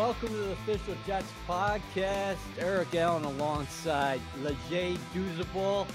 welcome 0.00 0.28
to 0.28 0.34
the 0.34 0.52
official 0.52 0.94
Jets 1.06 1.30
podcast. 1.46 2.38
Eric 2.58 2.94
Allen 2.94 3.22
alongside 3.22 4.18
Leger 4.42 4.98
Douzable. 5.14 5.86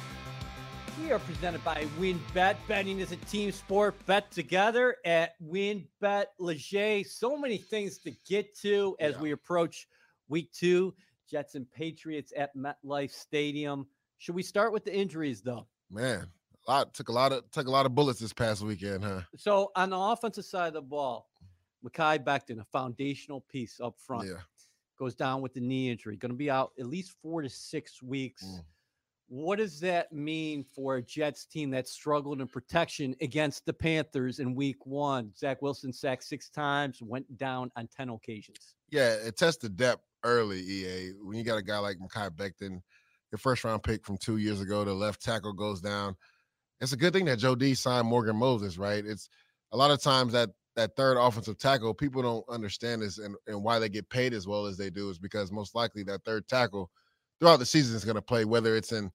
We 1.02 1.12
are 1.12 1.18
presented 1.18 1.64
by 1.64 1.88
WynnBET. 2.00 2.56
Betting 2.68 3.00
is 3.00 3.12
a 3.12 3.16
team 3.16 3.52
sport. 3.52 3.96
Bet 4.06 4.30
together 4.30 4.98
at 5.06 5.32
WynnBET. 5.44 6.26
Leger, 6.38 7.04
so 7.04 7.36
many 7.36 7.58
things 7.58 7.98
to 7.98 8.12
get 8.28 8.56
to 8.60 8.96
as 9.00 9.16
Yeah. 9.16 9.22
we 9.22 9.32
approach 9.32 9.88
week 10.28 10.52
two. 10.54 10.94
Jets 11.28 11.56
and 11.56 11.68
Patriots 11.72 12.32
at 12.38 12.56
MetLife 12.56 13.10
Stadium. 13.10 13.88
Should 14.20 14.36
we 14.36 14.44
start 14.44 14.72
with 14.72 14.86
the 14.86 14.96
injuries 14.96 15.42
though? 15.42 15.66
Man, 15.90 16.30
a 16.68 16.72
lot 16.72 16.94
took 16.94 17.10
a 17.10 17.12
lot 17.12 17.32
of 17.32 17.50
took 17.50 17.66
a 17.66 17.72
lot 17.72 17.88
of 17.88 17.96
bullets 17.96 18.20
this 18.20 18.34
past 18.34 18.62
weekend, 18.62 19.04
huh? 19.04 19.22
So 19.36 19.72
on 19.76 19.90
the 19.90 19.98
offensive 19.98 20.46
side 20.46 20.68
of 20.68 20.74
the 20.76 20.82
ball, 20.84 21.28
Mekhi 21.86 22.24
Becton, 22.24 22.60
a 22.60 22.66
foundational 22.66 23.42
piece 23.42 23.80
up 23.80 23.96
front, 24.00 24.28
Yeah. 24.28 24.42
goes 24.98 25.16
down 25.16 25.42
with 25.42 25.54
the 25.54 25.60
knee 25.60 25.90
injury. 25.90 26.18
Going 26.18 26.32
to 26.32 26.38
be 26.38 26.50
out 26.50 26.72
at 26.80 26.88
least 26.88 27.16
four 27.22 27.42
to 27.42 27.50
six 27.50 28.02
weeks. 28.02 28.44
Mm. 28.46 28.66
What 29.28 29.58
does 29.58 29.80
that 29.80 30.12
mean 30.14 30.64
for 30.64 30.98
a 30.98 31.02
Jets 31.02 31.46
team 31.46 31.72
that 31.72 31.88
struggled 31.88 32.42
in 32.42 32.48
protection 32.48 33.16
against 33.22 33.66
the 33.66 33.74
Panthers 33.74 34.40
in 34.40 34.54
week 34.54 34.86
one? 34.86 35.34
Zach 35.36 35.62
Wilson 35.62 35.92
sacked 35.92 36.24
six 36.24 36.50
times, 36.50 37.02
went 37.02 37.38
down 37.38 37.72
on 37.76 37.88
10 37.88 38.10
occasions. 38.10 38.76
Yeah, 38.92 39.14
it 39.14 39.36
tests 39.36 39.62
the 39.62 39.70
depth 39.70 40.04
early, 40.24 40.60
EA. 40.60 41.14
When 41.22 41.38
you 41.38 41.44
got 41.44 41.58
a 41.58 41.64
guy 41.64 41.80
like 41.80 41.98
Mekhi 41.98 42.30
Becton, 42.36 42.82
your 43.32 43.40
first 43.40 43.64
round 43.64 43.82
pick 43.84 44.06
from 44.06 44.18
two 44.18 44.38
years 44.38 44.62
ago, 44.62 44.84
the 44.86 44.94
left 44.94 45.24
tackle 45.24 45.54
goes 45.54 45.82
down. 45.82 46.16
It's 46.80 46.94
a 46.94 46.98
good 46.98 47.12
thing 47.12 47.26
that 47.26 47.40
Joe 47.40 47.56
D 47.56 47.74
signed 47.74 48.08
Morgan 48.08 48.36
Moses, 48.36 48.78
right? 48.78 49.04
It's 49.04 49.28
a 49.72 49.78
lot 49.78 49.92
of 49.92 50.02
times 50.02 50.34
that 50.34 50.52
that 50.76 50.96
third 50.96 51.18
offensive 51.18 51.58
tackle, 51.58 51.94
people 51.94 52.22
don't 52.22 52.46
understand 52.50 53.02
this 53.02 53.18
and, 53.18 53.36
and 53.48 53.64
why 53.64 53.80
they 53.80 53.90
get 53.90 54.10
paid 54.10 54.34
as 54.34 54.48
well 54.48 54.66
as 54.66 54.78
they 54.78 54.90
do 54.90 55.10
is 55.10 55.18
because 55.18 55.52
most 55.52 55.74
likely 55.76 56.04
that 56.04 56.24
third 56.26 56.48
tackle 56.48 56.92
throughout 57.40 57.58
the 57.60 57.66
season 57.66 57.96
is 57.96 58.06
going 58.06 58.16
to 58.16 58.22
play, 58.22 58.46
whether 58.46 58.76
it's 58.76 58.92
in 58.92 59.12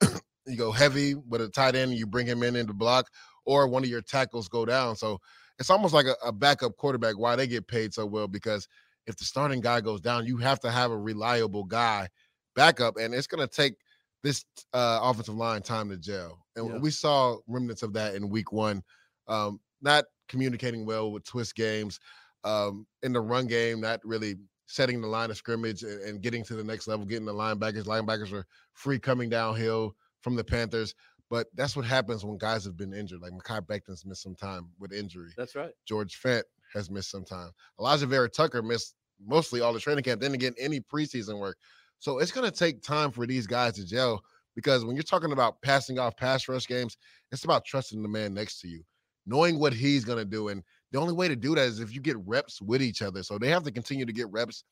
you 0.46 0.56
go 0.56 0.72
heavy 0.72 1.14
with 1.14 1.40
a 1.40 1.48
tight 1.48 1.74
end 1.74 1.94
you 1.94 2.06
bring 2.06 2.26
him 2.26 2.42
in 2.42 2.56
in 2.56 2.66
the 2.66 2.74
block, 2.74 3.08
or 3.44 3.66
one 3.66 3.82
of 3.82 3.90
your 3.90 4.02
tackles 4.02 4.48
go 4.48 4.64
down. 4.64 4.96
So 4.96 5.18
it's 5.58 5.70
almost 5.70 5.94
like 5.94 6.06
a, 6.06 6.14
a 6.24 6.32
backup 6.32 6.76
quarterback 6.76 7.18
why 7.18 7.36
they 7.36 7.46
get 7.46 7.66
paid 7.66 7.92
so 7.92 8.06
well 8.06 8.28
because 8.28 8.68
if 9.06 9.16
the 9.16 9.24
starting 9.24 9.60
guy 9.60 9.80
goes 9.80 10.00
down, 10.00 10.26
you 10.26 10.36
have 10.38 10.60
to 10.60 10.70
have 10.70 10.90
a 10.90 10.98
reliable 10.98 11.64
guy 11.64 12.08
backup, 12.54 12.96
and 12.96 13.14
it's 13.14 13.26
going 13.26 13.46
to 13.46 13.52
take 13.52 13.74
this 14.22 14.44
uh, 14.72 15.00
offensive 15.02 15.34
line 15.34 15.62
time 15.62 15.88
to 15.88 15.96
gel. 15.96 16.44
And 16.56 16.66
Yeah. 16.66 16.78
we 16.78 16.90
saw 16.90 17.38
remnants 17.46 17.82
of 17.82 17.92
that 17.94 18.14
in 18.14 18.28
week 18.28 18.52
one. 18.52 18.82
Um, 19.26 19.60
not 19.80 20.04
communicating 20.30 20.86
well 20.86 21.12
with 21.12 21.24
twist 21.24 21.54
games 21.54 22.00
um, 22.44 22.86
in 23.02 23.12
the 23.12 23.20
run 23.20 23.46
game, 23.46 23.80
not 23.80 24.00
really 24.04 24.36
setting 24.66 25.00
the 25.00 25.08
line 25.08 25.30
of 25.30 25.36
scrimmage 25.36 25.82
and, 25.82 26.00
and 26.02 26.22
getting 26.22 26.44
to 26.44 26.54
the 26.54 26.64
next 26.64 26.88
level, 26.88 27.04
getting 27.04 27.26
the 27.26 27.34
linebackers. 27.34 27.84
Linebackers 27.84 28.32
are 28.32 28.46
free 28.72 28.98
coming 28.98 29.28
downhill 29.28 29.94
from 30.22 30.36
the 30.36 30.44
Panthers. 30.44 30.94
But 31.28 31.46
that's 31.54 31.76
what 31.76 31.84
happens 31.84 32.24
when 32.24 32.38
guys 32.38 32.64
have 32.64 32.76
been 32.76 32.92
injured. 32.92 33.20
Like 33.20 33.32
Mekhi 33.32 33.66
Becton's 33.66 34.04
missed 34.04 34.22
some 34.22 34.34
time 34.34 34.68
with 34.80 34.92
injury. 34.92 35.30
That's 35.36 35.54
right. 35.54 35.72
George 35.86 36.20
Fant 36.20 36.42
has 36.72 36.90
missed 36.90 37.10
some 37.10 37.24
time. 37.24 37.50
Alijah 37.78 38.08
Vera 38.08 38.28
Tucker 38.28 38.62
missed 38.62 38.94
mostly 39.24 39.60
all 39.60 39.72
the 39.72 39.80
training 39.80 40.02
camp, 40.02 40.20
then 40.20 40.34
again, 40.34 40.54
any 40.58 40.80
preseason 40.80 41.38
work. 41.38 41.56
So 41.98 42.18
it's 42.18 42.32
going 42.32 42.50
to 42.50 42.56
take 42.56 42.82
time 42.82 43.10
for 43.10 43.26
these 43.26 43.46
guys 43.46 43.74
to 43.74 43.86
gel 43.86 44.22
because 44.56 44.84
when 44.84 44.96
you're 44.96 45.02
talking 45.02 45.32
about 45.32 45.60
passing 45.62 45.98
off 45.98 46.16
pass 46.16 46.48
rush 46.48 46.66
games, 46.66 46.96
it's 47.30 47.44
about 47.44 47.64
trusting 47.64 48.02
the 48.02 48.08
man 48.08 48.34
next 48.34 48.60
to 48.60 48.68
you, 48.68 48.82
knowing 49.30 49.58
what 49.58 49.72
he's 49.72 50.04
going 50.04 50.18
to 50.18 50.24
do. 50.24 50.48
And 50.48 50.62
the 50.92 50.98
only 50.98 51.14
way 51.14 51.28
to 51.28 51.36
do 51.36 51.54
that 51.54 51.66
is 51.66 51.80
if 51.80 51.94
you 51.94 52.00
get 52.00 52.16
reps 52.26 52.60
with 52.60 52.82
each 52.82 53.00
other. 53.00 53.22
So 53.22 53.38
they 53.38 53.48
have 53.48 53.62
to 53.62 53.70
continue 53.70 54.04
to 54.04 54.12
get 54.12 54.30
reps. 54.30 54.64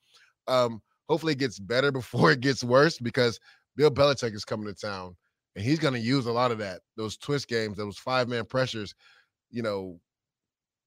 Um, 0.47 0.81
hopefully 1.07 1.33
it 1.33 1.39
gets 1.39 1.59
better 1.59 1.91
before 1.99 2.31
it 2.31 2.41
gets 2.41 2.63
worse 2.63 2.99
because 2.99 3.39
Bill 3.75 3.89
Belichick 3.89 4.35
is 4.35 4.45
coming 4.45 4.67
to 4.67 4.73
town 4.73 5.15
and 5.55 5.63
he's 5.63 5.79
going 5.79 5.93
to 5.93 5.99
use 5.99 6.25
a 6.25 6.31
lot 6.31 6.51
of 6.51 6.57
that, 6.57 6.81
those 6.97 7.17
twist 7.17 7.47
games, 7.47 7.77
those 7.77 7.97
five 7.97 8.27
man 8.27 8.45
pressures. 8.45 8.93
You 9.49 9.63
know, 9.63 9.99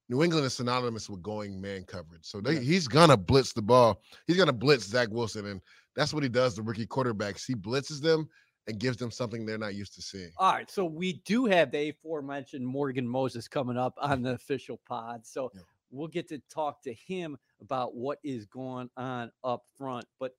New 0.09 0.23
England 0.23 0.45
is 0.45 0.53
synonymous 0.53 1.09
with 1.09 1.23
going 1.23 1.59
man 1.59 1.83
coverage. 1.83 2.23
So 2.23 2.39
they, 2.39 2.63
he's 2.63 2.87
gonna 2.87 3.17
blitz 3.17 3.53
the 3.53 3.61
ball. 3.61 4.01
He's 4.27 4.37
gonna 4.37 4.53
blitz 4.53 4.85
Zach 4.85 5.07
Wilson, 5.09 5.45
and 5.47 5.61
that's 5.95 6.13
what 6.13 6.23
he 6.23 6.29
does 6.29 6.55
to 6.55 6.61
rookie 6.61 6.85
quarterbacks. 6.85 7.45
He 7.45 7.55
blitzes 7.55 8.01
them 8.01 8.29
and 8.67 8.79
gives 8.79 8.97
them 8.97 9.11
something 9.11 9.45
they're 9.45 9.57
not 9.57 9.75
used 9.75 9.93
to 9.95 10.01
seeing. 10.01 10.31
All 10.37 10.53
right. 10.53 10.69
So 10.69 10.85
we 10.85 11.21
do 11.25 11.45
have 11.45 11.71
the 11.71 11.89
aforementioned 11.89 12.65
Morgan 12.65 13.07
Moses 13.07 13.47
coming 13.47 13.77
up 13.77 13.93
on 13.97 14.21
the 14.21 14.31
official 14.31 14.79
pod. 14.87 15.25
So 15.25 15.51
Yeah. 15.53 15.61
we'll 15.91 16.07
get 16.07 16.29
to 16.29 16.39
talk 16.49 16.81
to 16.83 16.93
him 16.93 17.37
about 17.61 17.95
what 17.95 18.19
is 18.23 18.45
going 18.45 18.89
on 18.95 19.31
up 19.43 19.65
front. 19.77 20.05
But 20.19 20.33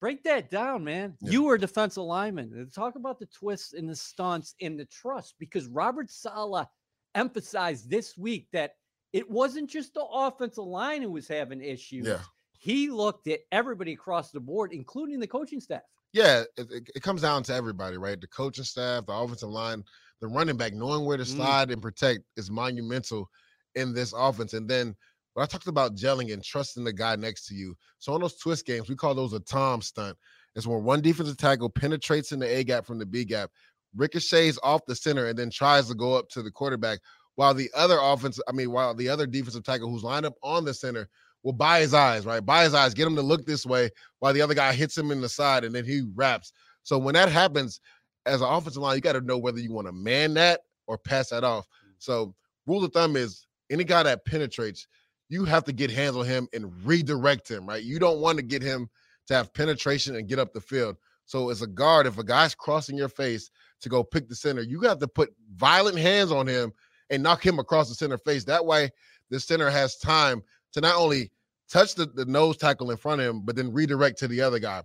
break 0.00 0.24
that 0.24 0.50
down, 0.50 0.82
man. 0.82 1.16
Yeah. 1.20 1.30
You 1.30 1.42
were 1.44 1.54
a 1.54 1.60
defensive 1.60 2.02
lineman. 2.02 2.70
Talk 2.74 2.96
about 2.96 3.18
the 3.20 3.26
twists 3.26 3.72
and 3.72 3.88
the 3.88 3.96
stunts 3.96 4.54
and 4.60 4.78
the 4.78 4.86
trust 4.86 5.36
because 5.38 5.66
Robert 5.68 6.10
Saleh 6.10 6.66
emphasized 7.14 7.88
this 7.90 8.16
week 8.16 8.48
that 8.52 8.76
it 9.12 9.28
wasn't 9.28 9.68
just 9.68 9.94
the 9.94 10.04
offensive 10.04 10.64
line 10.64 11.02
who 11.02 11.10
was 11.10 11.26
having 11.28 11.60
issues. 11.62 12.06
Yeah. 12.06 12.20
He 12.58 12.90
looked 12.90 13.26
at 13.28 13.40
everybody 13.52 13.92
across 13.92 14.30
the 14.30 14.40
board, 14.40 14.72
including 14.72 15.18
the 15.20 15.26
coaching 15.26 15.60
staff. 15.60 15.82
Yeah, 16.12 16.42
it, 16.56 16.70
it, 16.70 16.90
it 16.96 17.02
comes 17.02 17.22
down 17.22 17.42
to 17.44 17.54
everybody, 17.54 17.96
right? 17.96 18.20
The 18.20 18.26
coaching 18.26 18.64
staff, 18.64 19.06
the 19.06 19.12
offensive 19.12 19.48
line, 19.48 19.84
the 20.20 20.26
running 20.28 20.56
back, 20.56 20.72
knowing 20.74 21.04
where 21.04 21.16
to 21.16 21.22
Mm. 21.22 21.26
slide 21.26 21.70
and 21.70 21.80
protect 21.80 22.20
is 22.36 22.50
monumental 22.50 23.28
in 23.74 23.94
this 23.94 24.12
offense. 24.12 24.52
And 24.52 24.68
then 24.68 24.96
when 25.34 25.44
I 25.44 25.46
talked 25.46 25.68
about 25.68 25.94
gelling 25.94 26.32
and 26.32 26.42
trusting 26.42 26.82
the 26.82 26.92
guy 26.92 27.14
next 27.16 27.46
to 27.46 27.54
you. 27.54 27.76
So 28.00 28.12
on 28.12 28.20
those 28.20 28.36
twist 28.36 28.66
games, 28.66 28.88
we 28.88 28.96
call 28.96 29.14
those 29.14 29.32
a 29.32 29.40
Tom 29.40 29.80
stunt. 29.80 30.18
It's 30.56 30.66
when 30.66 30.82
one 30.82 31.00
defensive 31.00 31.36
tackle 31.36 31.70
penetrates 31.70 32.32
in 32.32 32.40
the 32.40 32.46
A 32.46 32.64
gap 32.64 32.84
from 32.84 32.98
the 32.98 33.06
B 33.06 33.24
gap, 33.24 33.50
ricochets 33.94 34.58
off 34.64 34.84
the 34.86 34.96
center, 34.96 35.26
and 35.26 35.38
then 35.38 35.50
tries 35.50 35.86
to 35.88 35.94
go 35.94 36.14
up 36.14 36.28
to 36.30 36.42
the 36.42 36.50
quarterback, 36.50 36.98
while 37.36 37.54
the 37.54 37.70
other 37.76 37.98
offense, 38.00 38.40
I 38.48 38.52
mean, 38.52 38.72
while 38.72 38.92
the 38.94 39.08
other 39.08 39.26
defensive 39.26 39.62
tackle 39.62 39.88
who's 39.88 40.02
lined 40.02 40.26
up 40.26 40.34
on 40.42 40.64
the 40.64 40.74
center 40.74 41.08
will 41.42 41.52
buy 41.52 41.80
his 41.80 41.94
eyes, 41.94 42.26
right? 42.26 42.44
Buy 42.44 42.64
his 42.64 42.74
eyes, 42.74 42.94
get 42.94 43.06
him 43.06 43.16
to 43.16 43.22
look 43.22 43.46
this 43.46 43.64
way 43.64 43.90
while 44.18 44.32
the 44.32 44.42
other 44.42 44.54
guy 44.54 44.72
hits 44.72 44.96
him 44.96 45.10
in 45.10 45.20
the 45.20 45.28
side 45.28 45.64
and 45.64 45.74
then 45.74 45.84
he 45.84 46.02
wraps. 46.14 46.52
So 46.82 46.98
when 46.98 47.14
that 47.14 47.30
happens, 47.30 47.80
as 48.26 48.42
an 48.42 48.48
offensive 48.48 48.82
line, 48.82 48.96
you 48.96 49.00
got 49.00 49.12
to 49.12 49.20
know 49.20 49.38
whether 49.38 49.58
you 49.58 49.72
want 49.72 49.86
to 49.86 49.92
man 49.92 50.34
that 50.34 50.60
or 50.86 50.98
pass 50.98 51.30
that 51.30 51.44
off. 51.44 51.66
Mm. 51.66 51.92
So 51.98 52.34
rule 52.66 52.84
of 52.84 52.92
thumb 52.92 53.16
is 53.16 53.46
any 53.70 53.84
guy 53.84 54.02
that 54.02 54.24
penetrates, 54.24 54.86
you 55.28 55.44
have 55.44 55.64
to 55.64 55.72
get 55.72 55.90
hands 55.90 56.16
on 56.16 56.26
him 56.26 56.48
and 56.52 56.72
redirect 56.84 57.48
him, 57.48 57.66
right? 57.66 57.82
You 57.82 57.98
don't 57.98 58.20
want 58.20 58.36
to 58.38 58.42
get 58.42 58.62
him 58.62 58.88
to 59.28 59.34
have 59.34 59.54
penetration 59.54 60.16
and 60.16 60.28
get 60.28 60.38
up 60.38 60.52
the 60.52 60.60
field. 60.60 60.96
So 61.24 61.50
as 61.50 61.62
a 61.62 61.66
guard, 61.66 62.06
if 62.06 62.18
a 62.18 62.24
guy's 62.24 62.54
crossing 62.54 62.96
your 62.96 63.08
face 63.08 63.50
to 63.80 63.88
go 63.88 64.02
pick 64.02 64.28
the 64.28 64.34
center, 64.34 64.62
you 64.62 64.80
have 64.80 64.98
to 64.98 65.06
put 65.06 65.32
violent 65.54 65.96
hands 65.96 66.32
on 66.32 66.46
him 66.46 66.72
and 67.10 67.22
knock 67.22 67.44
him 67.46 67.60
across 67.60 67.88
the 67.88 67.94
center 67.94 68.18
face. 68.18 68.44
That 68.44 68.66
way, 68.66 68.90
the 69.30 69.38
center 69.38 69.70
has 69.70 69.96
time 69.96 70.42
to 70.72 70.80
not 70.80 70.96
only 70.96 71.30
touch 71.70 71.94
the, 71.94 72.06
the 72.06 72.24
nose 72.24 72.56
tackle 72.56 72.90
in 72.90 72.96
front 72.96 73.20
of 73.20 73.26
him, 73.28 73.42
but 73.44 73.56
then 73.56 73.72
redirect 73.72 74.18
to 74.18 74.28
the 74.28 74.40
other 74.40 74.58
guy. 74.58 74.82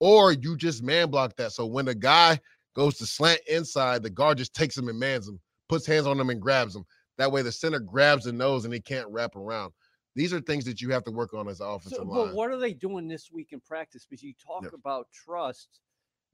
Or 0.00 0.32
you 0.32 0.56
just 0.56 0.82
man 0.82 1.10
block 1.10 1.34
that. 1.36 1.52
So 1.52 1.66
when 1.66 1.84
the 1.86 1.94
guy 1.94 2.38
goes 2.74 2.96
to 2.98 3.06
slant 3.06 3.40
inside, 3.48 4.02
the 4.02 4.10
guard 4.10 4.38
just 4.38 4.54
takes 4.54 4.76
him 4.76 4.88
and 4.88 4.98
mans 4.98 5.28
him, 5.28 5.40
puts 5.68 5.86
hands 5.86 6.06
on 6.06 6.18
him 6.20 6.30
and 6.30 6.40
grabs 6.40 6.76
him. 6.76 6.84
That 7.16 7.32
way 7.32 7.42
the 7.42 7.50
center 7.50 7.80
grabs 7.80 8.24
the 8.24 8.32
nose 8.32 8.64
and 8.64 8.72
he 8.72 8.80
can't 8.80 9.08
wrap 9.08 9.34
around. 9.34 9.72
These 10.14 10.32
are 10.32 10.40
things 10.40 10.64
that 10.64 10.80
you 10.80 10.90
have 10.90 11.04
to 11.04 11.10
work 11.10 11.34
on 11.34 11.48
as 11.48 11.60
an 11.60 11.66
offensive 11.68 11.98
So, 11.98 12.04
line. 12.04 12.26
but 12.28 12.34
what 12.34 12.50
are 12.50 12.56
they 12.58 12.72
doing 12.72 13.08
this 13.08 13.30
week 13.32 13.48
in 13.52 13.60
practice? 13.60 14.06
Because 14.08 14.22
you 14.22 14.34
talk 14.34 14.62
Yeah. 14.64 14.70
about 14.74 15.08
trust. 15.12 15.80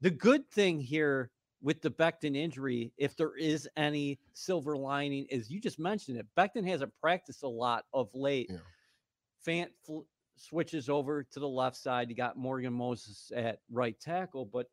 The 0.01 0.11
good 0.11 0.47
thing 0.51 0.79
here 0.79 1.31
with 1.61 1.81
the 1.81 1.89
Becton 1.89 2.35
injury, 2.35 2.91
if 2.97 3.15
there 3.15 3.35
is 3.35 3.67
any 3.75 4.19
silver 4.33 4.77
lining, 4.77 5.25
is 5.29 5.49
you 5.49 5.59
just 5.59 5.79
mentioned 5.79 6.17
it. 6.17 6.27
Becton 6.37 6.67
hasn't 6.67 6.93
practiced 7.01 7.41
a 7.43 7.47
lot 7.47 7.85
of 7.93 8.13
late. 8.13 8.47
Yeah. 8.51 8.57
Fant 9.45 9.69
fl- 9.85 10.01
switches 10.37 10.89
over 10.89 11.23
to 11.23 11.39
the 11.39 11.47
left 11.47 11.77
side. 11.77 12.09
You 12.09 12.15
got 12.15 12.37
Morgan 12.37 12.73
Moses 12.73 13.31
at 13.35 13.59
right 13.69 13.99
tackle, 13.99 14.45
but 14.45 14.67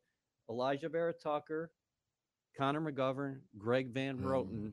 Alijah 0.50 0.90
Vera 0.90 1.12
Tucker, 1.12 1.72
Connor 2.56 2.80
McGovern, 2.80 3.40
Greg 3.58 3.90
Van 3.92 4.18
Mhm. 4.18 4.24
Roten. 4.24 4.72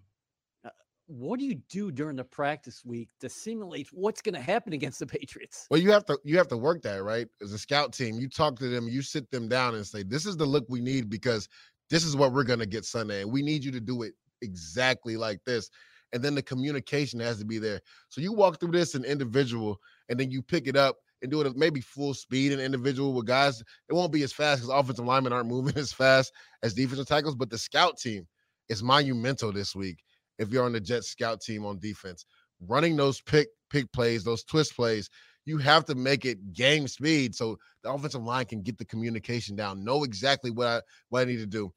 uh, 0.63 0.69
What 1.07 1.40
do 1.40 1.46
you 1.46 1.56
do 1.56 1.92
during 1.92 2.16
the 2.18 2.24
practice 2.24 2.84
week 2.86 3.10
to 3.19 3.30
simulate 3.30 3.88
what's 3.92 4.22
going 4.22 4.36
to 4.36 4.42
happen 4.42 4.74
against 4.74 5.00
the 5.00 5.07
Patriots? 5.07 5.68
Well, 5.72 5.80
you 5.80 5.92
have 5.92 6.06
to 6.06 6.19
you 6.24 6.38
have 6.38 6.48
to 6.50 6.57
work 6.57 6.81
that 6.84 7.04
right 7.04 7.28
as 7.42 7.54
a 7.54 7.60
scout 7.60 7.94
team. 7.94 8.19
You 8.19 8.30
talk 8.30 8.57
to 8.60 8.68
them, 8.69 8.88
you 8.88 9.02
sit 9.02 9.30
them 9.31 9.48
down 9.48 9.75
and 9.75 9.86
say, 9.86 10.04
"This 10.04 10.25
is 10.25 10.38
the 10.38 10.45
look 10.45 10.66
we 10.69 10.81
need 10.81 11.10
because 11.10 11.48
this 11.90 12.04
is 12.04 12.16
what 12.16 12.31
we're 12.34 12.44
gonna 12.44 12.66
get 12.66 12.86
Sunday, 12.86 13.22
and 13.22 13.31
we 13.31 13.42
need 13.42 13.63
you 13.63 13.72
to 13.72 13.81
do 13.81 14.04
it 14.04 14.13
exactly 14.42 15.18
like 15.18 15.44
this." 15.45 15.69
And 16.12 16.24
then 16.24 16.36
the 16.36 16.42
communication 16.42 17.20
has 17.20 17.38
to 17.40 17.46
be 17.46 17.60
there. 17.60 17.82
So 18.10 18.22
you 18.22 18.34
walk 18.34 18.60
through 18.60 18.72
this 18.72 18.96
in 18.96 19.06
individual, 19.06 19.80
and 20.10 20.20
then 20.20 20.32
you 20.32 20.42
pick 20.42 20.68
it 20.68 20.76
up 20.76 20.98
and 21.22 21.30
do 21.30 21.42
it 21.42 21.58
maybe 21.58 21.82
full 21.82 22.14
speed 22.14 22.52
in 22.52 22.60
individual 22.60 23.14
with 23.14 23.26
guys. 23.26 23.62
It 23.90 23.94
won't 23.94 24.12
be 24.12 24.24
as 24.24 24.34
fast 24.34 24.62
because 24.62 24.74
offensive 24.74 25.06
linemen 25.06 25.34
aren't 25.34 25.50
moving 25.50 25.78
as 25.78 25.94
fast 25.94 26.34
as 26.64 26.74
defensive 26.74 27.08
tackles, 27.08 27.36
but 27.36 27.50
the 27.50 27.58
scout 27.58 27.98
team 27.98 28.28
is 28.70 28.84
monumental 28.84 29.52
this 29.52 29.76
week. 29.76 30.04
If 30.38 30.52
you're 30.52 30.66
on 30.66 30.74
the 30.74 30.80
Jets 30.80 31.10
scout 31.10 31.42
team 31.42 31.66
on 31.66 31.80
defense, 31.80 32.26
running 32.62 32.96
those 32.96 33.22
pick 33.22 33.50
pick 33.70 33.92
plays, 33.92 34.24
those 34.24 34.44
twist 34.44 34.76
plays, 34.76 35.10
you 35.46 35.58
have 35.58 35.86
to 35.86 35.96
make 35.96 36.26
it 36.26 36.54
game 36.54 36.88
speed 36.88 37.36
so 37.36 37.58
the 37.84 37.92
offensive 37.92 38.24
line 38.24 38.46
can 38.46 38.62
get 38.62 38.78
the 38.78 38.86
communication 38.86 39.56
down, 39.56 39.84
know 39.84 40.04
exactly 40.04 40.52
what 40.52 40.68
I 40.68 40.82
what 41.10 41.22
I 41.22 41.26
need 41.26 41.38
to 41.38 41.46
do. 41.46 41.74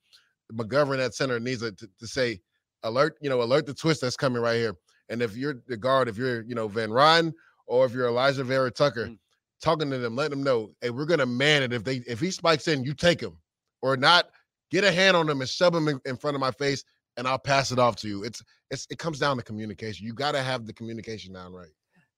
McGovern 0.52 1.04
at 1.04 1.14
center 1.14 1.40
needs 1.40 1.62
to, 1.62 1.72
to 1.72 2.06
say, 2.06 2.40
alert, 2.84 3.16
you 3.20 3.30
know, 3.30 3.42
alert 3.42 3.66
the 3.66 3.74
twist 3.74 4.00
that's 4.00 4.16
coming 4.16 4.42
right 4.42 4.56
here. 4.56 4.74
And 5.08 5.22
if 5.22 5.36
you're 5.36 5.62
the 5.66 5.76
guard, 5.76 6.08
if 6.08 6.16
you're, 6.16 6.42
you 6.42 6.54
know, 6.54 6.68
Van 6.68 6.90
Ryan 6.90 7.34
or 7.66 7.86
if 7.86 7.92
you're 7.92 8.08
Alijah 8.08 8.44
Vera 8.44 8.70
Tucker, 8.70 9.06
mm-hmm. 9.06 9.14
talking 9.62 9.90
to 9.90 9.98
them, 9.98 10.16
letting 10.16 10.38
them 10.38 10.42
know, 10.42 10.72
hey, 10.80 10.90
we're 10.90 11.06
gonna 11.06 11.26
man 11.26 11.62
it. 11.62 11.72
If 11.72 11.84
they 11.84 11.96
if 12.06 12.20
he 12.20 12.30
spikes 12.30 12.68
in, 12.68 12.84
you 12.84 12.94
take 12.94 13.20
him. 13.20 13.36
Or 13.84 13.96
not 13.96 14.26
get 14.70 14.84
a 14.84 14.92
hand 14.92 15.16
on 15.16 15.28
him 15.28 15.40
and 15.40 15.50
shove 15.50 15.74
him 15.74 15.88
in, 15.88 16.00
in 16.04 16.16
front 16.16 16.36
of 16.36 16.40
my 16.40 16.52
face 16.52 16.84
and 17.16 17.26
I'll 17.26 17.38
pass 17.38 17.72
it 17.72 17.78
off 17.78 17.96
to 17.96 18.08
you. 18.08 18.24
It's 18.24 18.42
it's 18.70 18.86
it 18.90 18.98
comes 18.98 19.18
down 19.18 19.36
to 19.36 19.42
communication. 19.42 20.06
You 20.06 20.14
got 20.14 20.32
to 20.32 20.42
have 20.42 20.66
the 20.66 20.72
communication 20.72 21.34
down 21.34 21.52
right. 21.52 21.68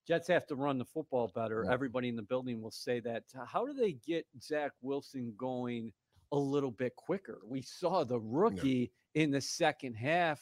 Jets 0.07 0.29
have 0.29 0.47
to 0.49 0.55
run 0.55 0.79
the 0.79 0.85
football 0.85 1.33
better. 1.35 1.65
Yeah. 1.67 1.73
Everybody 1.73 2.09
in 2.09 2.17
the 2.17 2.23
building 2.23 2.61
will 2.61 2.71
say 2.71 3.01
that. 3.01 3.25
How 3.47 3.65
do 3.65 3.73
they 3.73 3.93
get 3.93 4.27
Zach 4.41 4.73
Wilson 4.83 5.33
going 5.39 5.93
a 6.31 6.37
little 6.37 6.71
bit 6.71 6.95
quicker? 6.97 7.41
We 7.47 7.63
saw 7.63 8.05
the 8.05 8.21
rookie. 8.21 8.93
In 9.15 9.31
the 9.31 9.41
second 9.41 9.95
half 9.95 10.41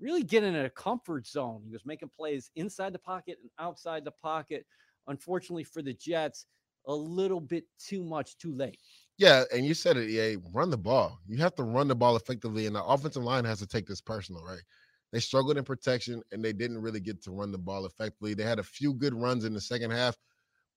really 0.00 0.24
get 0.24 0.42
in 0.42 0.56
a 0.56 0.70
comfort 0.70 1.26
zone. 1.26 1.62
He 1.64 1.72
was 1.72 1.86
making 1.86 2.10
plays 2.10 2.50
inside 2.56 2.92
the 2.92 2.98
pocket 2.98 3.38
and 3.40 3.50
outside 3.58 4.04
the 4.04 4.10
pocket. 4.10 4.66
Unfortunately 5.06 5.64
for 5.64 5.82
the 5.82 5.94
Jets, 5.94 6.46
a 6.86 6.94
little 6.94 7.40
bit 7.40 7.64
too 7.78 8.02
much 8.02 8.36
too 8.38 8.52
late. 8.52 8.78
Yeah, 9.18 9.44
and 9.52 9.64
you 9.64 9.74
said 9.74 9.96
it, 9.96 10.10
EA, 10.10 10.38
run 10.52 10.70
the 10.70 10.78
ball. 10.78 11.20
You 11.28 11.36
have 11.38 11.54
to 11.56 11.62
run 11.62 11.86
the 11.86 11.94
ball 11.94 12.16
effectively, 12.16 12.66
and 12.66 12.74
the 12.74 12.82
offensive 12.82 13.22
line 13.22 13.44
has 13.44 13.60
to 13.60 13.66
take 13.66 13.86
this 13.86 14.00
personal, 14.00 14.42
right? 14.44 14.62
They 15.12 15.20
struggled 15.20 15.58
in 15.58 15.64
protection 15.64 16.22
and 16.32 16.42
they 16.44 16.52
didn't 16.52 16.80
really 16.80 17.00
get 17.00 17.22
to 17.24 17.30
run 17.30 17.52
the 17.52 17.58
ball 17.58 17.84
effectively. 17.84 18.34
They 18.34 18.44
had 18.44 18.58
a 18.58 18.64
few 18.64 18.94
good 18.94 19.14
runs 19.14 19.44
in 19.44 19.52
the 19.52 19.60
second 19.60 19.90
half, 19.90 20.16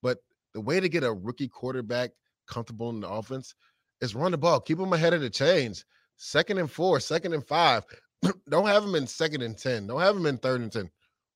but 0.01 0.19
the 0.53 0.61
way 0.61 0.79
to 0.79 0.89
get 0.89 1.03
a 1.03 1.13
rookie 1.13 1.47
quarterback 1.47 2.11
comfortable 2.45 2.89
in 2.89 2.99
the 2.99 3.09
offense 3.09 3.55
is 4.01 4.13
run 4.13 4.31
the 4.33 4.37
ball. 4.37 4.59
Keep 4.59 4.77
them 4.77 4.93
ahead 4.93 5.13
of 5.13 5.21
the 5.21 5.29
chains. 5.29 5.85
Second 6.17 6.57
and 6.59 6.71
four, 6.71 6.99
second 6.99 7.33
and 7.33 7.45
five. 7.45 7.83
Don't 8.49 8.67
have 8.67 8.83
them 8.83 8.95
in 8.95 9.07
second 9.07 9.41
and 9.41 9.57
10. 9.57 9.87
Don't 9.87 10.01
have 10.01 10.15
them 10.15 10.25
in 10.25 10.37
third 10.37 10.61
and 10.61 10.71
10. 10.71 10.89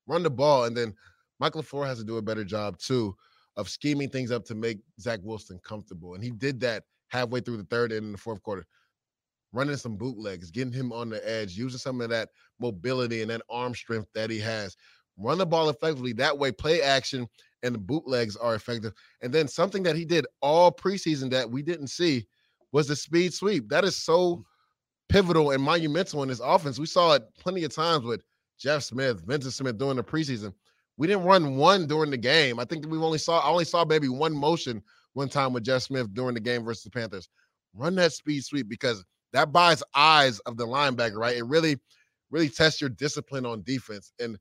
Run 0.08 0.24
the 0.24 0.30
ball. 0.30 0.66
And 0.66 0.76
then 0.76 0.96
Michael 1.40 1.62
LaFleur 1.62 1.86
has 1.86 2.00
to 2.00 2.04
do 2.04 2.18
a 2.18 2.22
better 2.22 2.44
job, 2.44 2.78
too, 2.78 3.16
of 3.58 3.70
scheming 3.70 4.10
things 4.10 4.32
up 4.32 4.46
to 4.46 4.56
make 4.56 4.80
Zach 5.00 5.20
Wilson 5.24 5.60
comfortable. 5.64 6.16
And 6.16 6.24
he 6.24 6.32
did 6.32 6.60
that 6.62 6.84
halfway 7.10 7.42
through 7.42 7.58
the 7.58 7.66
third 7.66 7.92
and 7.92 8.08
in 8.08 8.12
the 8.14 8.18
fourth 8.18 8.42
quarter 8.42 8.66
running 9.52 9.76
some 9.76 9.96
bootlegs, 9.96 10.52
getting 10.52 10.74
him 10.74 10.92
on 10.92 11.10
the 11.10 11.28
edge, 11.30 11.58
using 11.58 11.80
some 11.80 12.02
of 12.02 12.10
that 12.10 12.30
mobility 12.60 13.22
and 13.22 13.32
that 13.32 13.42
arm 13.50 13.74
strength 13.74 14.08
that 14.14 14.30
he 14.30 14.40
has. 14.40 14.76
Run 15.18 15.38
the 15.38 15.46
ball 15.46 15.70
effectively. 15.70 16.14
That 16.14 16.38
way, 16.38 16.52
play 16.52 16.82
action 16.82 17.28
and 17.64 17.76
the 17.76 17.80
bootlegs 17.80 18.38
are 18.38 18.56
effective. 18.56 18.94
And 19.22 19.34
then 19.34 19.48
something 19.48 19.84
that 19.84 19.96
he 19.96 20.06
did 20.06 20.26
all 20.42 20.72
preseason 20.72 21.30
that 21.32 21.50
we 21.50 21.62
didn't 21.62 21.88
see 21.88 22.26
was 22.72 22.88
the 22.88 22.96
speed 22.96 23.34
sweep. 23.34 23.68
That 23.70 23.84
is 23.84 23.96
so 23.96 24.38
mm. 24.38 24.44
Pivotal 25.10 25.52
and 25.52 25.62
monumental 25.62 26.24
in 26.24 26.30
this 26.30 26.40
offense. 26.40 26.80
We 26.80 26.86
saw 26.86 27.14
it 27.14 27.24
plenty 27.40 27.64
of 27.64 27.74
times 27.74 28.06
with 28.06 28.24
Jeff 28.60 28.84
Smith, 28.84 29.26
Vyncint 29.26 29.54
Smith 29.54 29.78
during 29.78 29.98
the 29.98 30.04
preseason. 30.04 30.54
We 30.98 31.08
didn't 31.08 31.24
run 31.24 31.56
one 31.56 31.88
during 31.88 32.12
the 32.12 32.18
game. 32.18 32.60
I 32.60 32.66
think 32.66 32.86
we 32.88 32.98
only 32.98 33.18
saw 33.18 33.40
I 33.40 33.50
only 33.50 33.66
saw 33.66 33.86
maybe 33.86 34.10
one 34.10 34.36
motion 34.36 34.84
one 35.14 35.30
time 35.30 35.54
with 35.54 35.64
Jeff 35.64 35.84
Smith 35.84 36.14
during 36.14 36.34
the 36.34 36.40
game 36.40 36.64
versus 36.64 36.84
the 36.84 36.90
Panthers. 36.90 37.30
Run 37.74 37.96
that 37.96 38.14
speed 38.14 38.44
sweep 38.44 38.68
because 38.70 39.04
that 39.34 39.52
buys 39.52 39.84
eyes 39.96 40.40
of 40.40 40.58
the 40.58 40.66
linebacker, 40.66 41.16
right? 41.16 41.38
It 41.38 41.46
really, 41.46 41.78
really 42.32 42.50
tests 42.50 42.82
your 42.82 42.90
discipline 42.90 43.46
on 43.46 43.64
defense 43.64 44.12
and 44.20 44.38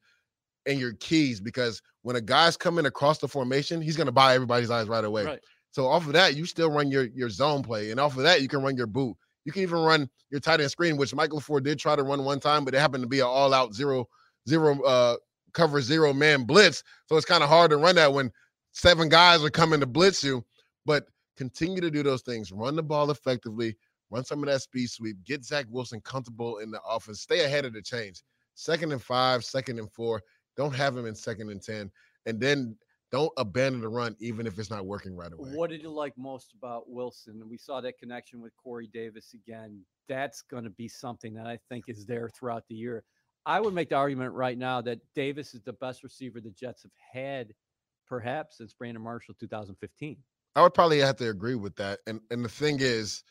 and 0.66 0.78
your 0.78 0.92
keys 0.94 1.40
because 1.40 1.80
when 2.02 2.16
a 2.16 2.20
guy's 2.20 2.56
coming 2.56 2.86
across 2.86 3.18
the 3.18 3.28
formation, 3.28 3.80
he's 3.80 3.96
gonna 3.96 4.12
buy 4.12 4.34
everybody's 4.34 4.70
eyes 4.70 4.88
right 4.88 5.04
away. 5.04 5.24
Right. 5.24 5.40
So 5.70 5.86
off 5.86 6.06
of 6.06 6.12
that, 6.14 6.36
you 6.36 6.44
still 6.44 6.70
run 6.70 6.90
your 6.90 7.04
your 7.04 7.30
zone 7.30 7.62
play, 7.62 7.90
and 7.90 8.00
off 8.00 8.16
of 8.16 8.24
that, 8.24 8.42
you 8.42 8.48
can 8.48 8.62
run 8.62 8.76
your 8.76 8.86
boot. 8.86 9.16
You 9.48 9.52
can 9.52 9.62
even 9.62 9.78
run 9.78 10.10
your 10.28 10.40
tight 10.40 10.60
end 10.60 10.70
screen, 10.70 10.98
which 10.98 11.14
Michael 11.14 11.40
Ford 11.40 11.64
did 11.64 11.78
try 11.78 11.96
to 11.96 12.02
run 12.02 12.22
one 12.22 12.38
time, 12.38 12.66
but 12.66 12.74
it 12.74 12.80
happened 12.80 13.02
to 13.02 13.08
be 13.08 13.20
an 13.20 13.26
all 13.26 13.54
out 13.54 13.74
zero 13.74 14.06
zero 14.46 14.78
uh 14.82 15.16
cover 15.54 15.80
zero 15.80 16.12
man 16.12 16.44
blitz. 16.44 16.84
So 17.06 17.16
it's 17.16 17.24
kind 17.24 17.42
of 17.42 17.48
hard 17.48 17.70
to 17.70 17.78
run 17.78 17.94
that 17.94 18.12
when 18.12 18.30
seven 18.72 19.08
guys 19.08 19.42
are 19.42 19.48
coming 19.48 19.80
to 19.80 19.86
blitz 19.86 20.22
you. 20.22 20.44
But 20.84 21.06
continue 21.38 21.80
to 21.80 21.90
do 21.90 22.02
those 22.02 22.20
things. 22.20 22.52
Run 22.52 22.76
the 22.76 22.82
ball 22.82 23.10
effectively 23.10 23.74
run 24.10 24.24
some 24.24 24.42
of 24.42 24.48
that 24.48 24.62
speed 24.62 24.90
sweep, 24.90 25.16
get 25.24 25.44
Zach 25.44 25.66
Wilson 25.70 26.00
comfortable 26.00 26.58
in 26.58 26.70
the 26.70 26.80
offense, 26.82 27.20
stay 27.20 27.44
ahead 27.44 27.64
of 27.64 27.72
the 27.72 27.82
change. 27.82 28.22
Second 28.54 28.92
and 28.92 29.02
five, 29.02 29.44
second 29.44 29.78
and 29.78 29.90
four. 29.92 30.22
Don't 30.56 30.74
have 30.74 30.96
him 30.96 31.06
in 31.06 31.14
second 31.14 31.50
and 31.50 31.62
10. 31.62 31.90
And 32.26 32.40
then 32.40 32.76
don't 33.10 33.32
abandon 33.36 33.80
the 33.80 33.88
run, 33.88 34.16
even 34.20 34.46
if 34.46 34.58
it's 34.58 34.70
not 34.70 34.86
working 34.86 35.16
right 35.16 35.32
away. 35.32 35.50
What 35.54 35.70
did 35.70 35.82
you 35.82 35.90
like 35.90 36.12
most 36.16 36.52
about 36.56 36.90
Wilson? 36.90 37.42
We 37.48 37.56
saw 37.56 37.80
that 37.80 37.98
connection 37.98 38.40
with 38.40 38.52
Corey 38.56 38.88
Davis 38.92 39.34
again. 39.34 39.80
That's 40.08 40.42
going 40.42 40.64
to 40.64 40.70
be 40.70 40.88
something 40.88 41.34
that 41.34 41.46
I 41.46 41.58
think 41.68 41.84
is 41.88 42.04
there 42.04 42.28
throughout 42.28 42.64
the 42.68 42.74
year. 42.74 43.04
I 43.46 43.60
would 43.60 43.72
make 43.72 43.88
the 43.88 43.96
argument 43.96 44.34
right 44.34 44.58
now 44.58 44.82
that 44.82 45.00
Davis 45.14 45.54
is 45.54 45.62
the 45.62 45.72
best 45.72 46.02
receiver 46.02 46.40
the 46.40 46.50
Jets 46.50 46.82
have 46.82 46.92
had, 47.12 47.54
perhaps 48.06 48.58
since 48.58 48.74
Brandon 48.74 49.02
Marshall 49.02 49.34
2015. 49.40 50.18
I 50.54 50.62
would 50.62 50.74
probably 50.74 50.98
have 50.98 51.16
to 51.16 51.30
agree 51.30 51.54
with 51.54 51.76
that. 51.76 52.00
And 52.06 52.20
and 52.30 52.44
the 52.44 52.48
thing 52.48 52.78
is, 52.80 53.22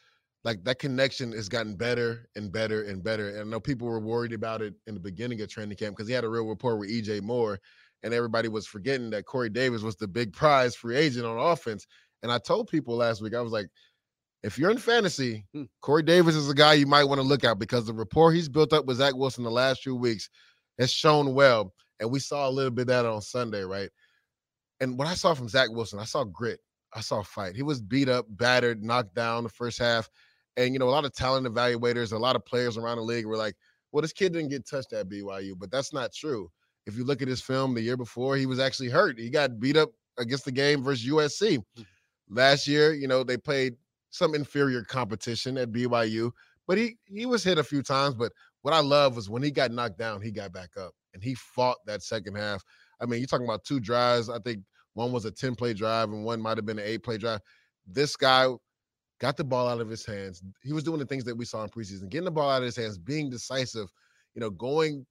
like 0.43 0.63
that 0.63 0.79
connection 0.79 1.33
has 1.33 1.49
gotten 1.49 1.75
better 1.75 2.29
and 2.35 2.51
better 2.51 2.83
and 2.83 3.03
better. 3.03 3.29
And 3.29 3.39
I 3.41 3.43
know 3.43 3.59
people 3.59 3.87
were 3.87 3.99
worried 3.99 4.33
about 4.33 4.61
it 4.61 4.73
in 4.87 4.93
the 4.93 4.99
beginning 4.99 5.41
of 5.41 5.49
training 5.49 5.77
camp 5.77 5.95
because 5.95 6.07
he 6.07 6.13
had 6.13 6.23
a 6.23 6.29
real 6.29 6.47
rapport 6.47 6.77
with 6.77 6.89
EJ 6.89 7.21
Moore, 7.21 7.59
and 8.03 8.13
everybody 8.13 8.47
was 8.47 8.67
forgetting 8.67 9.09
that 9.11 9.25
Corey 9.25 9.49
Davis 9.49 9.81
was 9.81 9.95
the 9.95 10.07
big 10.07 10.33
prize 10.33 10.75
free 10.75 10.95
agent 10.95 11.25
on 11.25 11.37
offense. 11.37 11.87
And 12.23 12.31
I 12.31 12.37
told 12.37 12.67
people 12.67 12.95
last 12.95 13.21
week, 13.21 13.33
I 13.35 13.41
was 13.41 13.51
like, 13.51 13.67
if 14.43 14.57
you're 14.57 14.71
in 14.71 14.77
fantasy, 14.77 15.45
hmm. 15.53 15.63
Corey 15.81 16.03
Davis 16.03 16.35
is 16.35 16.49
a 16.49 16.53
guy 16.53 16.73
you 16.73 16.85
might 16.85 17.03
want 17.03 17.19
to 17.19 17.27
look 17.27 17.43
at 17.43 17.59
because 17.59 17.85
the 17.85 17.93
rapport 17.93 18.31
he's 18.31 18.49
built 18.49 18.73
up 18.73 18.85
with 18.85 18.97
Zach 18.97 19.15
Wilson 19.15 19.43
the 19.43 19.51
last 19.51 19.81
few 19.81 19.95
weeks 19.95 20.29
has 20.79 20.91
shown 20.91 21.33
well. 21.33 21.73
And 21.99 22.11
we 22.11 22.19
saw 22.19 22.47
a 22.47 22.51
little 22.51 22.71
bit 22.71 22.83
of 22.83 22.87
that 22.87 23.05
on 23.05 23.21
Sunday, 23.21 23.63
right? 23.63 23.89
And 24.79 24.97
what 24.97 25.07
I 25.07 25.15
saw 25.15 25.33
from 25.33 25.49
Zach 25.49 25.69
Wilson, 25.71 25.99
I 25.99 26.05
saw 26.05 26.23
grit. 26.23 26.59
I 26.93 27.01
saw 27.01 27.23
fight. 27.23 27.55
He 27.55 27.63
was 27.63 27.81
beat 27.81 28.09
up, 28.09 28.25
battered, 28.29 28.83
knocked 28.83 29.15
down 29.15 29.43
the 29.43 29.49
first 29.49 29.79
half. 29.79 30.09
And 30.55 30.73
you 30.73 30.79
know, 30.79 30.87
a 30.87 30.91
lot 30.91 31.05
of 31.05 31.13
talent 31.13 31.47
evaluators, 31.47 32.13
a 32.13 32.17
lot 32.17 32.35
of 32.35 32.45
players 32.45 32.77
around 32.77 32.97
the 32.97 33.03
league 33.03 33.25
were 33.25 33.37
like, 33.37 33.55
"Well, 33.91 34.01
this 34.01 34.13
kid 34.13 34.33
didn't 34.33 34.49
get 34.49 34.67
touched 34.67 34.93
at 34.93 35.09
BYU," 35.09 35.53
but 35.57 35.69
that's 35.69 35.93
not 35.93 36.13
true. 36.13 36.49
If 36.87 36.97
you 36.97 37.03
look 37.03 37.21
at 37.21 37.27
his 37.27 37.41
film 37.41 37.73
the 37.73 37.81
year 37.81 37.97
before, 37.97 38.37
he 38.37 38.45
was 38.45 38.59
actually 38.59 38.89
hurt. 38.89 39.19
He 39.19 39.29
got 39.29 39.59
beat 39.59 39.77
up 39.77 39.91
against 40.17 40.45
the 40.45 40.51
game 40.51 40.83
versus 40.83 41.05
USC. 41.05 41.57
Mm. 41.77 41.85
Last 42.29 42.67
year, 42.67 42.93
you 42.93 43.07
know, 43.07 43.23
they 43.23 43.37
played 43.37 43.75
some 44.09 44.33
inferior 44.33 44.83
competition 44.83 45.57
at 45.57 45.71
BYU, 45.71 46.31
but 46.65 46.77
he 46.77 46.97
he 47.05 47.25
was 47.25 47.43
hit 47.43 47.57
a 47.57 47.63
few 47.63 47.83
times. 47.83 48.15
But 48.15 48.31
what 48.61 48.73
I 48.73 48.79
love 48.79 49.15
was 49.15 49.29
when 49.29 49.43
he 49.43 49.51
got 49.51 49.71
knocked 49.71 49.97
down, 49.97 50.21
he 50.21 50.31
got 50.31 50.51
back 50.53 50.77
up 50.77 50.93
and 51.13 51.21
he 51.21 51.35
fought 51.35 51.77
that 51.85 52.01
second 52.03 52.35
half. 52.35 52.63
I 52.99 53.05
mean, 53.05 53.19
you're 53.19 53.27
talking 53.27 53.45
about 53.45 53.63
two 53.63 53.79
drives. 53.79 54.29
I 54.29 54.39
think 54.39 54.61
one 54.93 55.11
was 55.11 55.25
a 55.25 55.31
10 55.31 55.55
play 55.55 55.73
drive 55.73 56.09
and 56.09 56.23
one 56.23 56.41
might 56.41 56.57
have 56.57 56.65
been 56.65 56.79
an 56.79 56.85
eight 56.85 57.03
play 57.03 57.17
drive. 57.17 57.41
This 57.85 58.15
guy 58.15 58.47
got 59.19 59.37
the 59.37 59.43
ball 59.43 59.67
out 59.67 59.81
of 59.81 59.89
his 59.89 60.05
hands. 60.05 60.41
He 60.63 60.73
was 60.73 60.83
doing 60.83 60.99
the 60.99 61.05
things 61.05 61.23
that 61.25 61.37
we 61.37 61.45
saw 61.45 61.63
in 61.63 61.69
preseason, 61.69 62.09
getting 62.09 62.25
the 62.25 62.31
ball 62.31 62.49
out 62.49 62.61
of 62.61 62.65
his 62.65 62.75
hands, 62.75 62.97
being 62.97 63.29
decisive, 63.29 63.91
you 64.33 64.41
know, 64.41 64.49
going 64.49 65.05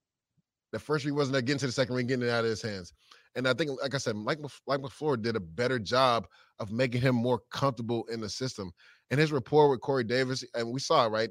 the 0.71 0.79
first 0.79 1.05
week 1.05 1.15
wasn't 1.15 1.45
to 1.45 1.65
the 1.65 1.71
second 1.71 1.95
week, 1.95 2.07
getting 2.07 2.27
it 2.27 2.31
out 2.31 2.43
of 2.43 2.49
his 2.49 2.61
hands. 2.61 2.93
And 3.35 3.47
I 3.47 3.53
think, 3.53 3.71
like 3.81 3.93
I 3.93 3.97
said, 3.97 4.15
Mike, 4.15 4.39
Mike 4.67 4.81
LaFleur 4.81 5.21
did 5.21 5.35
a 5.35 5.39
better 5.39 5.79
job 5.79 6.27
of 6.59 6.71
making 6.71 7.01
him 7.01 7.15
more 7.15 7.41
comfortable 7.51 8.05
in 8.11 8.19
the 8.19 8.29
system. 8.29 8.71
And 9.11 9.19
his 9.19 9.31
rapport 9.31 9.69
with 9.69 9.81
Corey 9.81 10.03
Davis, 10.03 10.43
and 10.55 10.71
we 10.71 10.79
saw 10.79 11.05
it, 11.05 11.09
right? 11.09 11.29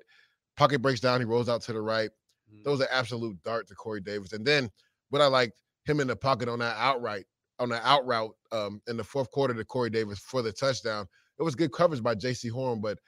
Pocket 0.56 0.80
breaks 0.80 1.00
down, 1.00 1.20
he 1.20 1.26
rolls 1.26 1.48
out 1.48 1.62
to 1.62 1.72
the 1.72 1.80
right. 1.80 2.10
Mm-hmm. 2.50 2.62
Those 2.64 2.80
are 2.80 2.88
absolute 2.90 3.42
dart 3.42 3.66
to 3.68 3.74
Corey 3.74 4.00
Davis. 4.00 4.32
And 4.32 4.46
then 4.46 4.70
what 5.10 5.20
I 5.20 5.26
liked, 5.26 5.60
him 5.84 6.00
in 6.00 6.06
the 6.06 6.16
pocket 6.16 6.48
on 6.48 6.60
that 6.60 6.76
outright, 6.78 7.26
on 7.58 7.68
the 7.68 7.86
out 7.86 8.06
route 8.06 8.34
um, 8.52 8.80
in 8.86 8.96
the 8.96 9.04
fourth 9.04 9.30
quarter 9.30 9.54
to 9.54 9.64
Corey 9.64 9.90
Davis 9.90 10.18
for 10.18 10.42
the 10.42 10.52
touchdown 10.52 11.06
it 11.38 11.42
was 11.42 11.54
good 11.54 11.72
coverage 11.72 12.02
by 12.02 12.14
Jaycee 12.14 12.50
Horn, 12.50 12.80
but 12.80 12.98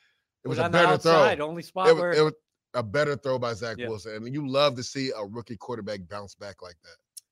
it 0.44 0.48
was, 0.48 0.58
was 0.58 0.66
a 0.66 0.70
better 0.70 0.88
outside, 0.88 1.38
throw. 1.38 1.48
Only 1.48 1.62
spot 1.62 1.88
it, 1.88 1.96
where... 1.96 2.12
it 2.12 2.22
was 2.22 2.34
a 2.74 2.82
better 2.82 3.16
throw 3.16 3.38
by 3.38 3.54
Zach 3.54 3.76
yeah. 3.78 3.88
Wilson, 3.88 4.14
and 4.14 4.34
you 4.34 4.46
love 4.46 4.76
to 4.76 4.82
see 4.82 5.10
a 5.16 5.24
rookie 5.24 5.56
quarterback 5.56 6.00
bounce 6.08 6.34
back 6.34 6.62
like 6.62 6.76
that. 6.82 7.22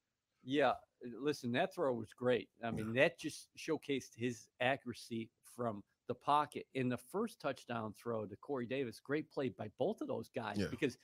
Yeah, 0.45 0.71
uh, 0.71 0.75
listen, 1.21 1.53
that 1.53 1.75
throw 1.75 1.93
was 1.93 2.13
great. 2.13 2.49
I 2.63 2.71
mean, 2.71 2.95
yeah. 2.95 3.03
that 3.03 3.19
just 3.19 3.49
showcased 3.59 4.15
his 4.17 4.49
accuracy 4.61 5.31
from 5.57 5.83
the 6.09 6.15
pocket 6.15 6.67
in 6.75 6.89
the 6.89 6.97
first 6.97 7.41
touchdown 7.41 7.93
throw 8.01 8.27
to 8.27 8.37
Corey 8.37 8.67
Davis. 8.67 9.01
Great 9.01 9.31
play 9.31 9.49
by 9.49 9.69
both 9.79 10.01
of 10.01 10.09
those 10.09 10.31
guys 10.35 10.57
yeah. 10.59 10.67
because 10.71 10.97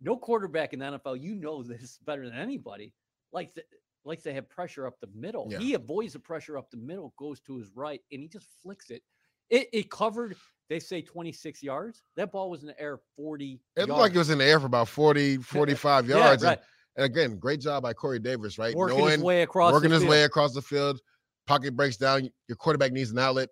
no 0.00 0.16
quarterback 0.16 0.72
in 0.72 0.80
the 0.80 0.84
NFL, 0.84 1.20
you 1.20 1.34
know 1.34 1.62
this 1.62 1.98
better 2.04 2.28
than 2.28 2.38
anybody. 2.38 2.92
Like 3.32 3.54
the, 3.54 3.62
likes 4.04 4.24
to 4.24 4.34
have 4.34 4.48
pressure 4.48 4.86
up 4.86 5.00
the 5.00 5.08
middle. 5.14 5.48
He 5.58 5.74
avoids 5.74 6.12
the 6.12 6.18
pressure 6.18 6.58
up 6.58 6.70
the 6.70 6.76
middle, 6.76 7.14
goes 7.18 7.40
to 7.40 7.56
his 7.56 7.70
right, 7.74 8.00
and 8.10 8.20
he 8.20 8.28
just 8.28 8.48
flicks 8.62 8.90
it. 8.90 9.02
It, 9.52 9.68
it 9.74 9.90
covered, 9.90 10.34
they 10.70 10.80
say 10.80 11.02
26 11.02 11.62
yards. 11.62 12.02
That 12.16 12.32
ball 12.32 12.48
was 12.48 12.62
in 12.62 12.68
the 12.68 12.80
air 12.80 12.98
40. 13.16 13.60
It 13.76 13.80
looked 13.80 13.88
yards. 13.88 14.00
like 14.00 14.14
it 14.14 14.18
was 14.18 14.30
in 14.30 14.38
the 14.38 14.46
air 14.46 14.58
for 14.58 14.66
about 14.66 14.88
40, 14.88 15.36
45 15.42 16.08
yards. 16.08 16.42
yeah, 16.42 16.48
right. 16.48 16.58
and, 16.96 17.04
and, 17.04 17.04
again, 17.04 17.38
great 17.38 17.60
job 17.60 17.82
by 17.82 17.92
Corey 17.92 18.18
Davis, 18.18 18.58
right? 18.58 18.74
Working 18.74 18.98
Knowing, 18.98 19.12
his 19.12 19.22
way 19.22 19.42
across 19.42 19.72
working 19.74 19.90
his 19.90 20.06
way 20.06 20.24
across 20.24 20.54
the 20.54 20.62
field, 20.62 21.00
pocket 21.46 21.76
breaks 21.76 21.98
down, 21.98 22.30
your 22.48 22.56
quarterback 22.56 22.92
needs 22.92 23.10
an 23.10 23.18
outlet. 23.18 23.50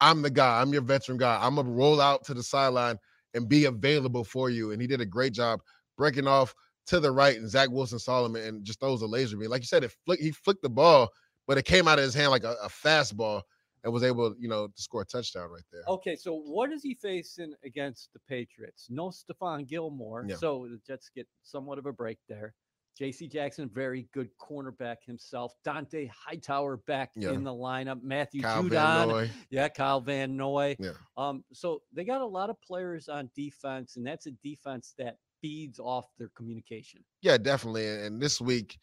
I'm 0.00 0.20
the 0.20 0.30
guy. 0.30 0.60
I'm 0.60 0.72
your 0.72 0.82
veteran 0.82 1.16
guy. 1.16 1.38
I'm 1.40 1.54
gonna 1.54 1.70
roll 1.70 2.00
out 2.00 2.24
to 2.24 2.34
the 2.34 2.42
sideline 2.42 2.98
and 3.34 3.48
be 3.48 3.66
available 3.66 4.24
for 4.24 4.50
you. 4.50 4.72
And 4.72 4.82
he 4.82 4.88
did 4.88 5.00
a 5.00 5.06
great 5.06 5.32
job 5.32 5.60
breaking 5.96 6.26
off 6.26 6.54
to 6.88 7.00
the 7.00 7.10
right, 7.10 7.36
and 7.36 7.48
Zach 7.48 7.70
Wilson 7.70 7.98
Solomon 7.98 8.42
and 8.42 8.64
just 8.64 8.80
throws 8.80 9.02
a 9.02 9.06
laser 9.06 9.36
beam. 9.36 9.48
Like 9.48 9.62
you 9.62 9.66
said, 9.66 9.84
it 9.84 9.94
flick, 10.04 10.20
he 10.20 10.32
flicked 10.32 10.62
the 10.62 10.68
ball, 10.68 11.10
but 11.46 11.56
it 11.56 11.64
came 11.64 11.88
out 11.88 11.98
of 11.98 12.04
his 12.04 12.14
hand 12.14 12.30
like 12.30 12.44
a, 12.44 12.56
a 12.62 12.68
fastball 12.68 13.42
and 13.86 13.92
was 13.94 14.02
able, 14.02 14.34
you 14.36 14.48
know, 14.48 14.66
to 14.66 14.82
score 14.82 15.02
a 15.02 15.06
touchdown 15.06 15.48
right 15.48 15.62
there. 15.72 15.82
Okay, 15.86 16.16
so 16.16 16.34
what 16.34 16.72
is 16.72 16.82
he 16.82 16.92
facing 16.94 17.54
against 17.64 18.12
the 18.12 18.18
Patriots? 18.28 18.88
No 18.90 19.10
Stephon 19.10 19.64
Gilmore, 19.66 20.26
Yeah. 20.28 20.34
so 20.34 20.66
the 20.68 20.80
Jets 20.84 21.08
get 21.14 21.28
somewhat 21.44 21.78
of 21.78 21.86
a 21.86 21.92
break 21.92 22.18
there. 22.28 22.52
J.C. 22.98 23.28
Jackson, 23.28 23.68
very 23.72 24.08
good 24.12 24.28
cornerback 24.40 24.96
himself. 25.06 25.54
Dont'a 25.64 26.10
Hightower 26.10 26.78
back 26.78 27.12
Yeah. 27.14 27.30
in 27.30 27.44
the 27.44 27.52
lineup. 27.52 28.02
Matthew 28.02 28.42
Kyle 28.42 28.64
Judon, 28.64 29.30
yeah, 29.50 29.68
Kyle 29.68 30.00
Van 30.00 30.36
Noy. 30.36 30.74
Yeah. 30.80 30.92
Um, 31.16 31.44
so 31.52 31.82
they 31.92 32.04
got 32.04 32.22
a 32.22 32.26
lot 32.26 32.50
of 32.50 32.60
players 32.62 33.08
on 33.08 33.30
defense, 33.36 33.96
and 33.96 34.04
that's 34.04 34.26
a 34.26 34.32
defense 34.42 34.94
that 34.98 35.18
feeds 35.40 35.78
off 35.78 36.06
their 36.18 36.30
communication. 36.34 37.04
Yeah, 37.20 37.36
definitely. 37.38 37.86
And, 37.86 38.02
and 38.02 38.20
this 38.20 38.40
week, 38.40 38.78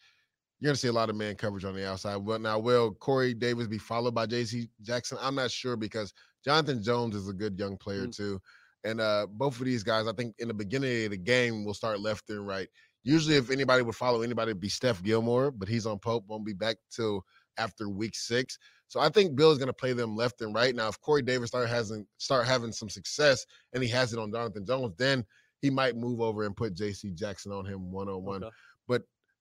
you're 0.64 0.70
gonna 0.70 0.76
see 0.78 0.88
a 0.88 0.92
lot 0.92 1.10
of 1.10 1.16
man 1.16 1.34
coverage 1.34 1.66
on 1.66 1.74
the 1.74 1.86
outside. 1.86 2.16
Well, 2.16 2.38
now 2.38 2.58
will 2.58 2.94
Corey 2.94 3.34
Davis 3.34 3.66
be 3.66 3.76
followed 3.76 4.14
by 4.14 4.24
JC 4.24 4.66
Jackson? 4.80 5.18
I'm 5.20 5.34
not 5.34 5.50
sure 5.50 5.76
because 5.76 6.14
Jonathan 6.42 6.82
Jones 6.82 7.14
is 7.14 7.28
a 7.28 7.34
good 7.34 7.58
young 7.58 7.76
player 7.76 8.06
Mm. 8.06 8.16
too. 8.16 8.40
And 8.82 8.98
uh 8.98 9.26
both 9.30 9.60
of 9.60 9.66
these 9.66 9.82
guys, 9.82 10.06
I 10.08 10.14
think 10.14 10.34
in 10.38 10.48
the 10.48 10.54
beginning 10.54 11.04
of 11.04 11.10
the 11.10 11.18
game 11.18 11.66
will 11.66 11.74
start 11.74 12.00
left 12.00 12.30
and 12.30 12.46
right. 12.46 12.66
Usually, 13.02 13.36
if 13.36 13.50
anybody 13.50 13.82
would 13.82 13.94
follow 13.94 14.22
anybody, 14.22 14.52
it'd 14.52 14.60
be 14.60 14.70
Steph 14.70 15.02
Gilmore, 15.02 15.50
but 15.50 15.68
he's 15.68 15.84
on 15.84 15.98
PUP, 15.98 16.24
won't 16.28 16.46
be 16.46 16.54
back 16.54 16.78
till 16.90 17.26
after 17.58 17.90
week 17.90 18.16
six. 18.16 18.56
So 18.88 19.00
I 19.00 19.10
think 19.10 19.36
Bill 19.36 19.52
is 19.52 19.58
going 19.58 19.66
to 19.66 19.74
play 19.74 19.92
them 19.92 20.16
left 20.16 20.40
and 20.40 20.54
right. 20.54 20.74
Now, 20.74 20.88
if 20.88 20.98
Corey 21.02 21.20
Davis 21.20 21.48
start 21.48 21.68
having 21.68 22.06
start 22.16 22.46
having 22.46 22.72
some 22.72 22.88
success 22.88 23.44
and 23.74 23.82
he 23.82 23.88
has 23.90 24.14
it 24.14 24.18
on 24.18 24.32
Jonathan 24.32 24.64
Jones, 24.64 24.94
then 24.96 25.26
he 25.60 25.68
might 25.68 25.94
move 25.94 26.22
over 26.22 26.44
and 26.44 26.56
put 26.56 26.72
J.C. 26.72 27.10
Jackson 27.10 27.52
on 27.52 27.66
him 27.66 27.90
one 27.90 28.08
on 28.08 28.24
one. 28.24 28.44
Okay. 28.44 28.54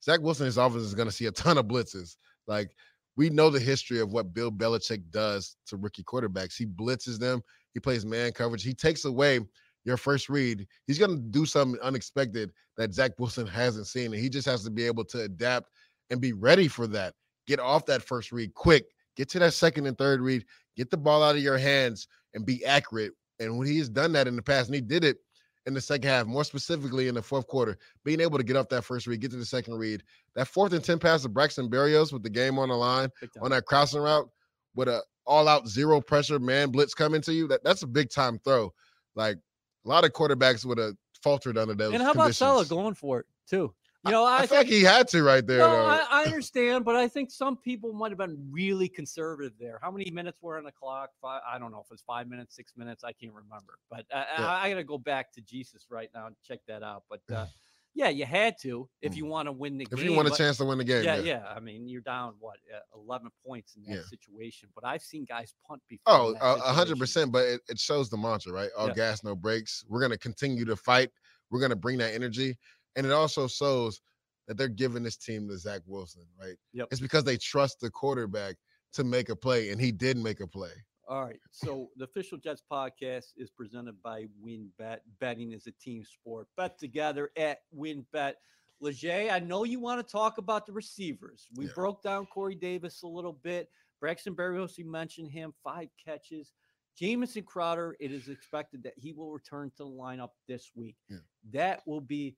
Zach 0.03 0.19
Wilson, 0.21 0.45
his 0.45 0.57
offense 0.57 0.83
is 0.83 0.93
going 0.93 1.07
to 1.07 1.13
see 1.13 1.27
a 1.27 1.31
ton 1.31 1.57
of 1.57 1.65
blitzes. 1.65 2.17
Like 2.47 2.71
we 3.15 3.29
know 3.29 3.49
the 3.49 3.59
history 3.59 3.99
of 3.99 4.11
what 4.11 4.33
Bill 4.33 4.51
Belichick 4.51 5.09
does 5.11 5.55
to 5.67 5.77
rookie 5.77 6.03
quarterbacks. 6.03 6.57
He 6.57 6.65
blitzes 6.65 7.19
them. 7.19 7.41
He 7.73 7.79
plays 7.79 8.05
man 8.05 8.31
coverage. 8.31 8.63
He 8.63 8.73
takes 8.73 9.05
away 9.05 9.39
your 9.85 9.97
first 9.97 10.29
read. 10.29 10.67
He's 10.87 10.99
going 10.99 11.11
to 11.11 11.21
do 11.21 11.45
something 11.45 11.79
unexpected 11.81 12.51
that 12.77 12.93
Zach 12.93 13.11
Wilson 13.19 13.47
hasn't 13.47 13.87
seen, 13.87 14.13
and 14.13 14.21
he 14.21 14.29
just 14.29 14.47
has 14.47 14.63
to 14.63 14.71
be 14.71 14.85
able 14.85 15.05
to 15.05 15.21
adapt 15.21 15.69
and 16.09 16.19
be 16.19 16.33
ready 16.33 16.67
for 16.67 16.87
that. 16.87 17.13
Get 17.47 17.59
off 17.59 17.85
that 17.87 18.01
first 18.01 18.31
read 18.31 18.53
quick. 18.53 18.85
Get 19.15 19.29
to 19.29 19.39
that 19.39 19.53
second 19.53 19.85
and 19.85 19.97
third 19.97 20.21
read. 20.21 20.45
Get 20.75 20.89
the 20.89 20.97
ball 20.97 21.23
out 21.23 21.35
of 21.35 21.41
your 21.41 21.57
hands 21.57 22.07
and 22.33 22.45
be 22.45 22.63
accurate. 22.65 23.11
And 23.39 23.57
when 23.57 23.67
he's 23.67 23.89
done 23.89 24.11
that 24.13 24.27
in 24.27 24.35
the 24.35 24.41
past, 24.41 24.67
and 24.67 24.75
he 24.75 24.81
did 24.81 25.03
it 25.03 25.17
in 25.65 25.73
the 25.73 25.81
second 25.81 26.09
half, 26.09 26.25
more 26.25 26.43
specifically 26.43 27.07
in 27.07 27.15
the 27.15 27.21
fourth 27.21 27.47
quarter, 27.47 27.77
being 28.03 28.19
able 28.19 28.37
to 28.37 28.43
get 28.43 28.55
off 28.57 28.67
that 28.69 28.83
first 28.83 29.07
read, 29.07 29.21
get 29.21 29.31
to 29.31 29.37
the 29.37 29.45
second 29.45 29.75
read. 29.75 30.03
That 30.35 30.47
fourth 30.47 30.73
and 30.73 30.83
10 30.83 30.99
pass 30.99 31.21
to 31.23 31.29
Braxton 31.29 31.69
Berrios 31.69 32.11
with 32.11 32.23
the 32.23 32.29
game 32.29 32.59
on 32.59 32.69
the 32.69 32.75
line 32.75 33.09
on 33.41 33.51
that 33.51 33.65
crossing 33.65 34.01
route 34.01 34.29
with 34.75 34.87
a 34.87 35.01
all 35.25 35.47
out 35.47 35.67
zero 35.67 36.01
pressure 36.01 36.37
man 36.39 36.69
blitz 36.69 36.93
coming 36.93 37.21
to 37.21 37.33
you, 37.33 37.47
that, 37.47 37.63
that's 37.63 37.83
a 37.83 37.87
big 37.87 38.09
time 38.09 38.37
throw. 38.39 38.73
Like 39.15 39.37
a 39.85 39.89
lot 39.89 40.03
of 40.03 40.11
quarterbacks 40.11 40.65
would 40.65 40.77
have 40.77 40.95
faltered 41.23 41.57
under 41.57 41.73
those. 41.73 41.93
and 41.93 42.03
how 42.03 42.11
about 42.11 42.35
Saleh 42.35 42.67
going 42.67 42.93
for 42.93 43.19
it 43.21 43.25
too? 43.49 43.73
You 44.05 44.11
know, 44.11 44.25
I, 44.25 44.39
I, 44.39 44.47
feel 44.47 44.57
like 44.57 44.67
he 44.67 44.81
had 44.83 45.07
to 45.09 45.23
right 45.23 45.45
there, 45.47 45.59
No, 45.59 45.69
though. 45.71 45.85
I, 45.85 46.05
I 46.11 46.23
understand, 46.25 46.83
but 46.83 46.95
I 46.97 47.07
think 47.07 47.31
some 47.31 47.55
people 47.55 47.93
might 47.93 48.11
have 48.11 48.17
been 48.17 48.37
really 48.51 48.89
conservative 48.89 49.53
there. 49.59 49.79
How 49.81 49.91
many 49.91 50.11
minutes 50.11 50.39
were 50.41 50.57
on 50.57 50.65
the 50.65 50.73
clock? 50.73 51.11
Five, 51.21 51.41
I 51.49 51.57
don't 51.57 51.71
know 51.71 51.79
if 51.79 51.87
it's 51.89 52.01
five 52.03 52.27
minutes, 52.27 52.53
six 52.53 52.73
minutes. 52.75 53.05
I 53.05 53.13
can't 53.13 53.31
remember. 53.33 53.79
But 53.89 54.05
I, 54.13 54.25
Yeah. 54.37 54.47
I, 54.49 54.65
I 54.65 54.69
got 54.71 54.75
to 54.75 54.83
go 54.83 54.97
back 54.97 55.31
to 55.35 55.41
Jesus 55.41 55.85
right 55.89 56.09
now 56.13 56.27
and 56.27 56.35
check 56.45 56.59
that 56.67 56.83
out. 56.83 57.03
But 57.09 57.21
uh, 57.33 57.45
yeah, 57.95 58.09
you 58.09 58.25
had 58.25 58.55
to 58.63 58.89
if 59.01 59.15
you 59.15 59.25
want 59.25 59.47
to 59.47 59.53
win 59.53 59.77
the 59.77 59.85
Mm. 59.85 59.93
if 59.93 59.99
game. 59.99 60.09
you 60.09 60.13
want 60.17 60.27
a 60.27 60.31
but- 60.31 60.37
chance 60.37 60.57
to 60.57 60.65
win 60.65 60.79
the 60.79 60.83
game, 60.83 61.05
yeah, 61.05 61.15
yeah. 61.15 61.21
yeah. 61.39 61.53
I 61.55 61.61
mean, 61.61 61.87
you're 61.87 62.01
down 62.01 62.33
what 62.39 62.57
uh, 62.75 62.99
11 62.99 63.29
points 63.47 63.75
in 63.77 63.83
that 63.83 63.95
Yeah. 63.99 64.03
situation. 64.09 64.67
But 64.75 64.83
I've 64.85 65.01
seen 65.01 65.23
guys 65.23 65.53
punt 65.65 65.81
before. 65.87 66.03
Oh, 66.13 66.27
in 66.29 66.33
that 66.33 66.43
a 66.43 66.45
a 66.55 66.59
hundred 66.59 66.97
situation. 66.97 66.99
percent. 66.99 67.31
But 67.31 67.45
it, 67.45 67.61
it 67.69 67.79
shows 67.79 68.09
the 68.09 68.17
mantra, 68.17 68.51
right? 68.51 68.69
All 68.77 68.89
gas, 68.93 69.23
no 69.23 69.33
breaks. 69.33 69.85
We're 69.87 70.01
gonna 70.01 70.17
continue 70.17 70.65
to 70.65 70.75
fight. 70.75 71.09
We're 71.49 71.61
gonna 71.61 71.75
bring 71.77 71.99
that 71.99 72.13
energy, 72.13 72.57
and 72.95 73.05
it 73.05 73.11
also 73.11 73.47
shows 73.47 74.01
that 74.47 74.57
they're 74.57 74.67
giving 74.67 75.03
this 75.03 75.17
team 75.17 75.47
to 75.47 75.57
Zach 75.57 75.81
Wilson, 75.85 76.23
right? 76.39 76.55
Yep. 76.73 76.89
It's 76.91 77.01
because 77.01 77.23
they 77.23 77.37
trust 77.37 77.79
the 77.79 77.89
quarterback 77.89 78.55
to 78.93 79.03
make 79.03 79.29
a 79.29 79.35
play, 79.35 79.69
and 79.71 79.79
he 79.79 79.91
did 79.91 80.17
make 80.17 80.39
a 80.41 80.47
play. 80.47 80.71
All 81.07 81.23
right. 81.25 81.39
So 81.51 81.89
the 81.97 82.05
official 82.05 82.37
Jets 82.37 82.63
podcast 82.71 83.33
is 83.37 83.49
presented 83.49 84.01
by 84.01 84.27
WynnBET. 84.45 84.99
Betting 85.19 85.51
is 85.51 85.67
a 85.67 85.71
team 85.71 86.03
sport. 86.05 86.47
Bet 86.55 86.77
together 86.77 87.31
at 87.37 87.59
WynnBET. 87.77 88.33
Leger, 88.79 89.29
I 89.31 89.39
know 89.39 89.63
you 89.63 89.79
want 89.79 90.05
to 90.05 90.11
talk 90.11 90.37
about 90.37 90.65
the 90.65 90.73
receivers. 90.73 91.47
We 91.55 91.65
Yeah. 91.65 91.71
broke 91.73 92.03
down 92.03 92.25
Corey 92.27 92.55
Davis 92.55 93.03
a 93.03 93.07
little 93.07 93.33
bit. 93.33 93.69
Braxton 93.99 94.35
Berrios, 94.35 94.77
you 94.77 94.85
mentioned 94.85 95.31
him, 95.31 95.53
five 95.63 95.89
catches. 96.03 96.53
Jamison 96.95 97.43
Crowder, 97.43 97.95
it 97.99 98.11
is 98.11 98.29
expected 98.29 98.83
that 98.83 98.93
he 98.97 99.13
will 99.13 99.31
return 99.31 99.71
to 99.71 99.77
the 99.77 99.85
lineup 99.89 100.31
this 100.47 100.71
week. 100.75 100.95
Yeah. 101.09 101.17
That 101.51 101.85
will 101.87 102.01
be 102.01 102.35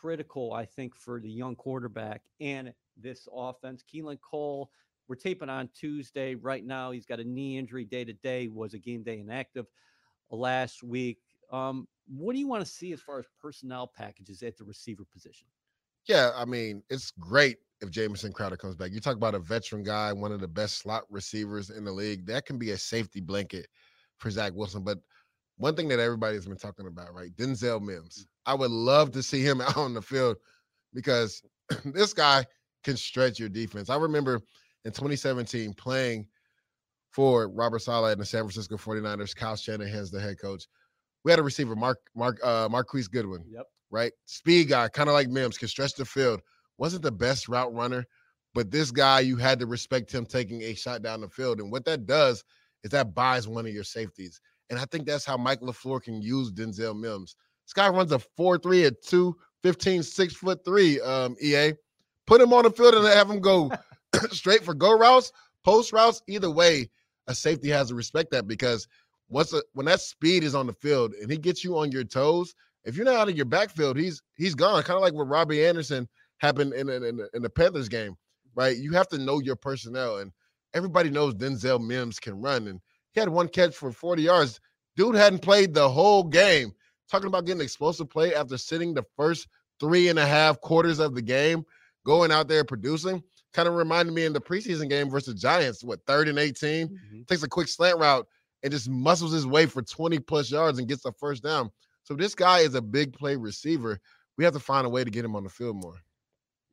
critical, 0.00 0.52
I 0.52 0.64
think, 0.64 0.94
for 0.96 1.20
the 1.20 1.30
young 1.30 1.56
quarterback 1.56 2.22
and 2.40 2.72
this 2.96 3.28
offense. 3.32 3.82
Keelan 3.82 4.20
Cole, 4.20 4.70
we're 5.08 5.16
taping 5.16 5.48
on 5.48 5.68
Tuesday. 5.74 6.34
Right 6.34 6.64
now, 6.64 6.90
he's 6.90 7.06
got 7.06 7.20
a 7.20 7.24
knee 7.24 7.58
injury 7.58 7.84
day 7.84 8.04
to 8.04 8.12
day, 8.12 8.48
was 8.48 8.74
a 8.74 8.78
game 8.78 9.02
day 9.02 9.20
inactive 9.20 9.66
last 10.30 10.82
week. 10.82 11.18
Um, 11.50 11.86
what 12.08 12.32
do 12.32 12.38
you 12.38 12.48
want 12.48 12.64
to 12.64 12.70
see 12.70 12.92
as 12.92 13.00
far 13.00 13.18
as 13.18 13.26
personnel 13.40 13.86
packages 13.86 14.42
at 14.42 14.56
the 14.56 14.64
receiver 14.64 15.04
position? 15.12 15.46
Yeah, 16.06 16.32
I 16.34 16.44
mean, 16.44 16.82
it's 16.90 17.12
great 17.12 17.58
if 17.80 17.90
Jamison 17.90 18.32
Crowder 18.32 18.56
comes 18.56 18.74
back. 18.74 18.92
You 18.92 19.00
talk 19.00 19.16
about 19.16 19.34
a 19.34 19.38
veteran 19.38 19.82
guy, 19.82 20.12
one 20.12 20.32
of 20.32 20.40
the 20.40 20.48
best 20.48 20.78
slot 20.78 21.04
receivers 21.08 21.70
in 21.70 21.84
the 21.84 21.92
league. 21.92 22.26
That 22.26 22.44
can 22.44 22.58
be 22.58 22.72
a 22.72 22.78
safety 22.78 23.20
blanket 23.20 23.68
for 24.18 24.30
Zach 24.30 24.52
Wilson. 24.54 24.82
But 24.82 24.98
one 25.56 25.76
thing 25.76 25.88
that 25.88 26.00
everybody's 26.00 26.46
been 26.46 26.56
talking 26.56 26.86
about, 26.86 27.14
right? 27.14 27.34
Denzel 27.36 27.82
Mims. 27.82 28.26
I 28.46 28.54
would 28.54 28.70
love 28.70 29.12
to 29.12 29.22
see 29.22 29.42
him 29.42 29.60
out 29.62 29.76
on 29.76 29.94
the 29.94 30.02
field 30.02 30.36
because 30.94 31.42
this 31.84 32.12
guy 32.14 32.46
can 32.84 32.96
stretch 32.96 33.38
your 33.38 33.48
defense. 33.48 33.90
I 33.90 33.96
remember 33.96 34.40
in 34.84 34.92
2017 34.92 35.74
playing 35.74 36.26
for 37.12 37.48
Robert 37.48 37.80
Saleh 37.80 38.12
and 38.12 38.20
the 38.20 38.26
San 38.26 38.42
Francisco 38.42 38.76
49ers. 38.76 39.36
Kyle 39.36 39.56
Shanahan's 39.56 40.10
the 40.10 40.20
head 40.20 40.40
coach. 40.40 40.66
We 41.24 41.30
had 41.32 41.40
a 41.40 41.42
receiver, 41.44 41.76
Mark 41.76 41.98
Mark 42.14 42.38
uh 42.44 42.68
Marquise 42.70 43.08
Goodwin 43.08 43.44
Yep. 43.48 43.66
right? 43.90 44.12
Speed 44.26 44.68
guy, 44.70 44.88
kind 44.88 45.08
of 45.08 45.14
like 45.14 45.28
Mims, 45.28 45.58
can 45.58 45.68
stretch 45.68 45.94
the 45.94 46.04
field. 46.04 46.40
Wasn't 46.78 47.02
the 47.02 47.12
best 47.12 47.48
route 47.48 47.74
runner, 47.74 48.06
but 48.54 48.70
this 48.70 48.90
guy, 48.90 49.20
you 49.20 49.36
had 49.36 49.58
to 49.60 49.66
respect 49.66 50.12
him 50.12 50.26
taking 50.26 50.62
a 50.62 50.74
shot 50.74 51.02
down 51.02 51.20
the 51.20 51.28
field. 51.28 51.60
And 51.60 51.70
what 51.72 51.84
that 51.86 52.06
does 52.06 52.44
is 52.84 52.90
that 52.90 53.14
buys 53.14 53.48
one 53.48 53.66
of 53.66 53.72
your 53.74 53.84
safeties. 53.84 54.40
And 54.70 54.78
I 54.78 54.84
think 54.86 55.06
that's 55.06 55.24
how 55.24 55.36
Mike 55.36 55.60
LaFleur 55.60 56.02
can 56.02 56.22
use 56.22 56.50
Denzel 56.52 56.98
Mims. 56.98 57.36
This 57.66 57.72
guy 57.72 57.88
runs 57.88 58.12
a 58.12 58.20
4-3 58.38 58.86
at 58.86 59.02
2, 59.02 59.36
15, 59.62 60.02
6 60.02 60.34
foot 60.34 60.64
three, 60.64 61.00
um, 61.00 61.36
EA. 61.40 61.72
Put 62.26 62.40
him 62.40 62.52
on 62.52 62.64
the 62.64 62.70
field 62.70 62.94
and 62.94 63.06
have 63.06 63.30
him 63.30 63.40
go 63.40 63.70
straight 64.30 64.64
for 64.64 64.74
go 64.74 64.96
routes, 64.96 65.32
post 65.64 65.92
routes. 65.92 66.22
Either 66.26 66.50
way, 66.50 66.90
a 67.26 67.34
safety 67.34 67.68
has 67.70 67.88
to 67.88 67.94
respect 67.94 68.30
that 68.32 68.46
because 68.46 68.86
once 69.28 69.52
a, 69.52 69.62
when 69.72 69.86
that 69.86 70.00
speed 70.00 70.44
is 70.44 70.54
on 70.54 70.66
the 70.66 70.72
field 70.72 71.12
and 71.20 71.30
he 71.30 71.36
gets 71.38 71.64
you 71.64 71.76
on 71.78 71.90
your 71.90 72.04
toes, 72.04 72.54
if 72.84 72.96
you're 72.96 73.06
not 73.06 73.16
out 73.16 73.28
of 73.30 73.36
your 73.36 73.46
backfield, 73.46 73.96
he's 73.96 74.22
he's 74.36 74.54
gone. 74.54 74.82
Kind 74.82 74.96
of 74.96 75.02
like 75.02 75.14
what 75.14 75.28
Robbie 75.28 75.64
Anderson 75.64 76.06
happened 76.38 76.74
in 76.74 76.88
in, 76.88 77.02
in, 77.02 77.16
the- 77.16 77.30
in 77.34 77.42
the 77.42 77.48
Panthers 77.50 77.88
game, 77.88 78.14
right? 78.54 78.76
You 78.76 78.92
have 78.92 79.08
to 79.08 79.18
know 79.18 79.40
your 79.40 79.56
personnel, 79.56 80.18
and 80.18 80.32
everybody 80.74 81.08
knows 81.10 81.34
Denzel 81.34 81.84
Mims 81.84 82.20
can 82.20 82.40
run, 82.42 82.68
and 82.68 82.80
he 83.14 83.20
had 83.20 83.28
one 83.28 83.48
catch 83.48 83.74
for 83.74 83.92
40 83.92 84.22
yards. 84.22 84.60
Dude 84.96 85.14
hadn't 85.14 85.40
played 85.40 85.72
the 85.72 85.88
whole 85.88 86.24
game. 86.24 86.72
Talking 87.10 87.28
about 87.28 87.44
getting 87.46 87.62
explosive 87.62 88.08
play 88.10 88.34
after 88.34 88.58
sitting 88.58 88.92
the 88.94 89.04
first 89.16 89.46
three 89.80 90.08
and 90.08 90.18
a 90.18 90.26
half 90.26 90.60
quarters 90.60 90.98
of 90.98 91.14
the 91.14 91.22
game, 91.22 91.64
going 92.04 92.32
out 92.32 92.48
there 92.48 92.64
producing. 92.64 93.22
Kind 93.52 93.68
of 93.68 93.74
reminded 93.74 94.12
me 94.14 94.24
in 94.24 94.32
the 94.32 94.40
preseason 94.40 94.88
game 94.88 95.10
versus 95.10 95.40
Giants, 95.40 95.84
what 95.84 96.04
third 96.06 96.28
and 96.28 96.38
18 96.38 96.88
Mhm. 96.88 97.26
takes 97.28 97.42
a 97.42 97.48
quick 97.48 97.68
slant 97.68 97.98
route 97.98 98.26
and 98.62 98.72
just 98.72 98.88
muscles 98.88 99.32
his 99.32 99.46
way 99.46 99.66
for 99.66 99.82
20 99.82 100.18
plus 100.18 100.50
yards 100.50 100.78
and 100.78 100.88
gets 100.88 101.04
a 101.04 101.12
first 101.12 101.42
down. 101.42 101.70
So 102.02 102.14
this 102.14 102.34
guy 102.34 102.60
is 102.60 102.74
a 102.74 102.82
big 102.82 103.12
play 103.12 103.36
receiver. 103.36 104.00
We 104.36 104.44
have 104.44 104.54
to 104.54 104.60
find 104.60 104.86
a 104.86 104.90
way 104.90 105.04
to 105.04 105.10
get 105.10 105.24
him 105.24 105.36
on 105.36 105.44
the 105.44 105.50
field 105.50 105.76
more. 105.76 106.00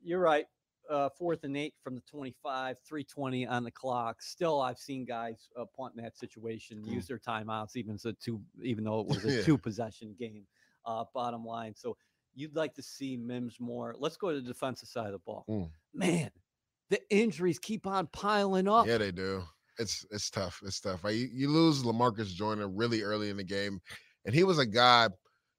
You're 0.02 0.18
right. 0.18 0.46
Uh, 0.92 1.08
fourth 1.08 1.42
and 1.44 1.56
eight 1.56 1.74
from 1.82 1.94
the 1.94 2.02
25, 2.02 2.76
320 2.86 3.46
on 3.46 3.64
the 3.64 3.70
clock. 3.70 4.20
Still, 4.20 4.60
I've 4.60 4.78
seen 4.78 5.04
guys 5.06 5.48
uh, 5.58 5.64
punt 5.76 5.94
in 5.96 6.02
that 6.04 6.16
situation, 6.18 6.82
Mm. 6.82 6.92
use 6.92 7.06
their 7.06 7.18
timeouts, 7.18 7.76
even 7.76 7.96
so 7.96 8.12
two, 8.22 8.42
even 8.62 8.84
though 8.84 9.00
it 9.00 9.06
was 9.06 9.24
a 9.24 9.32
Yeah. 9.38 9.42
two 9.42 9.56
possession 9.56 10.14
game. 10.18 10.46
Uh, 10.84 11.04
bottom 11.14 11.44
line, 11.44 11.72
so 11.76 11.96
you'd 12.34 12.56
like 12.56 12.74
to 12.74 12.82
see 12.82 13.16
Mims 13.16 13.58
more. 13.60 13.94
Let's 13.98 14.16
go 14.16 14.30
to 14.32 14.40
the 14.40 14.46
defensive 14.48 14.88
side 14.88 15.06
of 15.06 15.12
the 15.12 15.18
ball. 15.20 15.44
Mm. 15.48 15.70
Man, 15.94 16.30
the 16.90 17.00
injuries 17.08 17.58
keep 17.60 17.86
on 17.86 18.08
piling 18.08 18.66
up. 18.68 18.86
Yeah, 18.86 18.98
they 18.98 19.12
do. 19.12 19.44
it's 19.78 20.04
it's 20.10 20.28
tough. 20.28 20.60
It's 20.64 20.80
tough. 20.80 21.04
Right? 21.04 21.14
You, 21.14 21.28
you 21.32 21.48
lose 21.48 21.84
Lamarcus 21.84 22.34
Joyner 22.34 22.68
really 22.68 23.02
early 23.02 23.30
in 23.30 23.36
the 23.36 23.44
game, 23.44 23.80
and 24.26 24.34
he 24.34 24.42
was 24.44 24.58
a 24.58 24.66
guy 24.66 25.08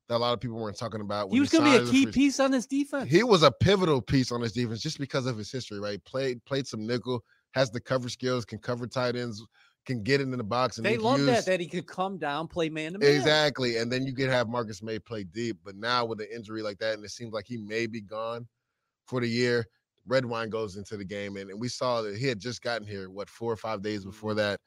that 0.10 0.16
a 0.16 0.18
lot 0.18 0.34
of 0.34 0.40
people 0.40 0.58
weren't 0.58 0.78
talking 0.78 1.02
about. 1.02 1.32
He 1.32 1.40
was 1.40 1.50
going 1.50 1.64
to 1.64 1.84
be 1.84 1.90
a 1.90 1.92
key 1.92 2.06
piece 2.06 2.40
on 2.40 2.52
this 2.52 2.66
defense. 2.66 3.10
He 3.10 3.24
was 3.24 3.44
a 3.44 3.52
pivotal 3.52 4.02
piece 4.02 4.32
on 4.32 4.42
this 4.42 4.52
defense 4.52 4.82
just 4.82 5.00
because 5.00 5.26
of 5.26 5.38
his 5.38 5.52
history. 5.52 5.80
Right? 5.80 6.04
Played 6.06 6.44
played 6.46 6.68
some 6.68 6.86
nickel, 6.86 7.24
has 7.54 7.72
the 7.72 7.80
cover 7.80 8.10
skills, 8.10 8.46
can 8.46 8.60
cover 8.60 8.88
tight 8.88 9.16
ends, 9.16 9.44
can 9.86 10.04
get 10.04 10.22
into 10.22 10.38
the 10.38 10.44
box. 10.44 10.78
And 10.78 10.86
they 10.86 10.98
love 10.98 11.20
use, 11.20 11.28
that 11.28 11.46
that 11.46 11.60
he 11.60 11.68
could 11.68 11.88
come 11.88 12.18
down, 12.18 12.48
play 12.48 12.70
man 12.70 12.94
to 12.94 13.00
man. 13.00 13.16
Exactly, 13.16 13.78
and 13.78 13.92
then 13.92 14.06
you 14.06 14.14
could 14.14 14.30
have 14.30 14.48
Marcus 14.48 14.82
Maye 14.82 15.00
play 15.00 15.24
deep. 15.24 15.58
But 15.64 15.76
now 15.76 16.06
with 16.06 16.20
an 16.20 16.28
injury 16.34 16.62
like 16.62 16.80
that, 16.80 16.96
and 16.96 17.04
it 17.04 17.12
seems 17.12 17.34
like 17.34 17.46
he 17.48 17.58
may 17.58 17.88
be 17.88 18.02
gone 18.02 18.48
for 19.06 19.22
the 19.22 19.28
year. 19.28 19.66
Redwine 20.06 20.50
goes 20.50 20.76
into 20.76 20.98
the 20.98 21.06
game, 21.06 21.38
and, 21.38 21.50
and 21.50 21.60
we 21.60 21.70
saw 21.70 22.02
that 22.02 22.18
he 22.18 22.28
had 22.28 22.40
just 22.40 22.62
gotten 22.62 22.86
here, 22.86 23.10
what, 23.10 23.30
four 23.30 23.52
or 23.52 23.56
five 23.56 23.82
days 23.82 24.04
before 24.04 24.32
mm-hmm. 24.32 24.40
that. 24.40 24.60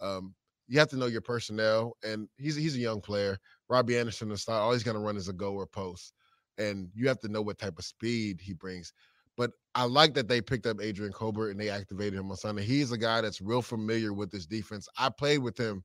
Um, 0.00 0.34
you 0.68 0.78
have 0.78 0.88
to 0.88 0.96
know 0.96 1.06
your 1.06 1.20
personnel, 1.20 1.96
and 2.02 2.28
he's 2.36 2.56
he's 2.56 2.76
a 2.76 2.80
young 2.80 3.00
player. 3.00 3.38
Robbie 3.72 3.98
Anderson, 3.98 4.28
the 4.28 4.36
style, 4.36 4.60
all 4.60 4.72
he's 4.72 4.82
going 4.82 4.96
to 4.96 5.02
run 5.02 5.16
is 5.16 5.28
a 5.28 5.32
go 5.32 5.54
or 5.54 5.66
post, 5.66 6.12
and 6.58 6.90
you 6.94 7.08
have 7.08 7.20
to 7.20 7.28
know 7.28 7.40
what 7.40 7.58
type 7.58 7.78
of 7.78 7.84
speed 7.86 8.38
he 8.38 8.52
brings. 8.52 8.92
But 9.38 9.52
I 9.74 9.84
like 9.84 10.12
that 10.14 10.28
they 10.28 10.42
picked 10.42 10.66
up 10.66 10.82
Adrian 10.82 11.12
Colbert 11.12 11.50
and 11.50 11.58
they 11.58 11.70
activated 11.70 12.18
him 12.18 12.30
on 12.30 12.36
Sunday. 12.36 12.64
He's 12.64 12.92
a 12.92 12.98
guy 12.98 13.22
that's 13.22 13.40
real 13.40 13.62
familiar 13.62 14.12
with 14.12 14.30
this 14.30 14.44
defense. 14.44 14.88
I 14.98 15.08
played 15.08 15.38
with 15.38 15.56
him 15.56 15.82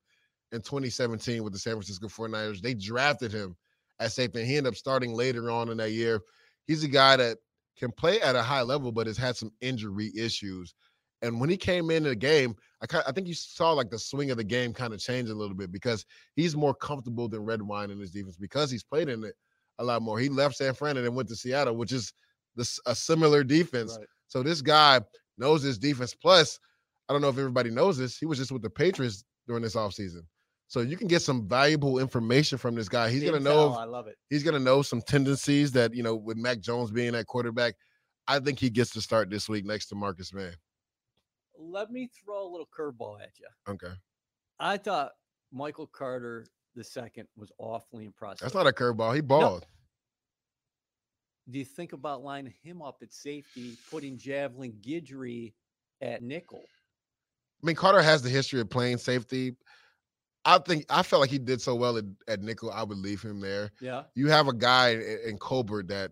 in 0.52 0.60
2017 0.60 1.42
with 1.44 1.54
the 1.54 1.60
San 1.60 1.74
Francisco 1.74 2.08
49ers. 2.08 2.60
They 2.60 2.74
drafted 2.74 3.32
him 3.32 3.56
at 4.00 4.12
safety, 4.12 4.44
he 4.44 4.58
ended 4.58 4.74
up 4.74 4.78
starting 4.78 5.14
later 5.14 5.50
on 5.50 5.70
in 5.70 5.78
that 5.78 5.92
year. 5.92 6.20
He's 6.68 6.84
a 6.84 6.90
guy 6.90 7.16
that 7.16 7.38
can 7.78 7.92
play 7.94 8.22
at 8.22 8.36
a 8.36 8.44
high 8.44 8.62
level, 8.62 8.92
but 8.92 9.08
has 9.08 9.18
had 9.18 9.38
some 9.38 9.52
injury 9.62 10.12
issues. 10.16 10.76
And 11.22 11.40
when 11.40 11.50
he 11.50 11.58
came 11.58 11.90
into 11.90 12.10
the 12.10 12.16
game, 12.16 12.56
I, 12.82 13.02
I 13.08 13.12
think 13.12 13.28
you 13.28 13.34
saw 13.34 13.72
like 13.72 13.90
the 13.90 13.98
swing 13.98 14.32
of 14.32 14.38
the 14.38 14.44
game 14.44 14.74
kind 14.74 14.94
of 14.94 15.00
change 15.00 15.30
a 15.30 15.36
little 15.36 15.56
bit 15.56 15.72
because 15.72 16.06
he's 16.36 16.56
more 16.56 16.76
comfortable 16.76 17.28
than 17.28 17.44
Redwine 17.44 17.90
in 17.90 18.00
his 18.00 18.12
defense 18.12 18.38
because 18.38 18.70
he's 18.70 18.84
played 18.84 19.10
in 19.10 19.24
it 19.24 19.34
a 19.80 19.84
lot 19.84 20.02
more. 20.02 20.20
He 20.20 20.30
left 20.30 20.56
San 20.56 20.74
Fran 20.74 20.98
and 20.98 21.06
then 21.06 21.16
went 21.16 21.30
to 21.30 21.36
Seattle, 21.36 21.76
which 21.76 21.92
is 21.92 22.14
this 22.56 22.80
a 22.86 22.96
similar 22.96 23.44
defense. 23.44 23.98
Right. 23.98 24.08
So 24.28 24.44
this 24.44 24.62
guy 24.62 25.02
knows 25.38 25.64
his 25.64 25.78
defense. 25.78 26.14
Plus, 26.14 26.60
I 27.08 27.14
don't 27.14 27.22
know 27.22 27.30
if 27.30 27.38
everybody 27.38 27.70
knows 27.70 27.98
this. 27.98 28.18
He 28.18 28.26
was 28.26 28.38
just 28.38 28.52
with 28.52 28.62
the 28.62 28.70
Patriots 28.70 29.24
during 29.48 29.64
this 29.64 29.76
offseason. 29.76 30.22
So 30.68 30.82
you 30.82 30.98
can 30.98 31.08
get 31.08 31.22
some 31.22 31.48
valuable 31.48 32.00
information 32.00 32.58
from 32.58 32.76
this 32.76 32.90
guy. 32.90 33.10
He's 33.10 33.24
gonna 33.24 33.40
know. 33.40 33.70
I 33.70 33.86
love 33.86 34.08
it. 34.08 34.16
He's 34.30 34.44
gonna 34.44 34.60
know 34.60 34.82
some 34.82 35.02
tendencies 35.02 35.72
that 35.72 35.94
you 35.94 36.04
know 36.04 36.16
with 36.16 36.36
Mac 36.38 36.60
Jones 36.60 36.92
being 36.92 37.14
that 37.14 37.26
quarterback. 37.26 37.76
I 38.28 38.40
think 38.40 38.60
he 38.60 38.70
gets 38.70 38.92
to 38.92 39.02
start 39.02 39.30
this 39.30 39.48
week 39.48 39.66
next 39.66 39.88
to 39.88 39.96
Marcus 39.96 40.34
Maye. 40.34 40.52
Let 41.60 41.92
me 41.92 42.10
throw 42.24 42.48
a 42.48 42.50
little 42.50 42.68
curveball 42.68 43.22
at 43.22 43.32
you. 43.40 43.48
Okay. 43.68 43.94
I 44.60 44.78
thought 44.78 45.12
Michael 45.52 45.88
Carter 45.88 46.48
the 46.76 46.84
second 46.84 47.28
was 47.36 47.52
awfully 47.58 48.06
impressive. 48.06 48.40
That's 48.42 48.54
not 48.54 48.68
a 48.68 48.72
curveball. 48.72 49.16
He 49.16 49.22
balled. 49.22 49.62
No. 49.62 49.68
Do 51.50 51.60
you 51.60 51.66
think 51.66 51.94
about 51.94 52.24
lining 52.24 52.54
him 52.62 52.82
up 52.82 52.98
at 53.02 53.14
safety, 53.14 53.78
putting 53.90 54.18
Javelin 54.18 54.74
Guidry 54.82 55.54
at 56.02 56.22
nickel? 56.22 56.64
I 57.64 57.66
mean, 57.66 57.76
Carter 57.76 58.02
has 58.02 58.22
the 58.22 58.30
history 58.30 58.60
of 58.62 58.70
playing 58.70 58.98
safety. 58.98 59.56
I 60.46 60.60
think 60.60 60.86
I 60.90 61.04
felt 61.04 61.22
like 61.22 61.30
he 61.30 61.40
did 61.40 61.62
so 61.62 61.76
well 61.76 61.98
at, 61.98 62.06
at 62.28 62.42
nickel. 62.42 62.72
I 62.72 62.84
would 62.84 62.98
leave 62.98 63.22
him 63.22 63.40
there. 63.40 63.72
Yeah. 63.82 64.04
You 64.16 64.28
have 64.28 64.48
a 64.48 64.54
guy 64.54 64.90
in, 64.90 65.20
in 65.26 65.38
Colbert 65.38 65.88
that 65.88 66.12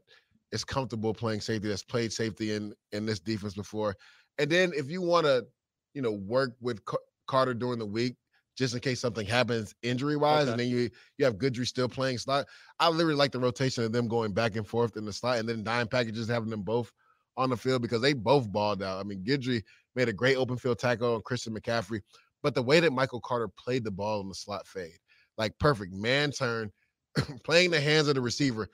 is 0.51 0.63
comfortable 0.63 1.13
playing 1.13 1.41
safety. 1.41 1.67
That's 1.67 1.83
played 1.83 2.11
safety 2.11 2.53
in 2.53 2.73
in 2.91 3.05
this 3.05 3.19
defense 3.19 3.53
before. 3.53 3.95
And 4.37 4.49
then 4.49 4.73
if 4.75 4.89
you 4.89 5.01
want 5.01 5.25
to, 5.25 5.45
you 5.93 6.01
know, 6.01 6.11
work 6.11 6.55
with 6.61 6.81
Carter 7.27 7.53
during 7.53 7.79
the 7.79 7.85
week, 7.85 8.15
just 8.57 8.74
in 8.74 8.79
case 8.79 9.00
something 9.00 9.25
happens 9.25 9.75
injury 9.81 10.15
wise, 10.15 10.43
okay. 10.43 10.51
and 10.51 10.59
then 10.59 10.67
you 10.69 10.89
you 11.17 11.25
have 11.25 11.37
Guidry 11.37 11.67
still 11.67 11.89
playing 11.89 12.17
slot. 12.17 12.45
I 12.79 12.89
literally 12.89 13.15
like 13.15 13.31
the 13.31 13.39
rotation 13.39 13.83
of 13.83 13.91
them 13.91 14.07
going 14.07 14.31
back 14.31 14.55
and 14.55 14.65
forth 14.65 14.95
in 14.95 15.05
the 15.05 15.13
slot, 15.13 15.39
and 15.39 15.48
then 15.48 15.63
dime 15.63 15.87
packages 15.87 16.27
having 16.27 16.50
them 16.50 16.61
both 16.61 16.91
on 17.37 17.50
the 17.50 17.57
field 17.57 17.81
because 17.81 18.01
they 18.01 18.13
both 18.13 18.50
balled 18.50 18.81
out. 18.81 19.00
I 19.00 19.03
mean, 19.03 19.24
Guidry 19.24 19.61
made 19.95 20.09
a 20.09 20.13
great 20.13 20.37
open 20.37 20.57
field 20.57 20.79
tackle 20.79 21.15
on 21.15 21.21
Christian 21.21 21.53
McCaffrey. 21.53 22.01
But 22.43 22.55
the 22.55 22.63
way 22.63 22.79
that 22.79 22.93
Michael 22.93 23.21
Carter 23.21 23.48
played 23.48 23.83
the 23.83 23.91
ball 23.91 24.21
in 24.21 24.29
the 24.29 24.35
slot 24.35 24.67
fade, 24.67 25.00
like 25.37 25.57
perfect 25.59 25.93
man 25.93 26.31
turn, 26.31 26.71
playing 27.43 27.71
the 27.71 27.81
hands 27.81 28.07
of 28.07 28.15
the 28.15 28.21
receiver, 28.21 28.69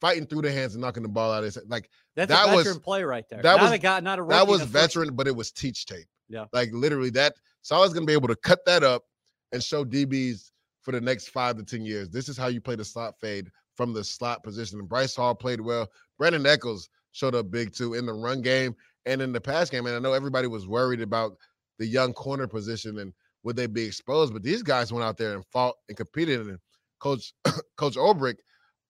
fighting 0.00 0.26
through 0.26 0.42
the 0.42 0.52
hands 0.52 0.74
and 0.74 0.82
knocking 0.82 1.02
the 1.02 1.08
ball 1.08 1.32
out. 1.32 1.42
of 1.42 1.48
It's 1.48 1.58
like 1.68 1.90
that's 2.14 2.30
that 2.30 2.48
a 2.48 2.56
veteran 2.56 2.74
was, 2.74 2.78
play 2.78 3.02
right 3.04 3.24
there. 3.28 3.42
That 3.42 3.56
not 3.56 3.62
was 3.62 3.72
a 3.72 3.78
guy, 3.78 4.00
not 4.00 4.18
a 4.18 4.24
that 4.24 4.46
was 4.46 4.62
veteran, 4.62 5.08
first. 5.08 5.16
but 5.16 5.26
it 5.26 5.36
was 5.36 5.50
teach 5.50 5.86
tape. 5.86 6.06
Yeah, 6.28 6.46
like 6.52 6.70
literally 6.72 7.10
that. 7.10 7.34
Saleh's 7.62 7.92
gonna 7.92 8.06
be 8.06 8.12
able 8.12 8.28
to 8.28 8.36
cut 8.36 8.60
that 8.66 8.82
up 8.82 9.04
and 9.52 9.62
show 9.62 9.84
DBs 9.84 10.50
for 10.82 10.92
the 10.92 11.00
next 11.00 11.30
five 11.30 11.56
to 11.56 11.62
ten 11.62 11.82
years. 11.82 12.08
This 12.08 12.28
is 12.28 12.36
how 12.36 12.48
you 12.48 12.60
play 12.60 12.76
the 12.76 12.84
slot 12.84 13.14
fade 13.20 13.50
from 13.76 13.92
the 13.92 14.02
slot 14.04 14.42
position. 14.42 14.78
And 14.78 14.88
Bryce 14.88 15.14
Hall 15.14 15.34
played 15.34 15.60
well. 15.60 15.88
Brandin 16.20 16.46
Echols 16.46 16.88
showed 17.12 17.34
up 17.34 17.50
big 17.50 17.72
too 17.72 17.94
in 17.94 18.06
the 18.06 18.12
run 18.12 18.42
game 18.42 18.74
and 19.04 19.22
in 19.22 19.32
the 19.32 19.40
pass 19.40 19.70
game. 19.70 19.86
And 19.86 19.94
I 19.94 19.98
know 19.98 20.12
everybody 20.12 20.48
was 20.48 20.66
worried 20.66 21.00
about 21.00 21.36
the 21.78 21.86
young 21.86 22.12
corner 22.12 22.46
position 22.46 22.98
and 22.98 23.12
would 23.42 23.56
they 23.56 23.66
be 23.66 23.84
exposed? 23.84 24.32
But 24.32 24.42
these 24.42 24.62
guys 24.62 24.92
went 24.92 25.04
out 25.04 25.16
there 25.16 25.34
and 25.34 25.44
fought 25.46 25.76
and 25.88 25.96
competed. 25.96 26.40
And 26.40 26.58
Coach 26.98 27.32
Coach 27.76 27.96
Ulbrich, 27.96 28.38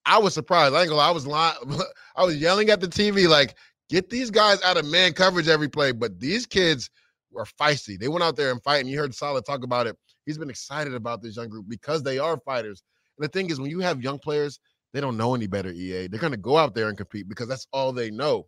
I 0.07 0.17
was 0.17 0.33
surprised. 0.33 0.73
I 0.73 0.81
ain't 0.81 0.89
gonna 0.89 1.01
I 1.01 1.11
was 1.11 1.27
lying, 1.27 1.55
I 2.15 2.23
was 2.23 2.37
yelling 2.37 2.69
at 2.69 2.81
the 2.81 2.87
TV 2.87 3.27
like, 3.27 3.55
get 3.89 4.09
these 4.09 4.31
guys 4.31 4.61
out 4.63 4.77
of 4.77 4.85
man 4.85 5.13
coverage 5.13 5.47
every 5.47 5.69
play. 5.69 5.91
But 5.91 6.19
these 6.19 6.45
kids 6.45 6.89
were 7.31 7.45
feisty. 7.45 7.99
They 7.99 8.07
went 8.07 8.23
out 8.23 8.35
there 8.35 8.51
and 8.51 8.63
fight. 8.63 8.77
And 8.77 8.89
you 8.89 8.97
heard 8.97 9.13
Saleh 9.13 9.43
talk 9.45 9.63
about 9.63 9.85
it. 9.85 9.97
He's 10.25 10.37
been 10.37 10.49
excited 10.49 10.93
about 10.93 11.21
this 11.21 11.35
young 11.35 11.49
group 11.49 11.65
because 11.69 12.03
they 12.03 12.19
are 12.19 12.37
fighters. 12.39 12.81
And 13.17 13.25
the 13.25 13.29
thing 13.29 13.49
is, 13.49 13.59
when 13.59 13.69
you 13.69 13.79
have 13.81 14.01
young 14.01 14.19
players, 14.19 14.59
they 14.93 15.01
don't 15.01 15.17
know 15.17 15.35
any 15.35 15.47
better, 15.47 15.71
EA. 15.71 16.07
They're 16.07 16.19
gonna 16.19 16.37
go 16.37 16.57
out 16.57 16.73
there 16.73 16.87
and 16.87 16.97
compete 16.97 17.27
because 17.27 17.47
that's 17.47 17.67
all 17.73 17.91
they 17.91 18.09
know. 18.09 18.47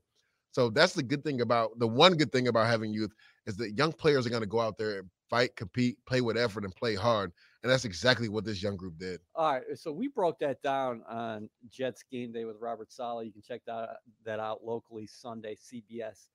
So 0.51 0.69
that's 0.69 0.93
the 0.93 1.03
good 1.03 1.23
thing 1.23 1.41
about 1.41 1.77
the 1.77 1.87
one 1.87 2.15
good 2.15 2.31
thing 2.31 2.47
about 2.47 2.67
having 2.67 2.93
youth 2.93 3.11
is 3.45 3.57
that 3.57 3.77
young 3.77 3.91
players 3.91 4.25
are 4.25 4.39
to 4.39 4.45
go 4.45 4.59
out 4.59 4.77
there 4.77 4.99
and 4.99 5.09
fight, 5.29 5.55
compete, 5.55 5.97
play 6.07 6.21
with 6.21 6.37
effort, 6.37 6.63
and 6.63 6.75
play 6.75 6.95
hard. 6.95 7.31
And 7.61 7.71
that's 7.71 7.83
exactly 7.83 8.29
what 8.29 8.45
this 8.45 8.63
young 8.63 8.77
group 8.77 8.97
did. 8.97 9.19
All 9.35 9.53
right. 9.53 9.63
So 9.75 9.91
we 9.91 10.07
broke 10.07 10.39
that 10.39 10.61
down 10.61 11.03
on 11.09 11.49
Jets 11.69 12.03
game 12.09 12.31
day 12.31 12.45
with 12.45 12.55
Robert 12.59 12.91
Saleh. 12.91 13.25
You 13.25 13.33
can 13.33 13.41
check 13.41 13.61
that, 13.67 13.97
that 14.23 14.39
out 14.39 14.63
locally 14.63 15.07
Sunday, 15.07 15.55
CBS, 15.55 16.29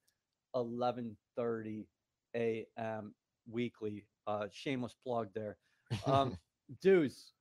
1130 0.53 1.87
a.m. 2.37 3.15
weekly. 3.51 4.05
Uh, 4.27 4.47
shameless 4.53 4.95
plug 5.03 5.29
there. 5.35 5.57
Um, 6.07 6.37
dudes, 6.83 7.33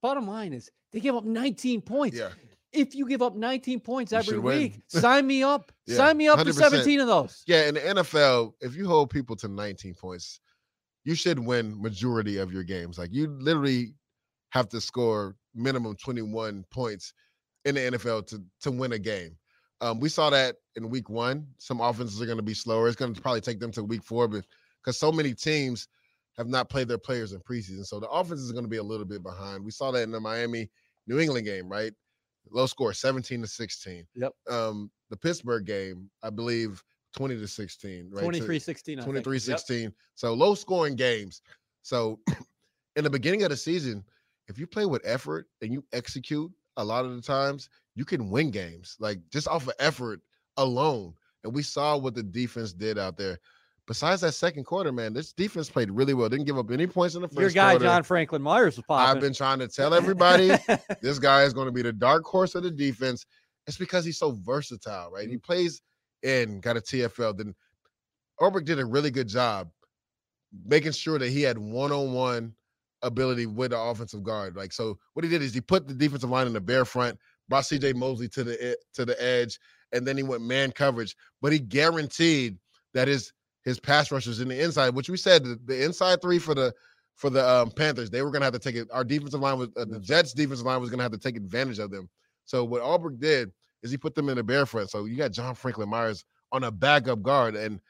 bottom 0.00 0.26
line 0.26 0.54
is 0.54 0.70
they 0.92 1.00
gave 1.00 1.14
up 1.14 1.24
19 1.24 1.82
points. 1.82 2.16
Yeah 2.16 2.30
if 2.74 2.94
you 2.94 3.08
give 3.08 3.22
up 3.22 3.36
19 3.36 3.80
points 3.80 4.12
every 4.12 4.38
week, 4.38 4.80
sign 4.88 5.26
me 5.26 5.42
up. 5.42 5.72
yeah, 5.86 5.96
sign 5.96 6.16
me 6.16 6.28
up 6.28 6.40
100%. 6.40 6.46
for 6.46 6.52
17 6.52 7.00
of 7.00 7.06
those. 7.06 7.42
Yeah, 7.46 7.68
in 7.68 7.74
the 7.74 7.80
NFL, 7.80 8.54
if 8.60 8.74
you 8.74 8.86
hold 8.86 9.10
people 9.10 9.36
to 9.36 9.48
19 9.48 9.94
points, 9.94 10.40
you 11.04 11.14
should 11.14 11.38
win 11.38 11.80
majority 11.80 12.38
of 12.38 12.52
your 12.52 12.64
games. 12.64 12.98
Like 12.98 13.12
you 13.12 13.28
literally 13.28 13.94
have 14.50 14.68
to 14.70 14.80
score 14.80 15.36
minimum 15.54 15.96
21 15.96 16.64
points 16.70 17.12
in 17.64 17.74
the 17.74 17.80
NFL 17.82 18.26
to 18.28 18.42
to 18.62 18.70
win 18.70 18.92
a 18.92 18.98
game. 18.98 19.36
Um, 19.80 20.00
we 20.00 20.08
saw 20.08 20.30
that 20.30 20.56
in 20.76 20.88
week 20.88 21.10
one. 21.10 21.46
Some 21.58 21.80
offenses 21.80 22.20
are 22.22 22.26
going 22.26 22.38
to 22.38 22.42
be 22.42 22.54
slower. 22.54 22.86
It's 22.88 22.96
going 22.96 23.14
to 23.14 23.20
probably 23.20 23.40
take 23.40 23.60
them 23.60 23.72
to 23.72 23.84
week 23.84 24.02
four, 24.04 24.28
but 24.28 24.44
because 24.82 24.98
so 24.98 25.12
many 25.12 25.34
teams 25.34 25.88
have 26.38 26.48
not 26.48 26.68
played 26.68 26.88
their 26.88 26.98
players 26.98 27.32
in 27.32 27.40
preseason, 27.40 27.84
so 27.84 28.00
the 28.00 28.08
offense 28.08 28.40
is 28.40 28.52
going 28.52 28.64
to 28.64 28.70
be 28.70 28.78
a 28.78 28.82
little 28.82 29.06
bit 29.06 29.22
behind. 29.22 29.64
We 29.64 29.70
saw 29.70 29.90
that 29.90 30.02
in 30.02 30.10
the 30.10 30.20
Miami 30.20 30.70
New 31.06 31.18
England 31.18 31.46
game, 31.46 31.68
right? 31.68 31.92
low 32.50 32.66
score 32.66 32.92
17 32.92 33.42
to 33.42 33.46
16 33.46 34.06
yep 34.14 34.32
um 34.50 34.90
the 35.10 35.16
pittsburgh 35.16 35.64
game 35.64 36.10
i 36.22 36.30
believe 36.30 36.82
20 37.14 37.38
to 37.38 37.46
16 37.48 38.10
right 38.10 38.20
23 38.20 38.58
16 38.58 38.98
23 38.98 39.38
16 39.38 39.82
yep. 39.82 39.92
so 40.14 40.34
low 40.34 40.54
scoring 40.54 40.96
games 40.96 41.42
so 41.82 42.18
in 42.96 43.04
the 43.04 43.10
beginning 43.10 43.42
of 43.42 43.50
the 43.50 43.56
season 43.56 44.04
if 44.48 44.58
you 44.58 44.66
play 44.66 44.84
with 44.84 45.02
effort 45.04 45.46
and 45.62 45.72
you 45.72 45.84
execute 45.92 46.50
a 46.76 46.84
lot 46.84 47.04
of 47.04 47.14
the 47.14 47.22
times 47.22 47.68
you 47.94 48.04
can 48.04 48.30
win 48.30 48.50
games 48.50 48.96
like 48.98 49.18
just 49.30 49.48
off 49.48 49.66
of 49.66 49.74
effort 49.78 50.20
alone 50.56 51.14
and 51.44 51.54
we 51.54 51.62
saw 51.62 51.96
what 51.96 52.14
the 52.14 52.22
defense 52.22 52.72
did 52.72 52.98
out 52.98 53.16
there 53.16 53.38
besides 53.86 54.20
that 54.22 54.32
second 54.32 54.64
quarter, 54.64 54.92
man, 54.92 55.12
this 55.12 55.32
defense 55.32 55.68
played 55.68 55.90
really 55.90 56.14
well. 56.14 56.28
Didn't 56.28 56.46
give 56.46 56.58
up 56.58 56.70
any 56.70 56.86
points 56.86 57.14
in 57.14 57.22
the 57.22 57.28
first. 57.28 57.40
Your 57.40 57.50
guy 57.50 57.72
quarter. 57.72 57.84
John 57.84 58.02
Franklin 58.02 58.42
Myers 58.42 58.76
was 58.76 58.84
popping. 58.86 59.16
I've 59.16 59.20
been 59.20 59.34
trying 59.34 59.58
to 59.60 59.68
tell 59.68 59.94
everybody 59.94 60.52
this 61.02 61.18
guy 61.18 61.42
is 61.42 61.52
going 61.52 61.66
to 61.66 61.72
be 61.72 61.82
the 61.82 61.92
dark 61.92 62.24
horse 62.24 62.54
of 62.54 62.62
the 62.62 62.70
defense. 62.70 63.26
It's 63.66 63.76
because 63.76 64.04
he's 64.04 64.18
so 64.18 64.32
versatile, 64.32 65.10
right? 65.10 65.28
He 65.28 65.36
mm. 65.36 65.42
plays 65.42 65.82
in 66.24 66.60
got 66.60 66.76
a 66.76 66.80
TFL. 66.80 67.36
Then 67.36 67.54
Ulbrich 68.40 68.64
did 68.64 68.80
a 68.80 68.84
really 68.84 69.10
good 69.10 69.28
job 69.28 69.70
making 70.66 70.92
sure 70.92 71.18
that 71.18 71.30
he 71.30 71.42
had 71.42 71.58
one-on-one 71.58 72.54
ability 73.02 73.46
with 73.46 73.70
the 73.70 73.78
offensive 73.78 74.22
guard. 74.22 74.56
Like 74.56 74.72
so, 74.72 74.98
what 75.12 75.24
he 75.24 75.30
did 75.30 75.42
is 75.42 75.54
he 75.54 75.60
put 75.60 75.86
the 75.86 75.94
defensive 75.94 76.30
line 76.30 76.46
in 76.46 76.52
the 76.52 76.60
bare 76.60 76.84
front, 76.84 77.18
brought 77.48 77.64
CJ 77.64 77.94
Mosley 77.94 78.28
to 78.28 78.44
the 78.44 78.76
to 78.94 79.04
the 79.04 79.22
edge, 79.22 79.58
and 79.92 80.06
then 80.06 80.16
he 80.16 80.22
went 80.22 80.42
man 80.42 80.72
coverage. 80.72 81.16
But 81.40 81.52
he 81.52 81.58
guaranteed 81.58 82.58
that 82.94 83.08
his 83.08 83.32
his 83.64 83.80
pass 83.80 84.10
rushers 84.10 84.40
in 84.40 84.48
the 84.48 84.62
inside, 84.62 84.94
which 84.94 85.08
we 85.08 85.16
said 85.16 85.44
the, 85.44 85.58
the 85.64 85.84
inside 85.84 86.20
three 86.20 86.38
for 86.38 86.54
the 86.54 86.72
for 87.14 87.30
the 87.30 87.48
um, 87.48 87.70
Panthers, 87.70 88.10
they 88.10 88.22
were 88.22 88.30
going 88.30 88.40
to 88.40 88.46
have 88.46 88.54
to 88.54 88.58
take 88.58 88.74
it. 88.74 88.88
Our 88.92 89.04
defensive 89.04 89.40
line 89.40 89.58
was 89.58 89.68
uh, 89.76 89.84
the 89.84 90.00
Jets' 90.00 90.32
defensive 90.32 90.66
line 90.66 90.80
was 90.80 90.90
going 90.90 90.98
to 90.98 91.04
have 91.04 91.12
to 91.12 91.18
take 91.18 91.36
advantage 91.36 91.78
of 91.78 91.90
them. 91.90 92.08
So 92.44 92.64
what 92.64 92.82
Ulbrich 92.82 93.20
did 93.20 93.52
is 93.84 93.92
he 93.92 93.96
put 93.96 94.16
them 94.16 94.28
in 94.28 94.36
the 94.36 94.42
bare 94.42 94.66
front. 94.66 94.90
So 94.90 95.04
you 95.04 95.16
got 95.16 95.30
John 95.30 95.54
Franklin 95.54 95.88
Myers 95.88 96.24
on 96.50 96.64
a 96.64 96.70
backup 96.72 97.22
guard, 97.22 97.54
and 97.54 97.80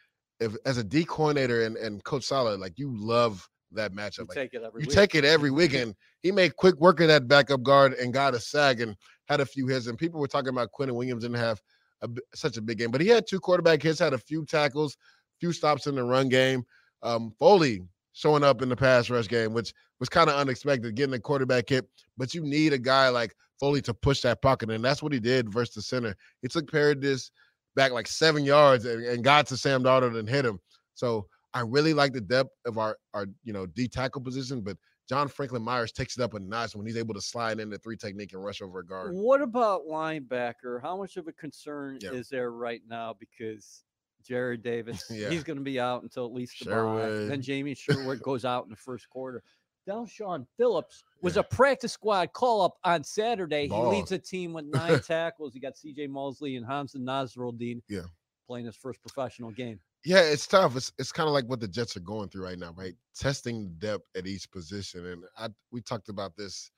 if 0.41 0.55
as 0.67 0.77
a 0.77 0.85
D 0.85 1.05
coordinator 1.05 1.65
and, 1.65 1.77
and 1.77 2.05
Coach 2.05 2.25
Saleh, 2.25 2.59
like 2.59 2.79
you 2.79 2.93
love 2.95 3.49
that 3.73 3.93
matchup. 3.93 4.19
You 4.19 4.27
like, 4.29 4.37
take 4.37 4.55
it 4.55 4.63
every 4.63 4.83
you 4.83 4.87
week. 4.89 4.95
take 4.95 5.15
it 5.15 5.25
every 5.25 5.51
weekend. 5.51 5.95
He 6.23 6.33
made 6.33 6.57
quick 6.57 6.77
work 6.81 7.01
of 7.01 7.09
that 7.09 7.29
backup 7.29 7.63
guard 7.63 7.95
and 7.95 8.13
got 8.13 8.35
a 8.35 8.41
sag 8.41 8.81
and 8.81 8.97
had 9.29 9.41
a 9.41 9.47
few 9.47 9.67
hits. 9.67 9.87
And 9.87 9.99
people 9.99 10.21
were 10.21 10.29
talking 10.29 10.51
about 10.51 10.71
Quinnen 10.73 10.95
Williams 10.95 11.23
didn't 11.23 11.39
have 11.39 11.61
a, 12.03 12.09
such 12.35 12.57
a 12.57 12.63
big 12.63 12.79
game, 12.79 12.91
but 12.91 13.01
he 13.01 13.09
had 13.09 13.27
two 13.27 13.41
quarterback 13.41 13.83
hits, 13.83 13.99
had 13.99 14.13
a 14.13 14.19
few 14.19 14.45
tackles, 14.45 14.97
few 15.41 15.53
stops 15.53 15.87
in 15.87 15.95
the 15.95 16.05
run 16.05 16.29
game. 16.29 16.65
Um, 17.03 17.33
Foley 17.39 17.83
showing 18.13 18.45
up 18.45 18.63
in 18.63 18.69
the 18.69 18.77
pass 18.77 19.11
rush 19.11 19.29
game, 19.29 19.53
which 19.53 19.73
was 20.01 20.09
kind 20.09 20.31
of 20.31 20.37
unexpected, 20.37 20.95
getting 20.95 21.15
a 21.15 21.19
quarterback 21.19 21.69
hit. 21.69 21.87
But 22.17 22.35
you 22.35 22.43
need 22.43 22.73
a 22.73 22.79
guy 22.79 23.09
like 23.09 23.35
Foley 23.61 23.81
to 23.83 23.95
push 23.95 24.21
that 24.23 24.43
pocket, 24.43 24.71
and 24.71 24.85
that's 24.85 25.03
what 25.03 25.13
he 25.13 25.21
did 25.21 25.49
versus 25.53 25.75
the 25.75 25.83
center. 25.83 26.15
He 26.43 26.49
took 26.49 26.71
Paradis 26.71 27.31
back 27.77 27.93
like 27.93 28.07
seven 28.07 28.45
yards 28.45 28.85
and, 28.85 29.05
and 29.05 29.23
got 29.25 29.47
to 29.49 29.57
Sam 29.57 29.83
Darnold 29.83 30.19
and 30.19 30.29
hit 30.29 30.45
him. 30.45 30.59
So 30.95 31.27
I 31.53 31.61
really 31.61 31.95
like 31.95 32.13
the 32.13 32.21
depth 32.21 32.51
of 32.67 32.79
our 32.79 32.97
our 33.15 33.27
you 33.45 33.53
know 33.53 33.67
D 33.67 33.89
tackle 33.89 34.21
position, 34.23 34.61
but 34.61 34.77
John 35.09 35.29
Franklin 35.29 35.63
Myers 35.63 35.93
takes 35.93 36.17
it 36.17 36.23
up 36.23 36.35
a 36.35 36.41
notch 36.41 36.75
when 36.75 36.87
he's 36.87 36.97
able 36.97 37.15
to 37.15 37.21
slide 37.21 37.61
in 37.61 37.69
the 37.71 37.79
three 37.79 37.97
technique 37.97 38.33
and 38.33 38.43
rush 38.43 38.63
over 38.63 38.81
a 38.81 38.87
guard. 38.87 39.15
What 39.15 39.43
about 39.43 39.83
linebacker? 39.87 40.81
How 40.81 40.97
much 40.97 41.17
of 41.17 41.29
a 41.29 41.33
concern 41.33 41.99
Yeah. 42.01 42.13
is 42.13 42.29
there 42.29 42.51
right 42.51 42.81
now? 42.89 43.15
Because 43.19 43.85
Jarrad 44.29 44.63
Davis, 44.63 45.05
Yeah. 45.11 45.29
he's 45.29 45.45
going 45.45 45.59
to 45.59 45.63
be 45.63 45.79
out 45.79 46.03
until 46.03 46.25
at 46.25 46.33
least 46.33 46.59
the 46.65 46.71
bye. 46.71 47.11
Then 47.29 47.43
Jamien 47.43 47.77
Sherwood 47.77 48.23
goes 48.23 48.45
out 48.47 48.65
in 48.65 48.71
the 48.71 48.77
first 48.77 49.09
quarter. 49.11 49.43
Sean 50.07 50.47
Phillips 50.57 51.05
was 51.23 51.37
Yeah. 51.37 51.41
a 51.41 51.45
practice 51.45 51.93
squad 51.93 52.33
call 52.33 52.63
up 52.63 52.79
on 52.85 53.05
Saturday. 53.05 53.69
He 53.69 53.75
leads 53.83 54.13
a 54.13 54.19
team 54.19 54.53
with 54.53 54.65
nine 54.73 55.01
tackles. 55.01 55.53
He 55.55 55.61
got 55.61 55.75
CJ 55.75 56.09
Mosley 56.09 56.57
and 56.57 56.67
Hamsah 56.67 56.97
Nasirildeen 56.97 57.83
Yeah. 57.89 58.03
playing 58.47 58.67
his 58.67 58.77
first 58.77 59.01
professional 59.01 59.51
game. 59.51 59.81
Yeah, 60.05 60.21
it's 60.21 60.47
tough. 60.47 60.77
It's 60.77 60.93
it's 60.99 61.13
kind 61.13 61.29
of 61.29 61.33
like 61.33 61.47
what 61.47 61.61
the 61.61 61.69
Jets 61.69 61.97
are 61.97 62.01
going 62.01 62.29
through 62.29 62.45
right 62.45 62.59
now, 62.59 62.73
right? 62.77 62.95
Testing 63.15 63.75
depth 63.79 64.05
at 64.15 64.27
each 64.27 64.51
position, 64.51 65.07
and 65.07 65.25
I 65.39 65.49
we 65.71 65.81
talked 65.81 66.11
about 66.11 66.37
this 66.37 66.71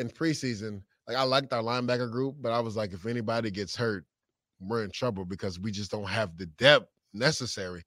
in 0.00 0.08
preseason. 0.08 0.82
Like 1.06 1.16
I 1.16 1.22
liked 1.22 1.52
our 1.52 1.62
linebacker 1.62 2.10
group, 2.10 2.36
but 2.40 2.50
I 2.50 2.58
was 2.58 2.74
like, 2.76 2.92
if 2.92 3.06
anybody 3.06 3.52
gets 3.52 3.76
hurt, 3.76 4.04
we're 4.58 4.82
in 4.82 4.90
trouble 4.90 5.24
because 5.24 5.60
we 5.60 5.70
just 5.70 5.92
don't 5.92 6.08
have 6.08 6.36
the 6.36 6.46
depth 6.46 6.90
necessary. 7.12 7.84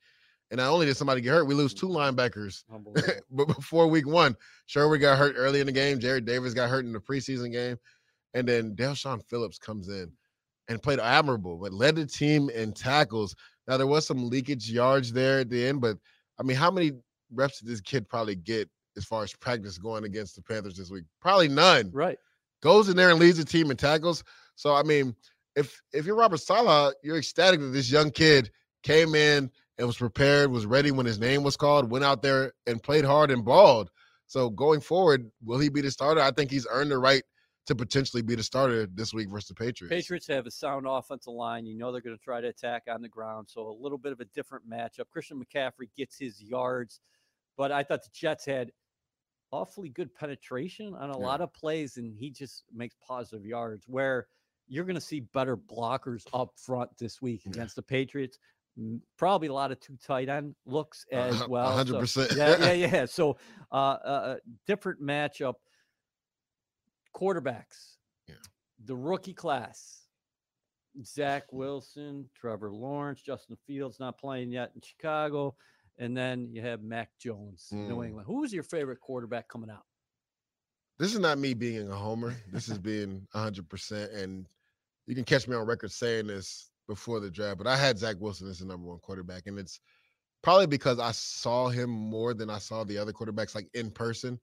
And 0.51 0.57
not 0.57 0.71
only 0.71 0.87
did 0.87 0.97
somebody 0.97 1.21
get 1.21 1.31
hurt, 1.31 1.45
we 1.45 1.53
lose 1.53 1.73
two 1.73 1.87
linebackers 1.87 2.63
but 3.31 3.45
before 3.45 3.87
week 3.87 4.07
one, 4.07 4.35
Sherwood 4.65 5.01
got 5.01 5.17
hurt 5.17 5.35
early 5.37 5.59
in 5.59 5.67
the 5.67 5.71
game. 5.71 5.99
Jarrad 5.99 6.25
Davis 6.25 6.53
got 6.53 6.69
hurt 6.69 6.85
in 6.85 6.93
the 6.93 6.99
preseason 6.99 7.51
game. 7.51 7.77
And 8.33 8.47
then 8.47 8.75
Del'Shawn 8.75 9.23
Phillips 9.27 9.57
comes 9.57 9.89
in 9.89 10.11
and 10.67 10.81
played 10.81 10.99
admirable, 10.99 11.57
but 11.57 11.73
led 11.73 11.95
the 11.95 12.05
team 12.05 12.49
in 12.49 12.73
tackles. 12.73 13.35
Now, 13.67 13.77
there 13.77 13.87
was 13.87 14.05
some 14.05 14.29
leakage 14.29 14.69
yards 14.69 15.11
there 15.11 15.39
at 15.39 15.49
the 15.49 15.65
end, 15.65 15.81
but 15.81 15.97
I 16.39 16.43
mean, 16.43 16.57
how 16.57 16.71
many 16.71 16.93
reps 17.33 17.59
did 17.59 17.69
this 17.69 17.81
kid 17.81 18.07
probably 18.07 18.35
get 18.35 18.69
as 18.97 19.05
far 19.05 19.23
as 19.23 19.33
practice 19.35 19.77
going 19.77 20.05
against 20.05 20.35
the 20.35 20.41
Panthers 20.41 20.77
this 20.77 20.89
week? 20.89 21.05
Probably 21.21 21.47
none. 21.47 21.91
right. 21.93 22.17
Goes 22.61 22.89
in 22.89 22.97
there 22.97 23.09
and 23.09 23.19
leads 23.19 23.37
the 23.37 23.45
team 23.45 23.71
in 23.71 23.77
tackles. 23.77 24.23
So, 24.55 24.75
I 24.75 24.83
mean, 24.83 25.15
if 25.55 25.81
if 25.93 26.05
you're 26.05 26.15
Robert 26.15 26.39
Saleh, 26.39 26.93
you're 27.03 27.17
ecstatic 27.17 27.61
that 27.61 27.67
this 27.67 27.89
young 27.89 28.11
kid 28.11 28.51
came 28.83 29.15
in 29.15 29.49
and 29.79 29.87
was 29.87 29.97
prepared, 29.97 30.51
was 30.51 30.65
ready 30.65 30.91
when 30.91 31.05
his 31.05 31.19
name 31.19 31.41
was 31.41 31.57
called, 31.57 31.89
went 31.89 32.03
out 32.03 32.21
there 32.21 32.51
and 32.67 32.83
played 32.83 33.05
hard 33.05 33.31
and 33.31 33.43
balled. 33.43 33.89
So 34.27 34.49
going 34.49 34.81
forward, 34.81 35.31
will 35.43 35.57
he 35.57 35.69
be 35.69 35.81
the 35.81 35.89
starter? 35.89 36.21
I 36.21 36.31
think 36.31 36.51
he's 36.51 36.67
earned 36.69 36.91
the 36.91 36.99
right 36.99 37.23
to 37.65 37.75
potentially 37.75 38.21
be 38.21 38.35
the 38.35 38.43
starter 38.43 38.85
this 38.87 39.13
week 39.13 39.29
versus 39.29 39.47
the 39.47 39.55
Patriots. 39.55 39.95
Patriots 39.95 40.27
have 40.27 40.45
a 40.45 40.51
sound 40.51 40.85
offensive 40.87 41.33
line. 41.33 41.65
You 41.65 41.75
know 41.75 41.91
they're 41.91 42.01
going 42.01 42.17
to 42.17 42.23
try 42.23 42.41
to 42.41 42.49
attack 42.49 42.83
on 42.89 43.01
the 43.01 43.09
ground. 43.09 43.47
So 43.49 43.67
a 43.67 43.77
little 43.81 43.97
bit 43.97 44.11
of 44.11 44.19
a 44.19 44.25
different 44.25 44.69
matchup. 44.69 45.09
Christian 45.11 45.41
McCaffrey 45.41 45.89
gets 45.95 46.19
his 46.19 46.41
yards, 46.41 46.99
but 47.57 47.71
I 47.71 47.83
thought 47.83 48.03
the 48.03 48.09
Jets 48.13 48.45
had 48.45 48.71
awfully 49.51 49.89
good 49.89 50.13
penetration 50.13 50.93
on 50.93 51.09
a 51.09 51.17
Yeah. 51.17 51.25
lot 51.25 51.41
of 51.41 51.53
plays, 51.53 51.97
and 51.97 52.15
he 52.15 52.29
just 52.29 52.65
makes 52.71 52.95
positive 53.01 53.45
yards. 53.45 53.87
Where 53.87 54.27
you're 54.67 54.85
going 54.85 54.95
to 54.95 55.01
see 55.01 55.21
better 55.21 55.57
blockers 55.57 56.27
up 56.33 56.51
front 56.57 56.95
this 56.97 57.21
week 57.21 57.45
against 57.47 57.75
the 57.75 57.81
Patriots. 57.81 58.37
Probably 59.17 59.47
a 59.49 59.53
lot 59.53 59.71
of 59.71 59.79
two 59.79 59.97
tight 59.97 60.29
end 60.29 60.55
looks 60.65 61.05
as 61.11 61.47
well. 61.47 61.67
a 61.67 61.71
hundred 61.73 61.93
So- 61.93 61.99
percent. 62.25 62.31
yeah, 62.37 62.71
yeah, 62.73 62.87
yeah. 62.93 63.05
So, 63.05 63.37
uh, 63.71 63.75
uh, 63.75 64.35
different 64.65 65.01
matchup. 65.01 65.55
Quarterbacks. 67.15 67.95
Yeah. 68.27 68.35
The 68.85 68.95
rookie 68.95 69.33
class. 69.33 69.95
Zach 71.03 71.51
Wilson, 71.53 72.29
Trevor 72.35 72.71
Lawrence, 72.71 73.21
Justin 73.21 73.57
Fields 73.67 73.99
not 73.99 74.17
playing 74.17 74.51
yet 74.51 74.71
in 74.75 74.81
Chicago, 74.81 75.55
and 75.97 76.17
then 76.17 76.49
you 76.51 76.61
have 76.61 76.81
Mac 76.81 77.09
Jones, 77.19 77.69
New 77.71 77.97
Mm. 77.97 78.05
England. 78.07 78.27
Who's 78.27 78.51
your 78.51 78.63
favorite 78.63 78.99
quarterback 78.99 79.47
coming 79.47 79.69
out? 79.69 79.85
This 80.97 81.13
is 81.13 81.19
not 81.19 81.37
me 81.37 81.53
being 81.53 81.89
a 81.89 81.95
homer. 81.95 82.35
This 82.51 82.67
is 82.69 82.77
being 82.79 83.25
100%. 83.33 84.13
And 84.13 84.47
you 85.05 85.15
can 85.15 85.23
catch 85.23 85.47
me 85.47 85.55
on 85.55 85.65
record 85.65 85.91
saying 85.91 86.27
this 86.27 86.68
before 86.89 87.19
the 87.19 87.29
draft, 87.29 87.59
but 87.59 87.67
I 87.67 87.77
had 87.77 87.99
Zach 87.99 88.15
Wilson 88.19 88.49
as 88.49 88.59
the 88.59 88.65
number 88.65 88.87
one 88.87 88.97
quarterback. 88.99 89.45
And 89.45 89.59
it's 89.59 89.79
probably 90.41 90.65
because 90.65 90.99
I 90.99 91.11
saw 91.11 91.69
him 91.69 91.89
more 91.91 92.33
than 92.33 92.49
I 92.49 92.57
saw 92.57 92.83
the 92.83 92.97
other 92.97 93.13
quarterbacks, 93.13 93.53
like 93.53 93.69
in 93.75 93.91
person. 93.91 94.39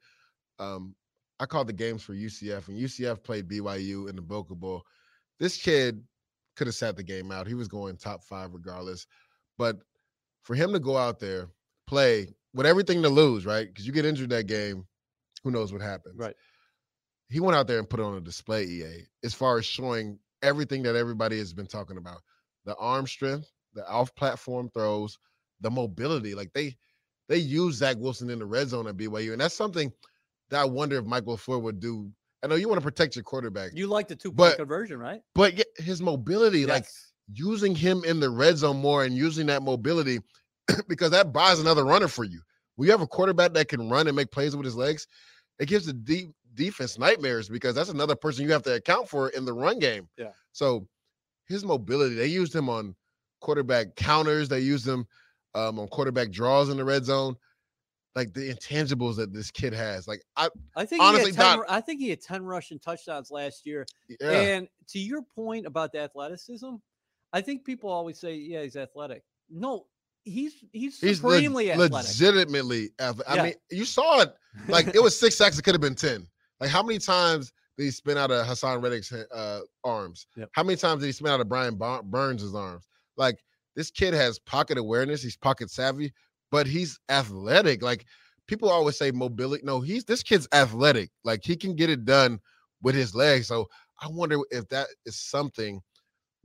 Um, 0.60 0.94
I 1.40 1.44
called 1.44 1.66
the 1.66 1.72
games 1.74 2.02
for 2.02 2.14
UCF, 2.14 2.68
and 2.68 2.78
UCF 2.78 3.22
played 3.22 3.48
BYU 3.48 4.08
in 4.08 4.16
the 4.16 4.22
Boca 4.22 4.54
Bowl. 4.54 4.82
This 5.40 5.60
kid 5.60 6.02
could 6.54 6.68
have 6.68 6.76
sat 6.76 6.96
the 6.96 7.02
game 7.02 7.30
out. 7.32 7.48
He 7.48 7.54
was 7.54 7.68
going 7.68 7.96
top 7.96 8.22
five 8.22 8.54
regardless. 8.54 9.06
But 9.58 9.76
for 10.44 10.54
him 10.54 10.72
to 10.72 10.78
go 10.78 10.96
out 10.96 11.18
there, 11.18 11.48
play 11.86 12.28
with 12.54 12.64
everything 12.64 13.02
to 13.02 13.08
lose, 13.08 13.44
right? 13.44 13.66
Because 13.66 13.86
you 13.86 13.92
get 13.92 14.06
injured 14.06 14.30
that 14.30 14.46
game, 14.46 14.86
who 15.42 15.50
knows 15.50 15.72
what 15.72 15.82
happens 15.82 16.16
Right. 16.16 16.34
he 17.28 17.40
went 17.40 17.56
out 17.56 17.66
there 17.66 17.78
and 17.78 17.90
put 17.90 18.00
it 18.00 18.04
on 18.04 18.16
a 18.16 18.20
display 18.20 18.64
EA 18.64 19.06
as 19.24 19.34
far 19.34 19.58
as 19.58 19.66
showing 19.66 20.18
everything 20.42 20.82
that 20.84 20.96
everybody 20.96 21.38
has 21.38 21.52
been 21.52 21.66
talking 21.66 21.98
about 21.98 22.22
the 22.66 22.76
arm 22.76 23.06
strength, 23.06 23.50
the 23.74 23.88
off 23.88 24.14
platform 24.14 24.68
throws, 24.74 25.18
the 25.62 25.70
mobility. 25.70 26.34
Like 26.34 26.52
they 26.52 26.76
they 27.28 27.38
use 27.38 27.76
Zach 27.76 27.96
Wilson 27.98 28.28
in 28.30 28.38
the 28.38 28.46
red 28.46 28.68
zone 28.68 28.86
at 28.86 28.96
BYU. 28.96 29.32
And 29.32 29.40
that's 29.40 29.54
something 29.54 29.90
that 30.50 30.60
I 30.60 30.64
wonder 30.64 30.98
if 30.98 31.06
Michael 31.06 31.36
Ford 31.36 31.62
would 31.62 31.80
do. 31.80 32.10
I 32.44 32.46
know 32.48 32.54
you 32.54 32.68
want 32.68 32.78
to 32.80 32.84
protect 32.84 33.16
your 33.16 33.24
quarterback, 33.24 33.72
You 33.74 33.86
like 33.88 34.06
the 34.08 34.14
two 34.14 34.28
point 34.30 34.36
But- 34.52 34.56
conversion, 34.58 34.98
right? 34.98 35.20
but 35.34 35.54
his 35.78 36.00
mobility, 36.02 36.66
like 36.66 36.84
using 37.32 37.74
him 37.74 38.04
in 38.04 38.20
the 38.20 38.30
red 38.30 38.58
zone 38.58 38.76
more 38.76 39.02
and 39.04 39.16
using 39.16 39.46
that 39.46 39.62
mobility 39.62 40.20
because 40.88 41.10
that 41.10 41.32
buys 41.32 41.58
another 41.58 41.84
runner 41.84 42.06
for 42.08 42.22
you. 42.24 42.40
When 42.76 42.86
you 42.86 42.92
have 42.92 43.00
a 43.00 43.06
quarterback 43.06 43.54
that 43.54 43.68
can 43.68 43.88
run 43.88 44.06
and 44.06 44.14
make 44.14 44.30
plays 44.30 44.54
with 44.54 44.64
his 44.64 44.76
legs, 44.76 45.08
it 45.58 45.66
gives 45.66 45.86
the 45.86 45.92
deep 45.94 46.28
defense 46.54 46.98
nightmares 46.98 47.48
because 47.48 47.74
that's 47.74 47.88
another 47.90 48.14
person 48.14 48.44
you 48.44 48.52
have 48.52 48.62
to 48.64 48.74
account 48.74 49.08
for 49.08 49.30
in 49.30 49.44
the 49.44 49.52
run 49.52 49.78
game. 49.78 50.08
Yeah. 50.16 50.30
So 50.52 50.86
his 51.48 51.64
mobility, 51.64 52.14
they 52.14 52.26
used 52.26 52.54
him 52.54 52.68
on 52.68 52.94
quarterback 53.40 53.94
counters, 53.96 54.48
they 54.48 54.60
used 54.60 54.86
him 54.86 55.06
um, 55.54 55.78
on 55.78 55.88
quarterback 55.88 56.30
draws 56.30 56.68
in 56.70 56.76
the 56.76 56.84
red 56.84 57.04
zone. 57.04 57.36
Like 58.14 58.32
the 58.32 58.50
intangibles 58.54 59.16
that 59.16 59.34
this 59.34 59.50
kid 59.50 59.74
has. 59.74 60.08
Like 60.08 60.22
I 60.36 60.48
I 60.74 60.86
think 60.86 61.02
honestly, 61.02 61.32
he 61.32 61.36
had 61.36 61.42
10, 61.50 61.58
Doc- 61.58 61.68
ru- 61.68 61.74
I 61.74 61.80
think 61.82 62.00
he 62.00 62.08
had 62.08 62.22
10 62.22 62.44
rushing 62.46 62.78
touchdowns 62.78 63.30
last 63.30 63.66
year. 63.66 63.84
yeah. 64.20 64.30
And 64.30 64.68
to 64.88 64.98
your 64.98 65.20
point 65.20 65.66
about 65.66 65.92
the 65.92 65.98
athleticism, 65.98 66.76
I 67.34 67.42
think 67.42 67.66
people 67.66 67.90
always 67.90 68.18
say, 68.18 68.34
"Yeah, 68.36 68.62
he's 68.62 68.74
athletic." 68.76 69.22
No, 69.50 69.84
he's 70.24 70.54
he's 70.72 70.98
He's 70.98 71.22
leg- 71.22 71.40
supremely 71.42 71.72
athletic. 71.72 71.92
legitimately 71.92 72.88
athletic. 72.98 73.30
I 73.30 73.34
Yeah. 73.36 73.42
mean, 73.42 73.54
you 73.70 73.84
saw 73.84 74.22
it 74.22 74.34
like 74.68 74.94
it 74.94 75.02
was 75.02 75.18
six 75.20 75.36
sacks. 75.36 75.58
It 75.58 75.62
could 75.62 75.74
have 75.74 75.82
been 75.82 75.94
ten. 75.94 76.26
Like 76.58 76.70
how 76.70 76.82
many 76.82 76.98
times 76.98 77.52
did 77.76 77.84
he 77.84 77.90
spin 77.90 78.16
out 78.16 78.30
of 78.30 78.46
Haason 78.46 78.82
Reddick's 78.82 79.12
uh, 79.12 79.60
arms? 79.84 80.26
Yep. 80.36 80.50
How 80.52 80.62
many 80.62 80.76
times 80.76 81.00
did 81.00 81.06
he 81.06 81.12
spin 81.12 81.30
out 81.30 81.40
of 81.40 81.48
Brian 81.48 81.76
Burns' 81.76 82.54
arms? 82.54 82.88
Like 83.16 83.38
this 83.74 83.90
kid 83.90 84.14
has 84.14 84.38
pocket 84.38 84.78
awareness. 84.78 85.22
He's 85.22 85.36
pocket 85.36 85.70
savvy, 85.70 86.12
but 86.50 86.66
he's 86.66 86.98
athletic. 87.10 87.82
Like 87.82 88.06
people 88.46 88.70
always 88.70 88.96
say 88.96 89.10
mobility. 89.10 89.62
No, 89.64 89.80
he's 89.80 90.04
this 90.04 90.22
kid's 90.22 90.48
athletic. 90.52 91.10
Like 91.24 91.44
he 91.44 91.56
can 91.56 91.76
get 91.76 91.90
it 91.90 92.04
done 92.04 92.40
with 92.82 92.94
his 92.94 93.14
legs. 93.14 93.46
So 93.48 93.68
I 94.00 94.08
wonder 94.08 94.38
if 94.50 94.68
that 94.68 94.88
is 95.04 95.16
something 95.20 95.80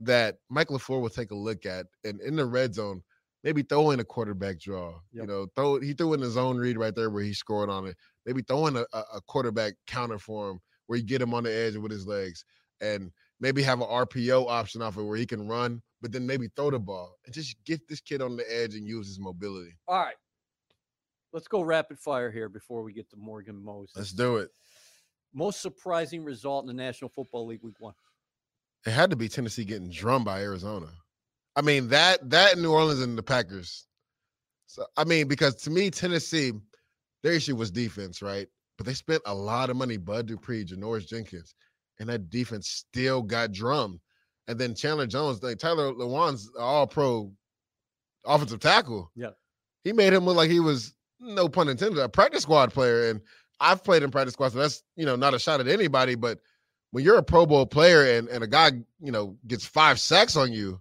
that 0.00 0.36
Mike 0.50 0.68
LaFleur 0.68 1.00
will 1.00 1.08
take 1.08 1.30
a 1.30 1.36
look 1.36 1.64
at 1.64 1.86
and 2.04 2.20
in 2.20 2.36
the 2.36 2.44
red 2.44 2.74
zone 2.74 3.02
maybe 3.44 3.62
throw 3.62 3.90
in 3.90 4.00
a 4.00 4.04
quarterback 4.04 4.58
draw. 4.60 4.98
You 5.12 5.26
know, 5.26 5.46
throw 5.56 5.80
he 5.80 5.94
threw 5.94 6.12
in 6.12 6.20
the 6.20 6.30
zone 6.30 6.58
read 6.58 6.76
right 6.76 6.94
there 6.94 7.08
where 7.08 7.22
he 7.22 7.32
scored 7.32 7.70
on 7.70 7.86
it. 7.86 7.96
Maybe 8.26 8.42
throw 8.42 8.66
in 8.66 8.76
a, 8.76 8.84
a 8.92 9.04
a 9.14 9.20
quarterback 9.22 9.74
counter 9.86 10.18
for 10.18 10.50
him 10.50 10.60
where 10.92 10.98
you 10.98 11.06
get 11.06 11.22
him 11.22 11.34
on 11.34 11.44
the 11.44 11.54
edge 11.54 11.76
with 11.76 11.90
his 11.90 12.06
legs, 12.06 12.44
and 12.82 13.10
maybe 13.40 13.62
have 13.62 13.80
an 13.80 13.88
RPO 13.88 14.48
option 14.48 14.82
off 14.82 14.96
it 14.98 15.02
where 15.02 15.16
he 15.16 15.26
can 15.26 15.48
run 15.48 15.82
but 16.02 16.10
then 16.10 16.26
maybe 16.26 16.48
throw 16.54 16.70
the 16.70 16.80
ball 16.80 17.16
and 17.24 17.32
just 17.32 17.56
get 17.64 17.88
this 17.88 18.00
kid 18.00 18.20
on 18.20 18.36
the 18.36 18.44
edge 18.52 18.74
and 18.74 18.86
use 18.86 19.06
his 19.06 19.20
mobility. 19.20 19.72
All 19.86 20.00
right. 20.00 20.16
Let's 21.32 21.48
go 21.48 21.62
rapid 21.62 21.98
fire 21.98 22.30
here 22.30 22.48
before 22.48 22.82
we 22.82 22.92
get 22.92 23.08
to 23.10 23.16
Morgan 23.16 23.64
Moses. 23.64 23.96
Let's 23.96 24.12
do 24.12 24.36
it. 24.36 24.50
Most 25.32 25.62
surprising 25.62 26.24
result 26.24 26.64
in 26.64 26.66
the 26.66 26.74
National 26.74 27.08
Football 27.08 27.46
League 27.46 27.62
Week 27.62 27.76
One. 27.78 27.94
It 28.84 28.90
had 28.90 29.10
to 29.10 29.16
be 29.16 29.28
Tennessee 29.28 29.64
getting 29.64 29.88
drummed 29.88 30.26
by 30.26 30.42
Arizona. 30.42 30.88
I 31.54 31.62
mean 31.62 31.88
that 31.88 32.28
that 32.30 32.58
New 32.58 32.72
Orleans 32.72 33.00
and 33.00 33.16
the 33.16 33.22
Packers. 33.22 33.86
So 34.66 34.84
I 34.96 35.04
mean, 35.04 35.28
because 35.28 35.54
to 35.62 35.70
me, 35.70 35.90
Tennessee, 35.90 36.52
their 37.22 37.32
issue 37.32 37.56
was 37.56 37.70
defense, 37.70 38.20
right? 38.20 38.48
But 38.82 38.88
they 38.88 38.94
spent 38.94 39.22
a 39.26 39.34
lot 39.34 39.70
of 39.70 39.76
money, 39.76 39.96
Bud 39.96 40.26
Dupree, 40.26 40.64
Janoris 40.64 41.06
Jenkins, 41.06 41.54
and 42.00 42.08
that 42.08 42.30
defense 42.30 42.66
still 42.68 43.22
got 43.22 43.52
drummed. 43.52 44.00
And 44.48 44.58
then 44.58 44.74
Chandler 44.74 45.06
Jones, 45.06 45.40
like 45.40 45.58
Taylor 45.58 45.92
Lewan's 45.92 46.50
all 46.58 46.88
pro 46.88 47.30
offensive 48.26 48.58
tackle. 48.58 49.12
Yeah. 49.14 49.30
He 49.84 49.92
made 49.92 50.12
him 50.12 50.24
look 50.24 50.36
like 50.36 50.50
he 50.50 50.58
was, 50.58 50.94
no 51.20 51.48
pun 51.48 51.68
intended, 51.68 52.00
a 52.00 52.08
practice 52.08 52.42
squad 52.42 52.72
player. 52.72 53.08
And 53.08 53.20
I've 53.60 53.84
played 53.84 54.02
in 54.02 54.10
practice 54.10 54.32
squad, 54.34 54.50
so 54.50 54.58
that's 54.58 54.82
you 54.96 55.06
know 55.06 55.14
not 55.14 55.32
a 55.32 55.38
shot 55.38 55.60
at 55.60 55.68
anybody, 55.68 56.16
but 56.16 56.40
when 56.90 57.04
you're 57.04 57.18
a 57.18 57.22
Pro 57.22 57.46
Bowl 57.46 57.66
player 57.66 58.18
and, 58.18 58.26
and 58.30 58.42
a 58.42 58.48
guy, 58.48 58.72
you 59.00 59.12
know, 59.12 59.36
gets 59.46 59.64
five 59.64 60.00
sacks 60.00 60.34
on 60.34 60.52
you, 60.52 60.80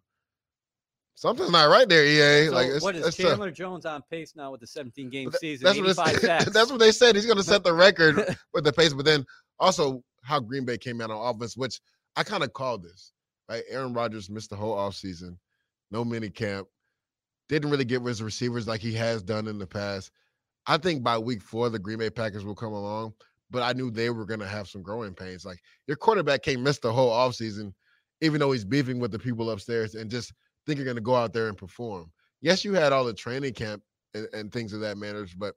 something's 1.22 1.52
not 1.52 1.70
right 1.70 1.88
there, 1.88 2.04
EA. 2.04 2.48
So 2.48 2.54
like 2.54 2.68
it's, 2.68 2.84
what 2.84 2.96
is 2.96 3.06
it's 3.06 3.18
tough. 3.18 3.28
Chandler 3.28 3.52
Jones 3.52 3.86
on 3.86 4.02
pace 4.10 4.34
now 4.36 4.52
with 4.52 4.60
the 4.60 4.68
17 4.68 5.10
game 5.10 5.30
that- 5.30 5.40
season? 5.40 5.66
That's 5.66 5.98
what, 5.98 6.22
that's 6.54 6.72
what 6.72 6.80
they 6.80 6.92
said. 6.92 7.16
He's 7.16 7.28
going 7.28 7.38
to 7.38 7.44
set 7.44 7.64
the 7.64 7.74
record 7.74 8.36
with 8.54 8.64
the 8.64 8.74
pace. 8.74 8.92
But 8.92 9.06
then 9.06 9.24
also 9.60 10.04
how 10.24 10.40
Green 10.40 10.66
Bay 10.66 10.80
came 10.80 11.00
out 11.00 11.12
on 11.12 11.36
offense, 11.36 11.56
which 11.56 11.80
I 12.16 12.24
kind 12.24 12.44
of 12.44 12.54
called 12.54 12.82
this, 12.84 13.14
right? 13.48 13.64
Aaron 13.70 13.94
Rodgers 13.94 14.32
missed 14.32 14.50
the 14.50 14.56
whole 14.56 14.76
offseason, 14.76 15.38
no 15.92 16.04
mini 16.04 16.32
camp, 16.32 16.68
didn't 17.50 17.70
really 17.70 17.86
get 17.86 18.02
with 18.02 18.12
his 18.12 18.24
receivers 18.24 18.68
like 18.68 18.82
he 18.82 18.94
has 18.94 19.22
done 19.22 19.48
in 19.48 19.60
the 19.60 19.68
past. 19.68 20.12
I 20.66 20.78
think 20.78 21.04
by 21.04 21.20
week 21.20 21.44
four, 21.44 21.70
the 21.70 21.80
Green 21.80 22.00
Bay 22.00 22.10
Packers 22.10 22.46
will 22.46 22.56
come 22.56 22.74
along, 22.74 23.14
but 23.52 23.62
I 23.62 23.74
knew 23.74 23.92
they 23.92 24.10
were 24.10 24.26
going 24.26 24.40
to 24.40 24.48
have 24.48 24.68
some 24.68 24.82
growing 24.82 25.14
pains. 25.14 25.46
Like 25.46 25.60
your 25.86 25.98
quarterback 25.98 26.42
can't 26.42 26.62
miss 26.62 26.80
the 26.80 26.92
whole 26.92 27.12
offseason, 27.12 27.74
even 28.22 28.40
though 28.40 28.52
he's 28.52 28.66
beefing 28.66 29.00
with 29.00 29.12
the 29.12 29.20
people 29.20 29.52
upstairs 29.52 29.94
and 29.94 30.10
just 30.10 30.34
think 30.66 30.78
you're 30.78 30.86
going 30.86 30.96
to 30.96 31.02
go 31.02 31.16
out 31.16 31.34
there 31.34 31.48
and 31.48 31.58
perform. 31.58 32.12
Yes, 32.42 32.64
you 32.66 32.74
had 32.74 32.92
all 32.94 33.06
the 33.06 33.14
training 33.14 33.54
camp 33.54 33.84
and, 34.14 34.28
and 34.34 34.52
things 34.52 34.74
of 34.74 34.82
that 34.82 34.98
manners, 34.98 35.34
but 35.34 35.56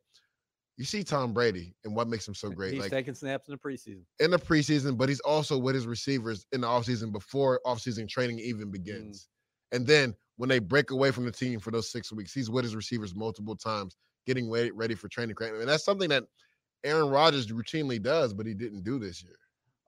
you 0.76 0.84
see 0.84 1.04
Tom 1.04 1.32
Brady 1.32 1.74
and 1.84 1.94
what 1.94 2.08
makes 2.08 2.26
him 2.26 2.34
so 2.34 2.50
great. 2.50 2.72
He's 2.74 2.82
like 2.82 2.90
taking 2.90 3.14
snaps 3.14 3.48
in 3.48 3.52
the 3.52 3.58
preseason. 3.58 4.02
in 4.20 4.30
the 4.32 4.38
preseason, 4.38 4.96
but 4.98 5.08
he's 5.08 5.20
also 5.20 5.56
with 5.56 5.74
his 5.74 5.86
receivers 5.86 6.46
in 6.52 6.60
the 6.62 6.66
offseason 6.66 7.12
before 7.12 7.60
offseason 7.64 8.08
training 8.08 8.38
Mm. 8.38 8.42
even 8.42 8.70
begins. 8.70 9.28
And 9.72 9.86
then 9.86 10.14
when 10.36 10.48
they 10.48 10.58
break 10.58 10.90
away 10.90 11.10
from 11.10 11.24
the 11.24 11.32
team 11.32 11.60
for 11.60 11.70
those 11.70 11.90
six 11.90 12.12
weeks, 12.12 12.32
he's 12.32 12.50
with 12.50 12.64
his 12.64 12.74
receivers 12.76 13.14
multiple 13.14 13.56
times, 13.56 13.96
getting 14.26 14.50
ready, 14.50 14.70
ready 14.72 14.94
for 14.94 15.08
training 15.08 15.36
camp. 15.36 15.56
And 15.58 15.68
that's 15.68 15.84
something 15.84 16.08
that 16.10 16.24
Aaron 16.84 17.08
Rodgers 17.08 17.46
routinely 17.46 18.02
does, 18.02 18.34
but 18.34 18.44
he 18.46 18.54
didn't 18.54 18.82
do 18.84 18.98
this 18.98 19.22
year. 19.22 19.36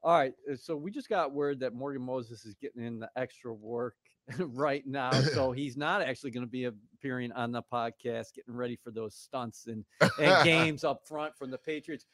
All 0.02 0.16
right. 0.16 0.32
uh, 0.50 0.56
So 0.56 0.76
we 0.76 0.90
just 0.90 1.08
got 1.08 1.32
word 1.32 1.60
that 1.60 1.74
Morgan 1.74 2.02
Moses 2.02 2.44
is 2.46 2.54
getting 2.54 2.82
in 2.84 3.00
the 3.00 3.10
extra 3.16 3.52
work 3.52 3.96
right 4.38 4.86
now. 4.86 5.12
So 5.12 5.52
he's 5.52 5.76
not 5.76 6.02
actually 6.02 6.30
going 6.32 6.44
to 6.46 6.50
be 6.50 6.64
appearing 6.64 7.32
on 7.32 7.52
the 7.52 7.62
podcast, 7.62 8.34
getting 8.34 8.54
ready 8.54 8.76
for 8.76 8.90
those 8.90 9.14
stunts 9.14 9.66
and, 9.66 9.84
and 10.18 10.44
games 10.44 10.84
up 10.84 11.06
front 11.06 11.36
from 11.36 11.50
the 11.50 11.58
Patriots. 11.58 12.06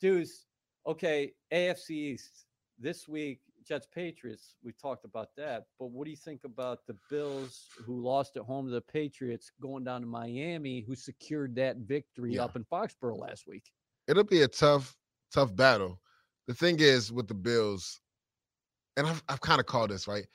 Dudes, 0.00 0.46
okay, 0.86 1.32
AFC 1.52 1.90
East 1.90 2.46
this 2.78 3.08
week, 3.08 3.40
Jets 3.66 3.88
Patriots. 3.92 4.54
We 4.62 4.72
talked 4.72 5.04
about 5.04 5.30
that, 5.36 5.64
but 5.78 5.86
what 5.90 6.04
do 6.04 6.10
you 6.10 6.16
think 6.16 6.44
about 6.44 6.86
the 6.86 6.96
Bills 7.10 7.66
who 7.84 8.00
lost 8.00 8.36
at 8.36 8.42
home 8.42 8.66
to 8.66 8.72
the 8.72 8.80
Patriots 8.80 9.50
going 9.60 9.84
down 9.84 10.02
to 10.02 10.06
Miami, 10.06 10.80
who 10.82 10.94
secured 10.94 11.56
that 11.56 11.78
victory 11.78 12.34
Yeah. 12.34 12.44
up 12.44 12.54
in 12.56 12.64
Foxborough 12.64 13.18
last 13.18 13.46
week? 13.48 13.64
It'll 14.06 14.22
be 14.22 14.42
a 14.42 14.48
tough, 14.48 14.94
tough 15.32 15.56
battle. 15.56 16.00
The 16.46 16.54
thing 16.54 16.76
is 16.78 17.10
with 17.10 17.26
the 17.26 17.34
Bills, 17.34 18.00
and 18.96 19.06
I've, 19.06 19.22
I've 19.28 19.40
kind 19.40 19.58
of 19.58 19.66
called 19.66 19.90
this, 19.90 20.06
right? 20.06 20.26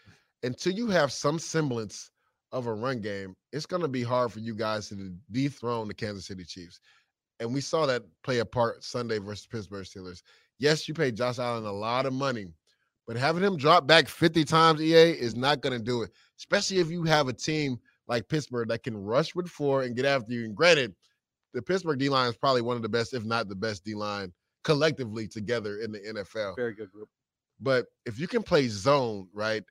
Until 0.43 0.73
you 0.73 0.88
have 0.88 1.12
some 1.12 1.39
semblance 1.39 2.10
of 2.51 2.67
a 2.67 2.73
run 2.73 2.99
game, 2.99 3.36
it's 3.51 3.65
going 3.65 3.82
to 3.82 3.88
be 3.88 4.04
hard 4.04 4.32
for 4.32 4.39
you 4.39 4.56
guys 4.56 4.89
to 4.89 5.13
dethrone 5.32 5.88
the 5.88 5.93
Kansas 5.93 6.25
City 6.25 6.43
Chiefs. 6.43 6.80
And 7.39 7.54
we 7.54 7.62
saw 7.62 7.86
that 7.86 8.04
play 8.23 8.39
a 8.39 8.45
part 8.45 8.84
Sunday 8.84 9.17
versus 9.17 9.47
Pittsburgh 9.47 9.86
Steelers. 9.86 10.21
Yes, 10.60 10.88
you 10.88 10.93
paid 10.93 11.15
Josh 11.15 11.39
Allen 11.39 11.65
a 11.65 11.71
lot 11.71 12.06
of 12.06 12.13
money, 12.13 12.47
but 13.08 13.17
having 13.17 13.43
him 13.43 13.58
drop 13.58 13.88
back 13.88 14.08
50 14.08 14.43
times, 14.45 14.82
EA, 14.82 15.12
is 15.12 15.36
not 15.36 15.62
going 15.62 15.77
to 15.77 15.84
do 15.84 16.04
it, 16.04 16.12
especially 16.38 16.77
if 16.80 16.91
you 16.91 17.04
have 17.04 17.27
a 17.27 17.34
team 17.34 17.80
like 18.08 18.27
Pittsburgh 18.27 18.67
that 18.67 18.84
can 18.84 18.95
rush 18.95 19.34
with 19.34 19.47
four 19.47 19.84
and 19.84 19.95
get 19.95 20.06
after 20.06 20.34
you. 20.34 20.45
And 20.45 20.56
granted, 20.56 20.93
the 21.54 21.62
Pittsburgh 21.62 21.99
D 21.99 22.10
line 22.10 22.30
is 22.30 22.38
probably 22.38 22.62
one 22.62 22.75
of 22.75 22.84
the 22.84 22.89
best, 22.89 23.13
if 23.13 23.25
not 23.25 23.49
the 23.49 23.56
best 23.56 23.84
D 23.84 23.95
line 23.95 24.32
collectively 24.63 25.27
together 25.27 25.80
in 25.80 25.91
the 25.91 25.99
NFL. 25.99 26.56
Very 26.56 26.73
good 26.73 26.91
group. 26.91 27.10
But 27.60 27.88
if 28.06 28.19
you 28.19 28.27
can 28.27 28.43
play 28.43 28.67
zone, 28.67 29.27
right, 29.34 29.63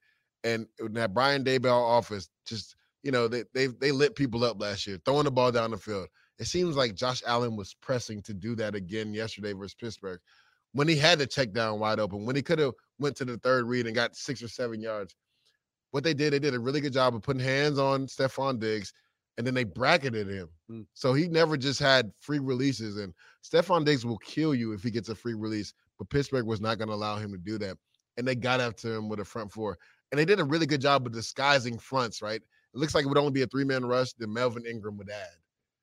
and 0.45 0.67
that 0.79 1.15
Brian 1.15 1.45
Daboll 1.45 1.83
office, 1.83 2.29
just 2.47 2.77
you 3.03 3.11
know, 3.11 3.29
they 3.29 3.45
they 3.55 3.67
they 3.67 3.93
lit 3.93 4.15
people 4.15 4.45
up 4.45 4.61
last 4.61 4.87
year, 4.87 4.99
throwing 5.05 5.25
the 5.25 5.31
ball 5.31 5.53
down 5.53 5.71
the 5.71 5.79
field. 5.79 6.09
It 6.39 6.47
seems 6.47 6.77
like 6.77 6.95
Josh 6.95 7.23
Allen 7.27 7.57
was 7.57 7.75
pressing 7.75 8.23
to 8.23 8.35
do 8.35 8.55
that 8.57 8.75
again 8.75 9.13
yesterday 9.13 9.53
versus 9.53 9.75
Pittsburgh. 9.75 10.21
When 10.73 10.89
he 10.89 10.97
had 10.97 11.19
the 11.19 11.27
check 11.27 11.53
down 11.53 11.81
wide 11.81 12.01
open, 12.01 12.25
when 12.25 12.37
he 12.37 12.43
could 12.43 12.59
have 12.59 12.73
went 13.01 13.17
to 13.17 13.25
the 13.25 13.39
third 13.39 13.67
read 13.67 13.87
and 13.87 13.95
got 13.95 14.15
six 14.15 14.43
or 14.43 14.49
seven 14.49 14.81
yards. 14.81 15.17
What 15.91 16.05
they 16.05 16.15
did, 16.15 16.33
they 16.33 16.39
did 16.39 16.55
a 16.55 16.61
really 16.61 16.81
good 16.81 16.93
job 16.93 17.17
of 17.17 17.23
putting 17.23 17.43
hands 17.43 17.79
on 17.79 18.07
Stefon 18.07 18.61
Diggs, 18.61 18.93
and 19.37 19.47
then 19.47 19.55
they 19.55 19.65
bracketed 19.65 20.29
him. 20.29 20.49
Mm. 20.71 20.87
So 20.95 21.15
he 21.15 21.27
never 21.27 21.57
just 21.57 21.81
had 21.81 22.13
free 22.21 22.39
releases. 22.39 22.99
And 22.99 23.13
Stefon 23.43 23.85
Diggs 23.85 24.07
will 24.07 24.19
kill 24.19 24.55
you 24.55 24.73
if 24.73 24.83
he 24.85 24.91
gets 24.91 25.09
a 25.09 25.15
free 25.15 25.35
release, 25.35 25.75
but 25.99 26.11
Pittsburgh 26.11 26.47
was 26.47 26.61
not 26.61 26.79
going 26.79 26.89
to 26.89 26.95
allow 26.95 27.17
him 27.17 27.33
to 27.33 27.39
do 27.39 27.59
that. 27.59 27.77
And 28.17 28.29
they 28.29 28.35
got 28.37 28.61
after 28.61 28.95
him 28.95 29.09
with 29.09 29.19
a 29.19 29.25
front 29.25 29.51
four. 29.51 29.79
And 30.11 30.19
they 30.19 30.25
did 30.25 30.41
a 30.41 30.45
really 30.45 30.67
good 30.67 30.81
job 30.81 31.07
of 31.07 31.13
disguising 31.13 31.79
fronts, 31.79 32.21
right? 32.21 32.41
It 32.41 32.79
looks 32.79 32.95
like 32.95 33.05
it 33.05 33.09
would 33.09 33.19
only 33.19 33.33
be 33.33 33.43
a 33.43 33.47
three 33.47 33.65
man 33.65 33.85
rush, 33.85 34.13
that 34.15 34.29
Melvin 34.29 34.65
Ingram 34.67 34.97
would 34.99 35.11
add. 35.11 35.37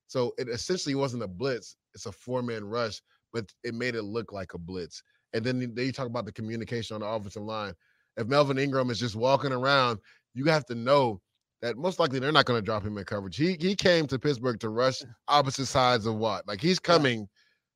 So 0.07 0.33
it 0.37 0.47
essentially 0.47 0.95
wasn't 0.95 1.23
a 1.23 1.27
blitz, 1.27 1.75
it's 1.93 2.05
a 2.05 2.11
four 2.11 2.41
man 2.41 2.63
rush, 2.63 3.01
but 3.33 3.51
it 3.63 3.73
made 3.73 3.95
it 3.95 4.03
look 4.03 4.31
like 4.31 4.53
a 4.53 4.57
blitz. 4.57 5.03
And 5.33 5.43
then 5.43 5.73
they 5.75 5.91
talk 5.91 6.07
about 6.07 6.25
the 6.25 6.31
communication 6.31 6.95
on 6.95 7.01
the 7.01 7.07
offensive 7.07 7.43
line. 7.43 7.73
If 8.15 8.27
Melvin 8.27 8.57
Ingram 8.57 8.89
is 8.89 8.99
just 8.99 9.15
walking 9.15 9.51
around, 9.51 9.99
you 10.33 10.45
have 10.45 10.65
to 10.67 10.75
know 10.75 11.21
that 11.61 11.77
most 11.77 11.99
likely 11.99 12.19
they're 12.19 12.31
not 12.31 12.45
going 12.45 12.59
to 12.59 12.65
drop 12.65 12.83
him 12.83 12.97
in 12.97 13.03
coverage. 13.03 13.35
He 13.35 13.57
he 13.59 13.75
came 13.75 14.07
to 14.07 14.19
Pittsburgh 14.19 14.59
to 14.59 14.69
rush 14.69 15.01
opposite 15.27 15.65
sides 15.65 16.05
of 16.05 16.15
what? 16.15 16.47
Like 16.47 16.61
he's 16.61 16.79
coming, 16.79 17.27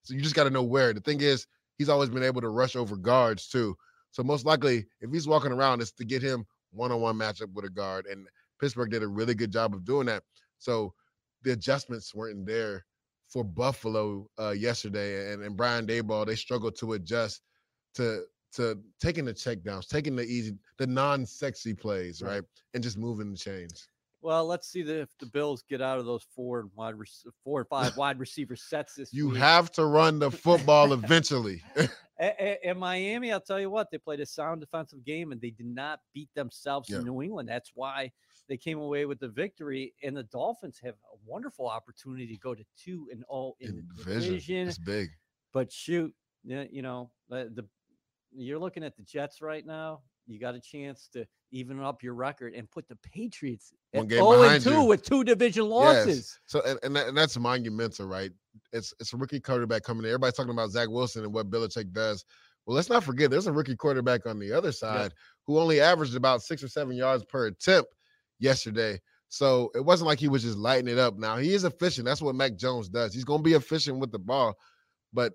so 0.04 0.14
you 0.14 0.22
just 0.22 0.36
got 0.36 0.46
to 0.46 0.50
know 0.50 0.64
where. 0.64 0.94
The 0.94 1.02
thing 1.02 1.22
is, 1.22 1.48
he's 1.78 1.90
always 1.90 2.10
been 2.10 2.24
able 2.24 2.42
to 2.42 2.50
rush 2.50 2.76
over 2.76 2.96
guards 2.96 3.48
too. 3.48 3.76
So 4.12 4.24
most 4.24 4.46
likely, 4.46 4.86
if 5.00 5.12
he's 5.12 5.28
walking 5.28 5.52
around, 5.52 5.82
it's 5.82 5.92
to 5.94 6.06
get 6.06 6.22
him 6.22 6.46
one-on-one 6.72 7.16
matchup 7.16 7.54
with 7.54 7.66
a 7.66 7.70
guard. 7.70 8.06
And 8.06 8.28
Pittsburgh 8.60 8.92
did 8.92 9.04
a 9.04 9.08
really 9.08 9.34
good 9.34 9.52
job 9.52 9.74
of 9.74 9.86
doing 9.86 10.08
that. 10.08 10.24
So 10.58 10.94
the 11.44 11.54
adjustments 11.54 12.14
weren't 12.14 12.46
there 12.46 12.86
for 13.28 13.44
Buffalo 13.44 14.30
uh, 14.40 14.52
yesterday, 14.52 15.32
and 15.34 15.42
and 15.44 15.56
Brian 15.56 15.88
Daboll 15.88 16.26
they 16.26 16.36
struggled 16.36 16.76
to 16.80 16.94
adjust 16.94 17.42
to 17.96 18.24
to 18.54 18.78
taking 19.00 19.26
the 19.26 19.34
check 19.34 19.64
downs, 19.64 19.88
taking 19.88 20.16
the 20.16 20.24
easy, 20.24 20.58
the 20.78 20.86
non-sexy 20.86 21.74
plays, 21.74 22.22
Right. 22.22 22.34
right, 22.36 22.44
and 22.74 22.84
just 22.84 22.98
moving 22.98 23.32
the 23.32 23.38
chains. 23.38 23.88
Well, 24.22 24.46
let's 24.46 24.68
see 24.68 24.84
the, 24.84 25.02
if 25.02 25.10
the 25.20 25.26
Bills 25.26 25.64
get 25.68 25.82
out 25.82 25.98
of 26.00 26.06
those 26.06 26.24
four 26.36 26.60
and 26.60 26.70
wide 26.76 26.96
rec- 26.96 27.10
four 27.44 27.62
and 27.62 27.68
five 27.70 27.98
wide 27.98 28.20
receiver 28.20 28.56
sets 28.56 28.94
this 28.96 29.12
You 29.14 29.30
week. 29.30 29.40
have 29.40 29.72
to 29.74 29.86
run 29.86 30.20
the 30.20 30.30
football 30.32 30.94
eventually. 30.94 31.64
In 32.64 32.78
Miami, 32.78 33.32
I'll 33.32 33.42
tell 33.42 33.60
you 33.60 33.72
what, 33.72 33.90
they 33.90 33.98
played 33.98 34.20
a 34.20 34.28
sound 34.28 34.62
defensive 34.62 35.04
game 35.04 35.32
and 35.32 35.42
they 35.42 35.50
did 35.50 35.66
not 35.66 36.02
beat 36.14 36.30
themselves 36.36 36.88
Yeah. 36.88 37.00
in 37.00 37.06
New 37.06 37.24
England. 37.24 37.50
That's 37.50 37.72
why 37.74 38.12
they 38.48 38.58
came 38.58 38.78
away 38.78 39.06
with 39.08 39.20
the 39.20 39.28
victory. 39.30 39.96
And 40.04 40.16
the 40.16 40.22
Dolphins 40.24 40.80
have 40.84 40.94
a 40.94 41.18
wonderful 41.26 41.68
opportunity 41.68 42.28
to 42.28 42.38
go 42.38 42.54
to 42.54 42.64
two 42.78 43.08
and 43.12 43.24
oh 43.28 43.56
in, 43.60 43.70
in 43.70 43.76
the 43.78 43.82
division, 44.04 44.22
division. 44.34 44.68
it's 44.68 44.78
big. 44.78 45.10
But 45.52 45.72
shoot, 45.72 46.14
you 46.44 46.84
know, 46.84 47.10
the, 47.28 47.50
the 47.56 47.66
you're 48.36 48.60
looking 48.60 48.84
at 48.84 48.96
the 48.96 49.02
Jets 49.04 49.42
right 49.42 49.66
now. 49.66 50.02
You 50.28 50.40
got 50.40 50.56
a 50.56 50.60
chance 50.60 51.10
to 51.14 51.26
even 51.52 51.82
up 51.82 52.04
your 52.04 52.14
record 52.14 52.54
and 52.54 52.70
put 52.70 52.88
the 52.88 52.96
Patriots 52.98 53.74
at 53.94 54.08
game 54.08 54.20
0 54.20 54.44
and 54.44 54.64
2 54.64 54.72
you. 54.72 54.84
with 54.84 55.04
two 55.04 55.24
division 55.24 55.66
Yes. 55.66 56.08
losses. 56.08 56.40
So 56.46 56.62
and 56.66 56.80
and, 56.84 56.96
that, 56.96 57.08
and 57.08 57.18
that's 57.18 57.38
monumental, 57.38 58.08
right? 58.08 58.32
It's 58.72 58.94
it's 59.00 59.14
a 59.14 59.18
rookie 59.18 59.40
quarterback 59.40 59.84
coming 59.84 60.04
in. 60.04 60.10
Everybody's 60.10 60.36
talking 60.36 60.52
about 60.52 60.72
Zach 60.72 60.90
Wilson 60.90 61.24
and 61.24 61.34
what 61.34 61.50
Belichick 61.50 61.92
does. 61.92 62.26
Well, 62.66 62.76
let's 62.76 62.90
not 62.90 63.04
forget 63.04 63.32
there's 63.32 63.48
a 63.48 63.52
rookie 63.52 63.76
quarterback 63.76 64.26
on 64.28 64.40
the 64.40 64.52
other 64.54 64.72
side 64.72 65.14
who 65.48 65.60
only 65.60 65.82
averaged 65.82 66.16
about 66.16 66.44
six 66.44 66.64
or 66.64 66.68
seven 66.68 66.96
yards 66.96 67.26
per 67.26 67.48
attempt 67.48 67.90
yesterday. 68.40 69.00
So 69.30 69.72
it 69.74 69.84
wasn't 69.84 70.08
like 70.08 70.20
he 70.20 70.28
was 70.28 70.44
just 70.44 70.58
lighting 70.58 70.88
it 70.88 70.98
up. 71.00 71.18
Now 71.18 71.38
he 71.38 71.54
is 71.54 71.64
efficient. 71.64 72.06
That's 72.06 72.22
what 72.22 72.36
Mac 72.36 72.56
Jones 72.56 72.90
does. 72.90 73.14
He's 73.14 73.24
gonna 73.24 73.42
be 73.42 73.54
efficient 73.54 74.00
with 74.00 74.12
the 74.12 74.20
ball, 74.20 74.56
but 75.12 75.34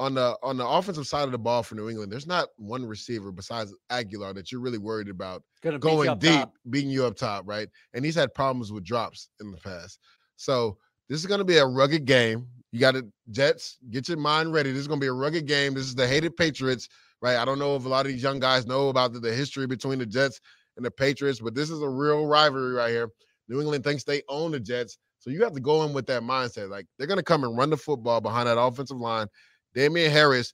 on 0.00 0.14
the 0.14 0.34
on 0.42 0.56
the 0.56 0.66
offensive 0.66 1.06
side 1.06 1.24
of 1.24 1.30
the 1.30 1.38
ball 1.38 1.62
for 1.62 1.74
New 1.74 1.90
England, 1.90 2.10
there's 2.10 2.26
not 2.26 2.48
one 2.56 2.84
receiver 2.86 3.30
besides 3.30 3.74
Agholor 3.92 4.34
that 4.34 4.50
you're 4.50 4.62
really 4.62 4.78
worried 4.78 5.10
about 5.10 5.42
going 5.78 6.18
deep, 6.18 6.32
top. 6.32 6.54
beating 6.70 6.90
you 6.90 7.04
up 7.04 7.16
top, 7.16 7.46
right? 7.46 7.68
And 7.92 8.02
he's 8.02 8.14
had 8.14 8.32
problems 8.32 8.72
with 8.72 8.82
drops 8.82 9.28
in 9.42 9.50
the 9.50 9.58
past. 9.58 10.00
So 10.36 10.78
this 11.10 11.20
is 11.20 11.26
going 11.26 11.38
to 11.38 11.44
be 11.44 11.58
a 11.58 11.66
rugged 11.66 12.06
game. 12.06 12.46
You 12.72 12.80
got 12.80 12.92
to 12.92 13.06
Jets, 13.30 13.76
get 13.90 14.08
your 14.08 14.16
mind 14.16 14.54
ready. 14.54 14.72
This 14.72 14.80
is 14.80 14.88
going 14.88 15.00
to 15.00 15.04
be 15.04 15.08
a 15.08 15.12
rugged 15.12 15.46
game. 15.46 15.74
This 15.74 15.84
is 15.84 15.94
the 15.94 16.08
hated 16.08 16.34
Patriots, 16.34 16.88
right? 17.20 17.36
I 17.36 17.44
don't 17.44 17.58
know 17.58 17.76
if 17.76 17.84
a 17.84 17.88
lot 17.88 18.06
of 18.06 18.12
these 18.12 18.22
young 18.22 18.40
guys 18.40 18.66
know 18.66 18.88
about 18.88 19.12
the, 19.12 19.20
the 19.20 19.34
history 19.34 19.66
between 19.66 19.98
the 19.98 20.06
Jets 20.06 20.40
and 20.78 20.86
the 20.86 20.90
Patriots, 20.90 21.40
but 21.40 21.54
this 21.54 21.68
is 21.68 21.82
a 21.82 21.88
real 21.88 22.26
rivalry 22.26 22.72
right 22.72 22.90
here. 22.90 23.10
New 23.48 23.60
England 23.60 23.84
thinks 23.84 24.04
they 24.04 24.22
own 24.30 24.52
the 24.52 24.60
Jets. 24.60 24.96
So 25.18 25.28
you 25.28 25.42
have 25.42 25.52
to 25.52 25.60
go 25.60 25.82
in 25.84 25.92
with 25.92 26.06
that 26.06 26.22
mindset. 26.22 26.70
Like 26.70 26.86
they're 26.96 27.06
going 27.06 27.18
to 27.18 27.22
come 27.22 27.44
and 27.44 27.54
run 27.54 27.68
the 27.68 27.76
football 27.76 28.22
behind 28.22 28.48
that 28.48 28.58
offensive 28.58 28.96
line. 28.96 29.26
Damien 29.74 30.10
Harris, 30.10 30.52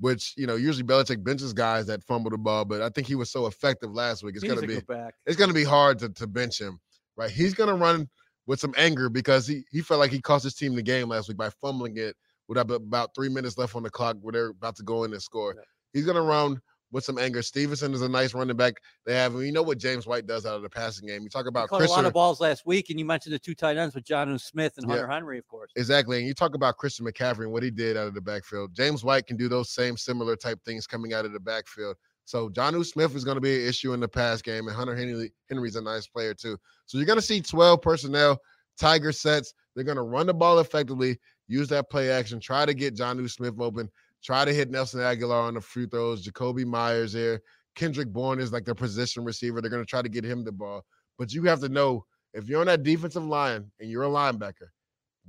which 0.00 0.34
you 0.36 0.46
know 0.46 0.56
usually 0.56 0.86
Belichick 0.86 1.22
benches 1.22 1.52
guys 1.52 1.86
that 1.86 2.02
fumble 2.04 2.30
the 2.30 2.38
ball, 2.38 2.64
but 2.64 2.82
I 2.82 2.88
think 2.88 3.06
he 3.06 3.14
was 3.14 3.30
so 3.30 3.46
effective 3.46 3.92
last 3.92 4.22
week. 4.22 4.34
It's 4.36 4.44
going 4.44 4.60
to 4.60 4.66
be 4.66 4.80
it's 5.26 5.36
to 5.36 5.52
be 5.52 5.64
hard 5.64 5.98
to, 6.00 6.08
to 6.10 6.26
bench 6.26 6.60
him. 6.60 6.78
Right, 7.16 7.30
he's 7.30 7.54
going 7.54 7.70
to 7.70 7.74
run 7.74 8.08
with 8.46 8.60
some 8.60 8.74
anger 8.76 9.08
because 9.08 9.46
he 9.46 9.64
he 9.70 9.80
felt 9.80 10.00
like 10.00 10.10
he 10.10 10.20
cost 10.20 10.44
his 10.44 10.54
team 10.54 10.74
the 10.74 10.82
game 10.82 11.08
last 11.08 11.28
week 11.28 11.36
by 11.38 11.50
fumbling 11.60 11.96
it 11.96 12.14
with 12.48 12.58
about 12.58 13.10
three 13.14 13.28
minutes 13.28 13.58
left 13.58 13.74
on 13.74 13.82
the 13.82 13.90
clock 13.90 14.16
where 14.20 14.32
they're 14.32 14.50
about 14.50 14.76
to 14.76 14.82
go 14.82 15.04
in 15.04 15.12
and 15.12 15.22
score. 15.22 15.54
Yeah. 15.56 15.62
He's 15.92 16.04
going 16.04 16.16
to 16.16 16.22
run 16.22 16.60
with 16.92 17.04
some 17.04 17.18
anger. 17.18 17.42
Stevenson 17.42 17.92
is 17.94 18.02
a 18.02 18.08
nice 18.08 18.34
running 18.34 18.56
back 18.56 18.74
they 19.04 19.14
have. 19.14 19.34
And 19.34 19.44
you 19.44 19.52
know 19.52 19.62
what 19.62 19.78
James 19.78 20.06
White 20.06 20.26
does 20.26 20.46
out 20.46 20.54
of 20.54 20.62
the 20.62 20.68
passing 20.68 21.08
game. 21.08 21.22
You 21.22 21.28
talk 21.28 21.46
about 21.46 21.68
Christian, 21.68 21.90
a 21.90 21.96
lot 21.96 22.04
of 22.06 22.12
balls 22.12 22.40
last 22.40 22.66
week, 22.66 22.90
and 22.90 22.98
you 22.98 23.04
mentioned 23.04 23.34
the 23.34 23.38
two 23.38 23.54
tight 23.54 23.76
ends 23.76 23.94
with 23.94 24.04
Jonnu 24.04 24.40
Smith 24.40 24.74
and 24.76 24.86
Hunter 24.86 25.06
yeah, 25.08 25.14
Henry, 25.14 25.38
of 25.38 25.46
course. 25.46 25.70
Exactly. 25.76 26.18
And 26.18 26.26
you 26.26 26.34
talk 26.34 26.54
about 26.54 26.76
Christian 26.76 27.06
McCaffrey 27.06 27.44
and 27.44 27.52
what 27.52 27.62
he 27.62 27.70
did 27.70 27.96
out 27.96 28.06
of 28.06 28.14
the 28.14 28.20
backfield. 28.20 28.74
James 28.74 29.04
White 29.04 29.26
can 29.26 29.36
do 29.36 29.48
those 29.48 29.70
same 29.70 29.96
similar 29.96 30.36
type 30.36 30.58
things 30.64 30.86
coming 30.86 31.12
out 31.12 31.24
of 31.24 31.32
the 31.32 31.40
backfield. 31.40 31.96
So 32.24 32.48
Jonnu 32.48 32.84
Smith 32.84 33.14
is 33.14 33.24
going 33.24 33.36
to 33.36 33.40
be 33.40 33.62
an 33.62 33.68
issue 33.68 33.92
in 33.92 34.00
the 34.00 34.08
pass 34.08 34.42
game, 34.42 34.66
and 34.66 34.76
Hunter 34.76 34.96
Henry 34.96 35.32
Henry's 35.48 35.76
a 35.76 35.80
nice 35.80 36.08
player 36.08 36.34
too. 36.34 36.58
So 36.86 36.98
you're 36.98 37.06
going 37.06 37.18
to 37.18 37.22
see 37.22 37.40
12 37.40 37.80
personnel, 37.80 38.38
Tiger 38.78 39.12
sets. 39.12 39.54
They're 39.74 39.84
going 39.84 39.96
to 39.96 40.02
run 40.02 40.26
the 40.26 40.34
ball 40.34 40.58
effectively, 40.58 41.18
use 41.46 41.68
that 41.68 41.88
play 41.88 42.10
action, 42.10 42.40
try 42.40 42.66
to 42.66 42.74
get 42.74 42.96
Jonnu 42.96 43.30
Smith 43.30 43.54
open, 43.60 43.88
try 44.26 44.44
to 44.44 44.52
hit 44.52 44.70
Nelson 44.70 45.00
Agholor 45.00 45.44
on 45.44 45.54
the 45.54 45.60
free 45.60 45.86
throws, 45.86 46.26
Jakobi 46.26 46.66
Meyers 46.66 47.12
there, 47.12 47.40
Kendrick 47.76 48.08
Bourne 48.08 48.40
is 48.40 48.52
like 48.52 48.64
their 48.64 48.74
position 48.74 49.24
receiver. 49.24 49.60
They're 49.60 49.70
going 49.70 49.84
to 49.84 49.88
try 49.88 50.02
to 50.02 50.08
get 50.08 50.24
him 50.24 50.42
the 50.42 50.50
ball. 50.50 50.84
But 51.16 51.32
you 51.32 51.44
have 51.44 51.60
to 51.60 51.68
know 51.68 52.04
if 52.34 52.48
you're 52.48 52.60
on 52.60 52.66
that 52.66 52.82
defensive 52.82 53.24
line 53.24 53.70
and 53.78 53.88
you're 53.88 54.02
a 54.02 54.08
linebacker, 54.08 54.68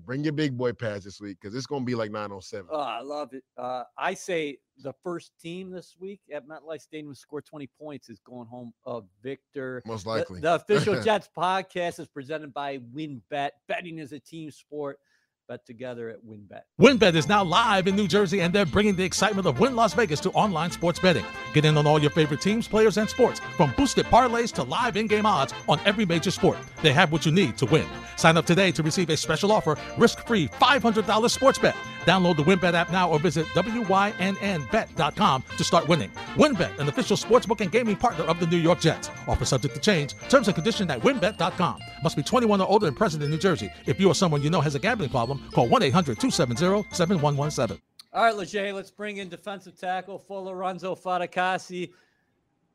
bring 0.03 0.23
your 0.23 0.33
big 0.33 0.57
boy 0.57 0.73
pads 0.73 1.05
this 1.05 1.21
week 1.21 1.37
because 1.39 1.55
it's 1.55 1.67
going 1.67 1.83
to 1.83 1.85
be 1.85 1.93
like 1.93 2.09
907. 2.09 2.67
Oh, 2.71 2.79
I 2.79 3.01
love 3.01 3.33
it. 3.33 3.43
Uh, 3.55 3.83
I 3.97 4.15
say 4.15 4.57
the 4.81 4.93
first 5.03 5.31
team 5.39 5.69
this 5.69 5.95
week 5.99 6.21
at 6.33 6.47
MetLife 6.47 6.81
Stadium 6.81 7.13
to 7.13 7.19
score 7.19 7.41
20 7.41 7.69
points 7.79 8.09
is 8.09 8.19
going 8.19 8.47
home 8.47 8.73
of 8.83 9.05
victor. 9.21 9.83
Most 9.85 10.07
likely. 10.07 10.39
The, 10.39 10.49
the 10.49 10.55
official 10.55 11.01
Jets 11.03 11.29
podcast 11.37 11.99
is 11.99 12.07
presented 12.07 12.51
by 12.51 12.79
WynnBET. 12.95 13.51
Betting 13.67 13.99
is 13.99 14.11
a 14.11 14.19
team 14.19 14.49
sport 14.49 14.99
bet 15.47 15.65
together 15.65 16.09
at 16.09 16.17
WynnBET. 16.25 16.61
WynnBET 16.79 17.15
is 17.15 17.27
now 17.27 17.43
live 17.43 17.87
in 17.87 17.95
New 17.95 18.07
Jersey, 18.07 18.41
and 18.41 18.53
they're 18.53 18.65
bringing 18.65 18.95
the 18.95 19.03
excitement 19.03 19.47
of 19.47 19.59
Wynn 19.59 19.75
Las 19.75 19.93
Vegas 19.93 20.19
to 20.21 20.31
online 20.31 20.71
sports 20.71 20.99
betting. 20.99 21.23
Get 21.53 21.63
in 21.63 21.77
on 21.77 21.87
all 21.87 21.99
your 21.99 22.11
favorite 22.11 22.41
teams, 22.41 22.67
players, 22.67 22.97
and 22.97 23.09
sports, 23.09 23.39
from 23.55 23.73
boosted 23.77 24.05
parlays 24.07 24.51
to 24.53 24.63
live 24.63 24.97
in-game 24.97 25.25
odds 25.25 25.53
on 25.69 25.79
every 25.85 26.05
major 26.05 26.31
sport. 26.31 26.57
They 26.81 26.91
have 26.91 27.11
what 27.11 27.25
you 27.25 27.31
need 27.31 27.57
to 27.59 27.65
win. 27.65 27.85
Sign 28.17 28.35
up 28.35 28.45
today 28.45 28.71
to 28.73 28.83
receive 28.83 29.09
a 29.09 29.17
special 29.17 29.51
offer, 29.51 29.77
risk-free 29.97 30.49
$500 30.49 31.29
sports 31.29 31.59
bet. 31.59 31.75
Download 32.07 32.37
the 32.37 32.43
WynnBET 32.43 32.73
app 32.73 32.89
now 32.89 33.09
or 33.09 33.19
visit 33.19 33.45
wynnbet.com 33.47 35.43
to 35.57 35.63
start 35.63 35.89
winning. 35.89 36.09
WynnBET, 36.35 36.79
an 36.79 36.87
official 36.87 37.17
sportsbook 37.17 37.59
and 37.59 37.69
gaming 37.69 37.97
partner 37.97 38.23
of 38.23 38.39
the 38.39 38.47
New 38.47 38.55
York 38.55 38.79
Jets. 38.79 39.09
Offer 39.27 39.43
subject 39.43 39.75
to 39.75 39.81
change. 39.81 40.13
Terms 40.29 40.47
and 40.47 40.55
conditions 40.55 40.89
at 40.89 41.01
wynnbet.com. 41.01 41.79
Must 42.03 42.15
be 42.15 42.23
21 42.23 42.61
or 42.61 42.69
older 42.69 42.87
and 42.87 42.95
present 42.95 43.23
in 43.23 43.29
New 43.29 43.37
Jersey. 43.37 43.69
If 43.85 43.99
you 43.99 44.07
or 44.07 44.15
someone 44.15 44.41
you 44.41 44.49
know 44.49 44.61
has 44.61 44.73
a 44.73 44.79
gambling 44.79 45.09
problem, 45.09 45.43
call 45.53 45.67
1-800-270-7117. 45.67 47.77
All 48.13 48.23
right, 48.23 48.33
Leger, 48.33 48.71
let's 48.71 48.89
bring 48.89 49.17
in 49.17 49.27
defensive 49.27 49.77
tackle 49.77 50.23
Folorunso 50.29 50.97
Fatukasi. 50.97 51.91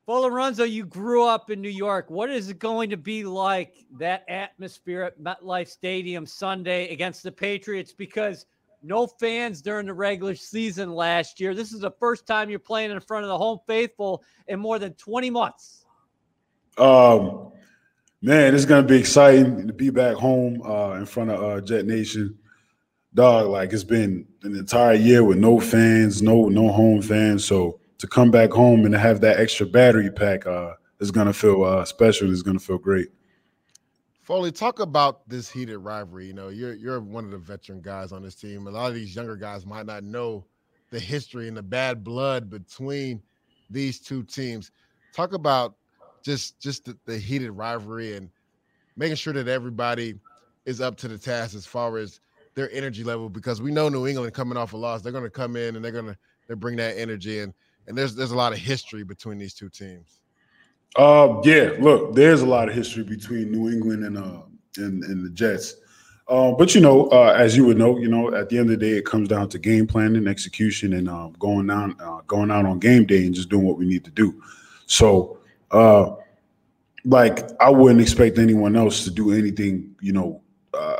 Folorunso, 0.07 0.69
you 0.69 0.85
grew 0.85 1.25
up 1.25 1.49
in 1.49 1.59
New 1.59 1.69
York. 1.69 2.11
What 2.11 2.29
is 2.29 2.49
it 2.49 2.59
going 2.59 2.91
to 2.91 2.97
be 2.97 3.23
like 3.23 3.83
that 3.97 4.25
atmosphere 4.29 5.01
at 5.01 5.19
MetLife 5.19 5.69
Stadium 5.69 6.27
Sunday 6.27 6.89
against 6.89 7.23
the 7.23 7.31
Patriots? 7.31 7.93
Because 7.93 8.45
no 8.83 9.07
fans 9.07 9.61
during 9.61 9.87
the 9.87 9.93
regular 9.93 10.35
season 10.35 10.93
last 10.93 11.39
year. 11.39 11.55
This 11.55 11.71
is 11.71 11.79
the 11.79 11.91
first 11.91 12.27
time 12.27 12.49
you're 12.49 12.59
playing 12.59 12.91
in 12.91 12.99
front 12.99 13.23
of 13.23 13.29
the 13.29 13.37
home 13.37 13.59
faithful 13.65 14.23
in 14.47 14.59
more 14.59 14.77
than 14.77 14.93
20 14.93 15.29
months. 15.29 15.85
Um, 16.77 17.51
man, 18.21 18.53
it's 18.53 18.65
gonna 18.65 18.87
be 18.87 18.97
exciting 18.97 19.67
to 19.67 19.73
be 19.73 19.89
back 19.89 20.15
home 20.15 20.61
uh, 20.63 20.93
in 20.93 21.05
front 21.05 21.31
of 21.31 21.41
uh, 21.41 21.61
Jet 21.61 21.85
Nation. 21.85 22.37
Dog, 23.13 23.47
like 23.47 23.71
it's 23.73 23.83
been 23.83 24.27
an 24.41 24.55
entire 24.55 24.95
year 24.95 25.23
with 25.23 25.37
no 25.37 25.59
fans, 25.59 26.23
no 26.23 26.49
no 26.49 26.69
home 26.69 27.01
fans. 27.01 27.45
So 27.45 27.79
to 27.99 28.07
come 28.07 28.31
back 28.31 28.51
home 28.51 28.85
and 28.85 28.91
to 28.91 28.99
have 28.99 29.21
that 29.21 29.39
extra 29.39 29.67
battery 29.67 30.09
pack 30.09 30.47
uh, 30.47 30.73
is 30.99 31.11
gonna 31.11 31.33
feel 31.33 31.63
uh, 31.63 31.85
special. 31.85 32.31
It's 32.31 32.41
gonna 32.41 32.59
feel 32.59 32.79
great. 32.79 33.09
Foley, 34.23 34.53
talk 34.53 34.79
about 34.79 35.27
this 35.27 35.51
heated 35.51 35.79
rivalry. 35.79 36.27
You 36.27 36.33
know, 36.33 36.47
you're 36.47 36.75
you're 36.75 37.01
one 37.01 37.25
of 37.25 37.31
the 37.31 37.37
veteran 37.37 37.81
guys 37.81 38.13
on 38.13 38.23
this 38.23 38.35
team. 38.35 38.67
A 38.67 38.71
lot 38.71 38.87
of 38.87 38.95
these 38.95 39.13
younger 39.13 39.35
guys 39.35 39.65
might 39.65 39.85
not 39.85 40.05
know 40.05 40.45
the 40.91 40.99
history 40.99 41.49
and 41.49 41.57
the 41.57 41.61
bad 41.61 42.05
blood 42.05 42.49
between 42.49 43.21
these 43.69 43.99
two 43.99 44.23
teams. 44.23 44.71
Talk 45.13 45.33
about 45.33 45.75
just 46.23 46.57
just 46.61 46.85
the, 46.85 46.97
the 47.05 47.17
heated 47.17 47.51
rivalry 47.51 48.15
and 48.15 48.29
making 48.95 49.17
sure 49.17 49.33
that 49.33 49.49
everybody 49.49 50.15
is 50.65 50.79
up 50.79 50.95
to 50.97 51.09
the 51.09 51.17
task 51.17 51.53
as 51.53 51.65
far 51.65 51.97
as 51.97 52.21
their 52.55 52.71
energy 52.71 53.03
level 53.03 53.29
because 53.29 53.61
we 53.61 53.71
know 53.71 53.89
New 53.89 54.07
England 54.07 54.33
coming 54.33 54.57
off 54.57 54.71
a 54.71 54.77
loss, 54.77 55.01
they're 55.01 55.11
going 55.11 55.25
to 55.25 55.29
come 55.29 55.57
in 55.57 55.75
and 55.75 55.83
they're 55.83 55.91
going 55.91 56.05
to 56.05 56.17
they 56.47 56.53
bring 56.53 56.77
that 56.77 56.97
energy 56.97 57.39
and 57.39 57.53
and 57.87 57.97
there's 57.97 58.15
there's 58.15 58.31
a 58.31 58.37
lot 58.37 58.53
of 58.53 58.59
history 58.59 59.03
between 59.03 59.37
these 59.37 59.53
two 59.53 59.67
teams. 59.67 60.21
Uh, 60.95 61.41
yeah. 61.43 61.71
Look, 61.79 62.13
there's 62.15 62.41
a 62.41 62.45
lot 62.45 62.69
of 62.69 62.75
history 62.75 63.03
between 63.03 63.51
New 63.51 63.69
England 63.69 64.03
and 64.03 64.17
uh 64.17 64.41
and, 64.77 65.03
and 65.03 65.25
the 65.25 65.29
Jets. 65.29 65.75
Uh, 66.27 66.51
but 66.51 66.73
you 66.73 66.81
know, 66.81 67.07
uh, 67.09 67.35
as 67.37 67.55
you 67.55 67.65
would 67.65 67.77
know, 67.77 67.97
you 67.97 68.07
know, 68.07 68.33
at 68.33 68.49
the 68.49 68.57
end 68.57 68.71
of 68.71 68.79
the 68.79 68.85
day, 68.85 68.93
it 68.97 69.05
comes 69.05 69.27
down 69.27 69.49
to 69.49 69.59
game 69.59 69.85
planning, 69.85 70.25
execution, 70.25 70.93
and 70.93 71.09
uh, 71.09 71.29
going 71.37 71.67
down, 71.67 71.95
uh, 71.99 72.21
going 72.27 72.49
out 72.49 72.65
on 72.65 72.79
game 72.79 73.05
day 73.05 73.25
and 73.25 73.35
just 73.35 73.49
doing 73.49 73.65
what 73.65 73.77
we 73.77 73.85
need 73.85 74.05
to 74.05 74.11
do. 74.11 74.41
So, 74.85 75.37
uh, 75.71 76.11
like, 77.03 77.49
I 77.59 77.69
wouldn't 77.69 78.01
expect 78.01 78.37
anyone 78.37 78.75
else 78.75 79.03
to 79.03 79.11
do 79.11 79.33
anything, 79.33 79.93
you 79.99 80.13
know, 80.13 80.41
uh, 80.73 80.97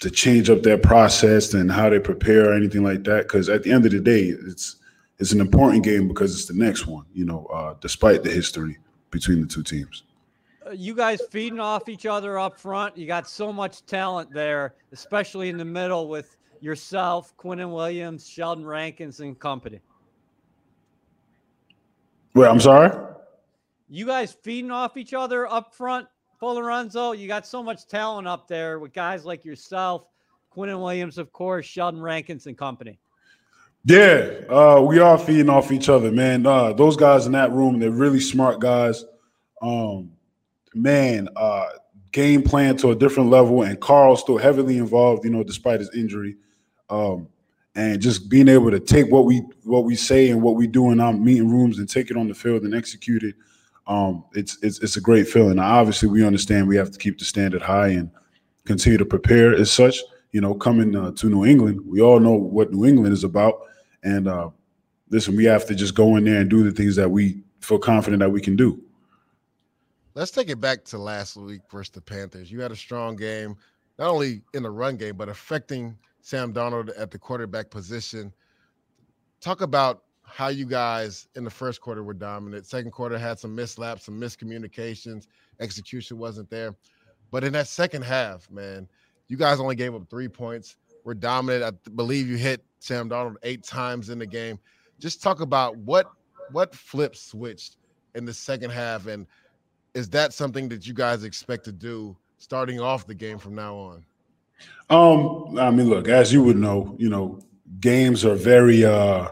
to 0.00 0.10
change 0.10 0.50
up 0.50 0.62
their 0.62 0.78
process 0.78 1.54
and 1.54 1.72
how 1.72 1.88
they 1.88 1.98
prepare 1.98 2.50
or 2.50 2.54
anything 2.54 2.84
like 2.84 3.02
that. 3.04 3.22
Because 3.22 3.48
at 3.48 3.62
the 3.62 3.72
end 3.72 3.86
of 3.86 3.92
the 3.92 4.00
day, 4.00 4.24
it's 4.24 4.76
it's 5.18 5.32
an 5.32 5.40
important 5.40 5.82
game 5.82 6.06
because 6.06 6.34
it's 6.34 6.46
the 6.46 6.54
next 6.54 6.86
one, 6.86 7.06
you 7.14 7.24
know, 7.24 7.46
uh, 7.46 7.74
despite 7.80 8.22
the 8.22 8.30
history 8.30 8.76
between 9.16 9.40
the 9.40 9.46
two 9.46 9.62
teams. 9.62 10.04
Uh, 10.66 10.70
you 10.70 10.94
guys 10.94 11.22
feeding 11.30 11.60
off 11.60 11.88
each 11.88 12.06
other 12.06 12.38
up 12.38 12.58
front. 12.58 12.96
You 12.96 13.06
got 13.06 13.28
so 13.28 13.52
much 13.52 13.84
talent 13.86 14.32
there, 14.32 14.74
especially 14.92 15.48
in 15.48 15.56
the 15.56 15.64
middle 15.64 16.08
with 16.08 16.36
yourself, 16.60 17.34
Quinnen 17.36 17.72
Williams, 17.72 18.28
Sheldon 18.28 18.66
Rankins, 18.66 19.20
and 19.20 19.38
company. 19.38 19.80
Wait, 22.34 22.48
I'm 22.48 22.60
sorry. 22.60 22.90
You 23.88 24.04
guys 24.04 24.36
feeding 24.42 24.70
off 24.70 24.96
each 24.96 25.14
other 25.14 25.50
up 25.50 25.74
front, 25.74 26.06
Folorunso. 26.42 27.16
You 27.16 27.26
got 27.28 27.46
so 27.46 27.62
much 27.62 27.86
talent 27.86 28.28
up 28.28 28.46
there 28.46 28.78
with 28.78 28.92
guys 28.92 29.24
like 29.24 29.44
yourself, 29.44 30.08
Quinnen 30.54 30.82
Williams, 30.82 31.16
of 31.16 31.32
course, 31.32 31.64
Sheldon 31.64 32.02
Rankins, 32.02 32.46
and 32.46 32.58
company. 32.58 32.98
Yeah, 33.88 34.30
uh, 34.48 34.80
we 34.84 34.98
are 34.98 35.16
feeding 35.16 35.48
off 35.48 35.70
each 35.70 35.88
other, 35.88 36.10
man. 36.10 36.44
Uh, 36.44 36.72
those 36.72 36.96
guys 36.96 37.26
in 37.26 37.32
that 37.32 37.52
room, 37.52 37.78
they're 37.78 37.92
really 37.92 38.18
smart 38.18 38.58
guys. 38.58 39.04
Um, 39.62 40.10
man, 40.74 41.28
uh, 41.36 41.66
game 42.10 42.42
plan 42.42 42.76
to 42.78 42.90
a 42.90 42.96
different 42.96 43.30
level, 43.30 43.62
and 43.62 43.80
Carl's 43.80 44.22
still 44.22 44.38
heavily 44.38 44.78
involved, 44.78 45.24
you 45.24 45.30
know, 45.30 45.44
despite 45.44 45.78
his 45.78 45.94
injury. 45.94 46.34
Um, 46.90 47.28
and 47.76 48.00
just 48.02 48.28
being 48.28 48.48
able 48.48 48.72
to 48.72 48.80
take 48.80 49.08
what 49.12 49.24
we 49.24 49.42
what 49.62 49.84
we 49.84 49.94
say 49.94 50.30
and 50.30 50.42
what 50.42 50.56
we 50.56 50.66
do 50.66 50.90
in 50.90 50.98
our 50.98 51.12
meeting 51.12 51.48
rooms 51.48 51.78
and 51.78 51.88
take 51.88 52.10
it 52.10 52.16
on 52.16 52.26
the 52.26 52.34
field 52.34 52.62
and 52.62 52.74
execute 52.74 53.22
it. 53.22 53.36
Um, 53.86 54.24
it's 54.32 54.58
it's 54.62 54.80
it's 54.80 54.96
a 54.96 55.00
great 55.00 55.28
feeling. 55.28 55.56
Now, 55.56 55.78
obviously, 55.78 56.08
we 56.08 56.26
understand 56.26 56.66
we 56.66 56.76
have 56.76 56.90
to 56.90 56.98
keep 56.98 57.20
the 57.20 57.24
standard 57.24 57.62
high 57.62 57.88
and 57.88 58.10
continue 58.64 58.98
to 58.98 59.04
prepare 59.04 59.54
as 59.54 59.70
such. 59.70 60.00
You 60.32 60.40
know, 60.40 60.54
coming 60.54 60.96
uh, 60.96 61.12
to 61.12 61.28
New 61.28 61.44
England, 61.44 61.82
we 61.86 62.00
all 62.00 62.18
know 62.18 62.32
what 62.32 62.72
New 62.72 62.84
England 62.84 63.12
is 63.12 63.22
about 63.22 63.60
and 64.06 64.28
uh, 64.28 64.50
listen, 65.10 65.36
we 65.36 65.44
have 65.44 65.66
to 65.66 65.74
just 65.74 65.94
go 65.94 66.16
in 66.16 66.24
there 66.24 66.40
and 66.40 66.48
do 66.48 66.62
the 66.62 66.70
things 66.70 66.96
that 66.96 67.10
we 67.10 67.42
feel 67.60 67.78
confident 67.78 68.20
that 68.20 68.30
we 68.30 68.40
can 68.40 68.54
do. 68.54 68.80
Let's 70.14 70.30
take 70.30 70.48
it 70.48 70.60
back 70.60 70.84
to 70.84 70.98
last 70.98 71.36
week 71.36 71.62
versus 71.70 71.90
the 71.90 72.00
Panthers. 72.00 72.50
You 72.50 72.60
had 72.60 72.70
a 72.70 72.76
strong 72.76 73.16
game, 73.16 73.56
not 73.98 74.08
only 74.08 74.42
in 74.54 74.62
the 74.62 74.70
run 74.70 74.96
game, 74.96 75.16
but 75.16 75.28
affecting 75.28 75.98
Sam 76.22 76.54
Darnold 76.54 76.90
at 76.96 77.10
the 77.10 77.18
quarterback 77.18 77.68
position. 77.68 78.32
talk 79.40 79.60
about 79.60 80.04
how 80.22 80.48
you 80.48 80.66
guys 80.66 81.28
in 81.34 81.44
the 81.44 81.50
first 81.50 81.80
quarter 81.80 82.02
were 82.02 82.14
dominant. 82.14 82.66
Second 82.66 82.92
quarter 82.92 83.18
had 83.18 83.38
some 83.38 83.54
mislaps, 83.54 84.06
some 84.06 84.20
miscommunications, 84.20 85.26
execution 85.60 86.18
wasn't 86.18 86.48
there. 86.48 86.74
But 87.30 87.44
in 87.44 87.52
that 87.52 87.68
second 87.68 88.02
half, 88.02 88.50
man, 88.50 88.88
you 89.28 89.36
guys 89.36 89.60
only 89.60 89.76
gave 89.76 89.94
up 89.94 90.08
three 90.08 90.28
points. 90.28 90.76
We're 91.06 91.14
dominant. 91.14 91.62
I 91.62 91.90
believe 91.90 92.28
you 92.28 92.34
hit 92.34 92.64
Sam 92.80 93.08
Darnold 93.08 93.36
eight 93.44 93.62
times 93.62 94.10
in 94.10 94.18
the 94.18 94.26
game. 94.26 94.58
Just 94.98 95.22
talk 95.22 95.40
about 95.40 95.76
what 95.76 96.10
what 96.50 96.74
flip 96.74 97.14
switched 97.14 97.76
in 98.16 98.24
the 98.24 98.34
second 98.34 98.70
half, 98.70 99.06
and 99.06 99.24
is 99.94 100.08
that 100.10 100.32
something 100.32 100.68
that 100.68 100.84
you 100.84 100.94
guys 100.94 101.22
expect 101.22 101.64
to 101.66 101.72
do 101.72 102.16
starting 102.38 102.80
off 102.80 103.06
the 103.06 103.14
game 103.14 103.38
from 103.38 103.54
now 103.54 103.76
on? 103.76 104.04
Um, 104.90 105.56
I 105.56 105.70
mean, 105.70 105.88
look, 105.88 106.08
as 106.08 106.32
you 106.32 106.42
would 106.42 106.56
know, 106.56 106.96
you 106.98 107.08
know, 107.08 107.38
games 107.78 108.24
are 108.24 108.34
very 108.34 108.84
uh 108.84 109.28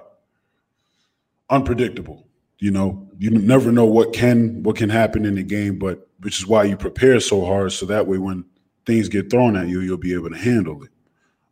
unpredictable. 1.50 2.24
You 2.60 2.70
know, 2.70 3.08
you 3.18 3.30
never 3.30 3.72
know 3.72 3.84
what 3.84 4.12
can 4.12 4.62
what 4.62 4.76
can 4.76 4.90
happen 4.90 5.24
in 5.24 5.34
the 5.34 5.42
game, 5.42 5.80
but 5.80 6.06
which 6.20 6.38
is 6.38 6.46
why 6.46 6.62
you 6.64 6.76
prepare 6.76 7.18
so 7.18 7.44
hard 7.44 7.72
so 7.72 7.84
that 7.86 8.06
way 8.06 8.18
when 8.18 8.44
things 8.86 9.08
get 9.08 9.28
thrown 9.28 9.56
at 9.56 9.66
you, 9.66 9.80
you'll 9.80 9.96
be 9.96 10.14
able 10.14 10.30
to 10.30 10.38
handle 10.38 10.80
it. 10.84 10.90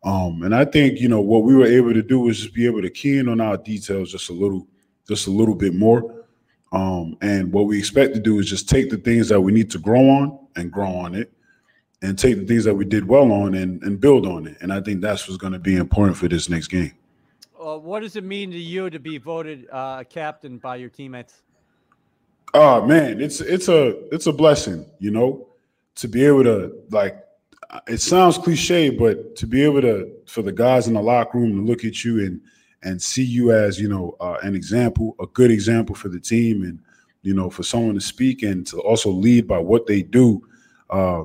Um, 0.03 0.43
and 0.43 0.53
I 0.53 0.65
think 0.65 0.99
you 0.99 1.07
know 1.07 1.21
what 1.21 1.43
we 1.43 1.55
were 1.55 1.65
able 1.65 1.93
to 1.93 2.03
do 2.03 2.19
was 2.19 2.39
just 2.39 2.53
be 2.53 2.65
able 2.65 2.81
to 2.81 2.89
key 2.89 3.19
in 3.19 3.29
on 3.29 3.39
our 3.39 3.57
details 3.57 4.11
just 4.11 4.29
a 4.29 4.33
little, 4.33 4.67
just 5.07 5.27
a 5.27 5.31
little 5.31 5.55
bit 5.55 5.73
more. 5.73 6.25
Um, 6.73 7.17
and 7.21 7.53
what 7.53 7.67
we 7.67 7.77
expect 7.77 8.13
to 8.15 8.19
do 8.19 8.39
is 8.39 8.49
just 8.49 8.67
take 8.67 8.89
the 8.89 8.97
things 8.97 9.29
that 9.29 9.39
we 9.39 9.51
need 9.51 9.69
to 9.71 9.79
grow 9.79 10.09
on 10.09 10.39
and 10.55 10.71
grow 10.71 10.89
on 10.89 11.15
it, 11.15 11.31
and 12.01 12.19
take 12.19 12.37
the 12.37 12.45
things 12.45 12.65
that 12.65 12.73
we 12.75 12.83
did 12.83 13.07
well 13.07 13.31
on 13.31 13.53
and, 13.55 13.81
and 13.83 13.99
build 14.01 14.25
on 14.25 14.47
it. 14.47 14.57
And 14.59 14.73
I 14.73 14.81
think 14.81 15.01
that's 15.01 15.27
what's 15.27 15.37
going 15.37 15.53
to 15.53 15.59
be 15.59 15.77
important 15.77 16.17
for 16.17 16.27
this 16.27 16.49
next 16.49 16.67
game. 16.67 16.93
Uh, 17.57 17.77
what 17.77 18.01
does 18.01 18.17
it 18.17 18.25
mean 18.25 18.51
to 18.51 18.57
you 18.57 18.89
to 18.89 18.99
be 18.99 19.17
voted 19.17 19.67
uh, 19.71 20.03
captain 20.09 20.57
by 20.57 20.75
your 20.75 20.89
teammates? 20.89 21.43
Oh 22.53 22.85
man, 22.85 23.21
it's 23.21 23.39
it's 23.39 23.69
a 23.69 24.13
it's 24.13 24.27
a 24.27 24.33
blessing, 24.33 24.85
you 24.99 25.11
know, 25.11 25.47
to 25.95 26.07
be 26.07 26.25
able 26.25 26.43
to 26.43 26.73
like. 26.91 27.23
It 27.87 28.01
sounds 28.01 28.37
cliche, 28.37 28.89
but 28.89 29.35
to 29.37 29.47
be 29.47 29.63
able 29.63 29.81
to 29.81 30.11
for 30.27 30.41
the 30.41 30.51
guys 30.51 30.87
in 30.87 30.93
the 30.93 31.01
locker 31.01 31.39
room 31.39 31.55
to 31.55 31.61
look 31.61 31.83
at 31.83 32.03
you 32.03 32.25
and 32.25 32.41
and 32.83 33.01
see 33.01 33.23
you 33.23 33.51
as 33.51 33.79
you 33.79 33.87
know 33.87 34.15
uh, 34.19 34.37
an 34.43 34.55
example, 34.55 35.15
a 35.19 35.25
good 35.27 35.51
example 35.51 35.95
for 35.95 36.09
the 36.09 36.19
team, 36.19 36.63
and 36.63 36.79
you 37.21 37.33
know 37.33 37.49
for 37.49 37.63
someone 37.63 37.95
to 37.95 38.01
speak 38.01 38.43
and 38.43 38.67
to 38.67 38.79
also 38.79 39.09
lead 39.09 39.47
by 39.47 39.57
what 39.57 39.87
they 39.87 40.03
do. 40.03 40.45
Uh, 40.89 41.23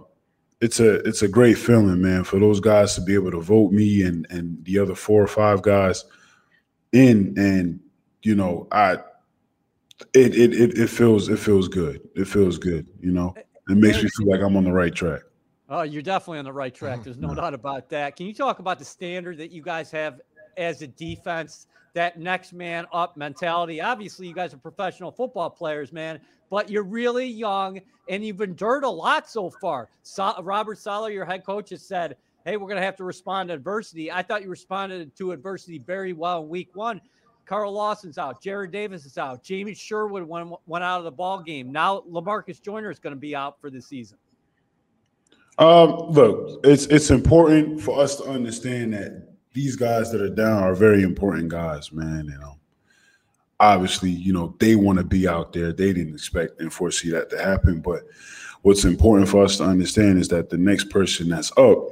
it's 0.61 0.81
a 0.81 0.95
it's 1.07 1.23
a 1.23 1.29
great 1.29 1.59
feeling, 1.59 2.01
man, 2.01 2.25
for 2.25 2.39
those 2.39 2.61
guys 2.61 2.95
to 2.95 3.01
be 3.01 3.15
able 3.15 3.31
to 3.31 3.41
vote 3.41 3.73
me 3.73 4.03
and 4.03 4.27
and 4.31 4.65
the 4.65 4.79
other 4.79 4.95
four 4.95 5.23
or 5.23 5.29
five 5.29 5.63
guys 5.63 6.05
in, 6.93 7.35
and 7.37 7.81
you 8.23 8.35
know 8.35 8.67
I 8.73 8.95
it, 10.15 10.35
it 10.37 10.55
it 10.55 10.79
it 10.79 10.91
feels 10.91 11.29
it 11.29 11.39
feels 11.39 11.69
good. 11.69 12.01
It 12.15 12.27
feels 12.27 12.59
good. 12.59 12.87
You 13.01 13.13
know, 13.13 13.35
it 13.37 13.77
makes 13.77 14.03
me 14.03 14.09
feel 14.17 14.29
like 14.29 14.41
I'm 14.41 14.57
on 14.57 14.65
the 14.65 14.73
right 14.73 14.95
track. 14.95 15.23
Oh, 15.71 15.83
you're 15.83 16.03
definitely 16.03 16.39
on 16.39 16.47
the 16.47 16.53
right 16.53 16.75
track. 16.75 17.05
There's 17.05 17.19
no 17.19 17.35
doubt 17.35 17.55
about 17.55 17.89
that. 17.91 18.17
Can 18.17 18.27
you 18.27 18.35
talk 18.35 18.59
about 18.59 18.79
the 18.79 18.85
standard 18.85 19.37
that 19.39 19.51
you 19.51 19.63
guys 19.63 19.91
have 19.91 20.21
as 20.57 20.83
a 20.83 20.87
defense? 20.87 21.67
That 21.95 22.19
next 22.19 22.53
man 22.53 22.87
up 22.93 23.17
mentality. 23.17 23.81
Obviously, 23.81 24.29
you 24.29 24.35
guys 24.35 24.55
are 24.55 24.59
professional 24.59 25.11
football 25.11 25.51
players, 25.51 25.93
man, 25.93 26.21
but 26.49 26.71
you're 26.71 26.85
really 26.85 27.27
young 27.27 27.81
and 28.09 28.25
you've 28.25 28.41
endured 28.41 28.85
a 28.85 28.89
lot 28.89 29.29
so 29.29 29.51
far. 29.51 29.89
So, 30.03 30.35
Robert 30.43 30.79
Saleh, 30.79 31.13
your 31.13 31.25
head 31.25 31.45
coach, 31.45 31.71
has 31.71 31.83
said, 31.83 32.17
"Hey, 32.45 32.57
we're 32.57 32.69
going 32.69 32.81
to 32.81 32.85
have 32.85 32.97
to 32.97 33.05
respond 33.05 33.49
to 33.49 33.55
adversity." 33.55 34.13
I 34.13 34.23
thought 34.23 34.43
you 34.43 34.49
responded 34.49 35.17
to 35.17 35.33
adversity 35.33 35.79
very 35.79 36.13
well 36.13 36.43
in 36.43 36.49
Week 36.49 36.71
One. 36.75 37.01
Carl 37.47 37.73
Lawson's 37.73 38.19
out. 38.19 38.43
Jarrad 38.43 38.71
Davis 38.71 39.07
is 39.07 39.17
out. 39.17 39.43
Jamien 39.43 39.77
Sherwood 39.77 40.23
went, 40.23 40.53
went 40.67 40.85
out 40.85 40.99
of 40.99 41.05
the 41.05 41.11
ball 41.11 41.41
game. 41.41 41.73
Now 41.73 42.05
Lamarcus 42.09 42.61
Joyner 42.61 42.91
is 42.91 42.99
going 42.99 43.15
to 43.15 43.21
be 43.21 43.35
out 43.35 43.59
for 43.59 43.71
the 43.71 43.81
season. 43.81 44.19
Um, 45.59 46.11
look, 46.11 46.61
it's 46.65 46.87
it's 46.87 47.11
important 47.11 47.81
for 47.81 48.01
us 48.01 48.17
to 48.17 48.25
understand 48.25 48.95
that 48.95 49.29
these 49.53 49.77
guys 49.77 50.13
that 50.13 50.21
are 50.21 50.29
down 50.29 50.63
are 50.63 50.75
very 50.75 51.03
important 51.03 51.49
guys, 51.49 51.93
man. 51.93 52.27
You 52.27 52.39
know, 52.39 52.59
obviously, 53.59 54.11
you 54.11 54.33
know 54.33 54.55
they 54.59 54.77
want 54.77 54.99
to 54.99 55.05
be 55.05 55.27
out 55.27 55.53
there. 55.53 55.73
They 55.73 55.93
didn't 55.93 56.15
expect 56.15 56.61
and 56.61 56.73
foresee 56.73 57.11
that 57.11 57.31
to 57.31 57.43
happen. 57.43 57.81
But 57.81 58.05
what's 58.63 58.85
important 58.85 59.29
for 59.29 59.45
us 59.45 59.57
to 59.57 59.65
understand 59.65 60.21
is 60.21 60.29
that 60.29 60.51
the 60.51 60.59
next 60.59 60.91
person 60.91 61.29
that's 61.29 61.57
up 61.59 61.89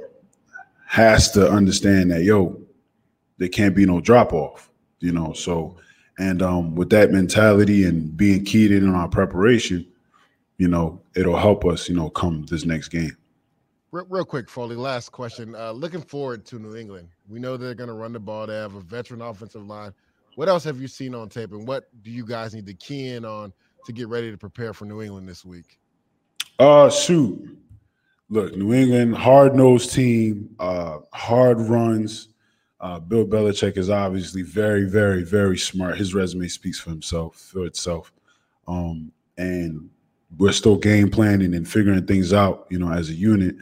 has 0.85 1.31
to 1.31 1.49
understand 1.49 2.11
that 2.11 2.23
yo, 2.23 2.61
there 3.37 3.49
can't 3.49 3.75
be 3.75 3.85
no 3.85 3.99
drop 3.99 4.31
off 4.31 4.67
you 4.99 5.11
know. 5.11 5.33
So, 5.33 5.77
and 6.17 6.41
um, 6.41 6.75
with 6.75 6.89
that 6.91 7.11
mentality 7.11 7.85
and 7.85 8.15
being 8.15 8.43
keyed 8.43 8.71
in 8.71 8.87
on 8.87 8.95
our 8.95 9.07
preparation, 9.07 9.85
you 10.57 10.67
know, 10.67 11.01
it'll 11.15 11.37
help 11.37 11.65
us, 11.65 11.87
you 11.87 11.95
know, 11.95 12.09
come 12.09 12.45
this 12.45 12.65
next 12.65 12.89
game. 12.89 13.15
Real, 14.09 14.25
quick, 14.25 14.49
Foley. 14.49 14.75
Last 14.75 15.11
question. 15.11 15.55
Uh, 15.55 15.71
looking 15.71 16.01
forward 16.01 16.45
to 16.47 16.59
New 16.59 16.75
England. 16.75 17.09
We 17.27 17.39
know 17.39 17.57
they're 17.57 17.73
going 17.73 17.87
to 17.87 17.95
run 17.95 18.13
the 18.13 18.19
ball. 18.19 18.45
They 18.45 18.55
have 18.55 18.75
a 18.75 18.81
veteran 18.81 19.21
offensive 19.21 19.65
line. 19.65 19.93
What 20.35 20.47
else 20.47 20.63
have 20.65 20.79
you 20.79 20.87
seen 20.87 21.15
on 21.15 21.29
tape, 21.29 21.51
and 21.51 21.67
what 21.67 21.85
do 22.03 22.11
you 22.11 22.25
guys 22.25 22.53
need 22.53 22.67
to 22.67 22.73
key 22.75 23.09
in 23.09 23.25
on 23.25 23.51
to 23.85 23.91
get 23.91 24.07
ready 24.07 24.29
to 24.29 24.37
prepare 24.37 24.71
for 24.73 24.85
New 24.85 25.01
England 25.01 25.27
this 25.27 25.43
week? 25.43 25.79
Uh, 26.59 26.89
shoot. 26.91 27.57
Look, 28.29 28.55
New 28.55 28.73
England, 28.73 29.15
hard 29.15 29.55
nosed 29.55 29.93
team, 29.93 30.55
uh, 30.59 30.99
hard 31.13 31.59
runs. 31.61 32.29
Uh, 32.79 32.99
Bill 32.99 33.25
Belichick 33.25 33.77
is 33.77 33.89
obviously 33.89 34.43
very, 34.43 34.83
very, 34.83 35.23
very 35.23 35.57
smart. 35.57 35.97
His 35.97 36.13
resume 36.13 36.47
speaks 36.47 36.79
for 36.79 36.91
himself, 36.91 37.37
for 37.37 37.65
itself. 37.65 38.11
Um, 38.67 39.11
and 39.37 39.89
we're 40.37 40.51
still 40.51 40.77
game 40.77 41.09
planning 41.09 41.55
and 41.55 41.67
figuring 41.67 42.05
things 42.05 42.33
out, 42.33 42.67
you 42.69 42.77
know, 42.77 42.91
as 42.91 43.09
a 43.09 43.13
unit. 43.13 43.55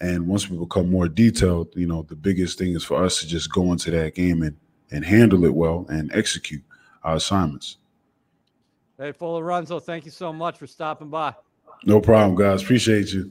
And 0.00 0.26
once 0.26 0.48
we 0.48 0.56
become 0.56 0.90
more 0.90 1.08
detailed, 1.08 1.68
you 1.76 1.86
know, 1.86 2.02
the 2.02 2.16
biggest 2.16 2.58
thing 2.58 2.74
is 2.74 2.84
for 2.84 3.04
us 3.04 3.20
to 3.20 3.26
just 3.26 3.52
go 3.52 3.70
into 3.72 3.90
that 3.90 4.14
game 4.14 4.42
and 4.42 4.56
and 4.92 5.04
handle 5.04 5.44
it 5.44 5.54
well 5.54 5.86
and 5.88 6.10
execute 6.12 6.62
our 7.04 7.16
assignments. 7.16 7.76
Hey, 8.98 9.12
Folorunso, 9.12 9.82
thank 9.82 10.04
you 10.04 10.10
so 10.10 10.32
much 10.32 10.58
for 10.58 10.66
stopping 10.66 11.08
by. 11.08 11.34
No 11.84 12.00
problem, 12.00 12.36
guys. 12.36 12.62
Appreciate 12.62 13.12
you. 13.12 13.30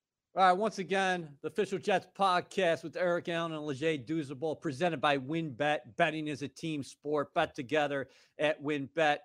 All 0.33 0.43
right, 0.43 0.53
once 0.53 0.79
again, 0.79 1.27
the 1.41 1.49
official 1.49 1.77
Jets 1.77 2.07
podcast 2.17 2.83
with 2.83 2.95
Eric 2.95 3.27
Allen 3.27 3.51
and 3.51 3.65
Leger 3.65 3.97
Douzable, 3.97 4.61
presented 4.61 5.01
by 5.01 5.17
WynnBET. 5.17 5.79
Betting 5.97 6.29
is 6.29 6.41
a 6.41 6.47
team 6.47 6.83
sport. 6.83 7.33
Bet 7.33 7.53
together 7.53 8.07
at 8.39 8.63
WynnBET. 8.63 9.17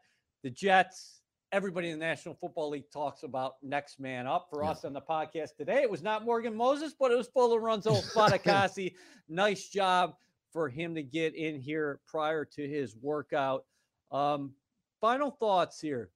The 0.43 0.51
Jets, 0.51 1.21
everybody 1.53 1.91
in 1.91 2.01
the 2.01 2.05
National 2.05 2.35
Football 2.35 2.71
League 2.71 2.91
talks 2.93 3.23
about 3.23 3.55
next 3.63 4.01
man 4.01 4.27
up. 4.27 4.49
For 4.51 4.65
yeah. 4.65 4.71
us 4.71 4.85
on 4.85 4.93
the 4.93 5.01
podcast 5.01 5.55
today, 5.57 5.81
it 5.83 5.89
was 5.89 6.03
not 6.03 6.25
Morgan 6.25 6.57
Moses, 6.57 6.93
but 6.99 7.13
it 7.13 7.17
was 7.17 7.29
Folorunso 7.29 8.03
Fatukasi. 8.13 8.95
nice 9.29 9.69
job 9.69 10.17
for 10.53 10.69
him 10.69 10.97
to 10.97 11.05
get 11.05 11.37
in 11.37 11.61
here 11.61 12.01
prior 12.09 12.45
to 12.45 12.69
his 12.69 12.97
workout. 13.01 13.65
Um, 14.11 14.55
final 15.01 15.31
thoughts 15.31 15.81
here. 15.81 16.11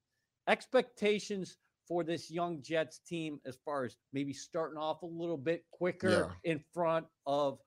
Expectations 0.48 1.58
for 1.90 2.04
this 2.04 2.30
young 2.30 2.62
Jets 2.62 3.00
team 3.00 3.40
as 3.44 3.58
far 3.64 3.84
as 3.84 3.96
maybe 4.12 4.32
starting 4.32 4.78
off 4.78 5.02
a 5.02 5.06
little 5.06 5.36
bit 5.36 5.64
quicker 5.72 6.30
yeah. 6.44 6.52
in 6.52 6.60
front 6.72 7.04
of 7.26 7.58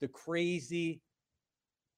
the 0.00 0.06
crazy 0.06 1.02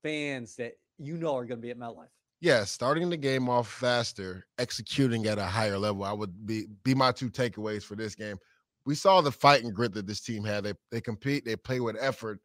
fans 0.03 0.57
that 0.57 0.72
you 0.99 1.18
know 1.18 1.37
are 1.37 1.45
going 1.45 1.59
to 1.59 1.62
be 1.62 1.70
at 1.70 1.78
MetLife? 1.78 2.09
Yeah, 2.41 2.64
starting 2.64 3.11
the 3.11 3.18
game 3.18 3.51
off 3.51 3.68
faster, 3.68 4.47
executing 4.59 5.26
at 5.26 5.39
a 5.39 5.45
higher 5.45 5.78
level. 5.78 6.05
I 6.05 6.12
would 6.12 6.47
be 6.47 6.64
be 6.85 6.95
my 6.95 7.12
two 7.12 7.28
takeaways 7.28 7.82
for 7.82 7.97
this 7.97 8.14
game. 8.14 8.39
We 8.87 8.95
saw 8.95 9.20
the 9.20 9.30
fight 9.30 9.62
and 9.62 9.74
grit 9.74 9.93
that 9.93 10.07
this 10.07 10.22
team 10.22 10.43
had. 10.43 10.64
They 10.64 10.72
they 10.91 11.03
compete, 11.03 11.45
they 11.45 11.55
play 11.55 11.80
with 11.80 11.97
effort, 12.01 12.41